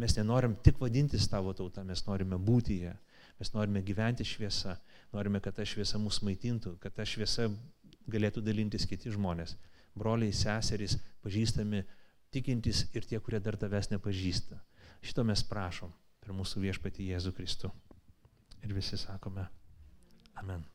Mes 0.00 0.16
nenorim 0.16 0.54
tik 0.64 0.80
vadintis 0.80 1.28
tavo 1.28 1.52
tauta, 1.56 1.84
mes 1.84 2.04
norime 2.06 2.38
būti 2.40 2.78
ją, 2.82 2.94
mes 3.40 3.52
norime 3.52 3.82
gyventi 3.84 4.24
šviesą, 4.24 4.76
norime, 5.12 5.40
kad 5.44 5.56
ta 5.58 5.66
šviesa 5.68 6.00
mus 6.00 6.22
maitintų, 6.24 6.78
kad 6.80 6.96
ta 6.96 7.06
šviesa 7.08 7.50
galėtų 8.10 8.42
dalintis 8.42 8.88
kiti 8.88 9.12
žmonės, 9.12 9.56
broliai, 9.98 10.32
seserys, 10.32 10.96
pažįstami, 11.22 11.84
tikintys 12.32 12.86
ir 12.96 13.06
tie, 13.08 13.20
kurie 13.20 13.40
dar 13.44 13.60
tavęs 13.60 13.92
nepažįsta. 13.92 14.58
Šito 15.04 15.26
mes 15.28 15.44
prašom 15.44 15.92
per 16.22 16.32
mūsų 16.36 16.64
viešpatį 16.64 17.12
Jėzų 17.12 17.34
Kristų. 17.36 17.72
Ir 18.62 18.72
visi 18.72 18.96
sakome, 18.96 19.48
Amen. 20.42 20.71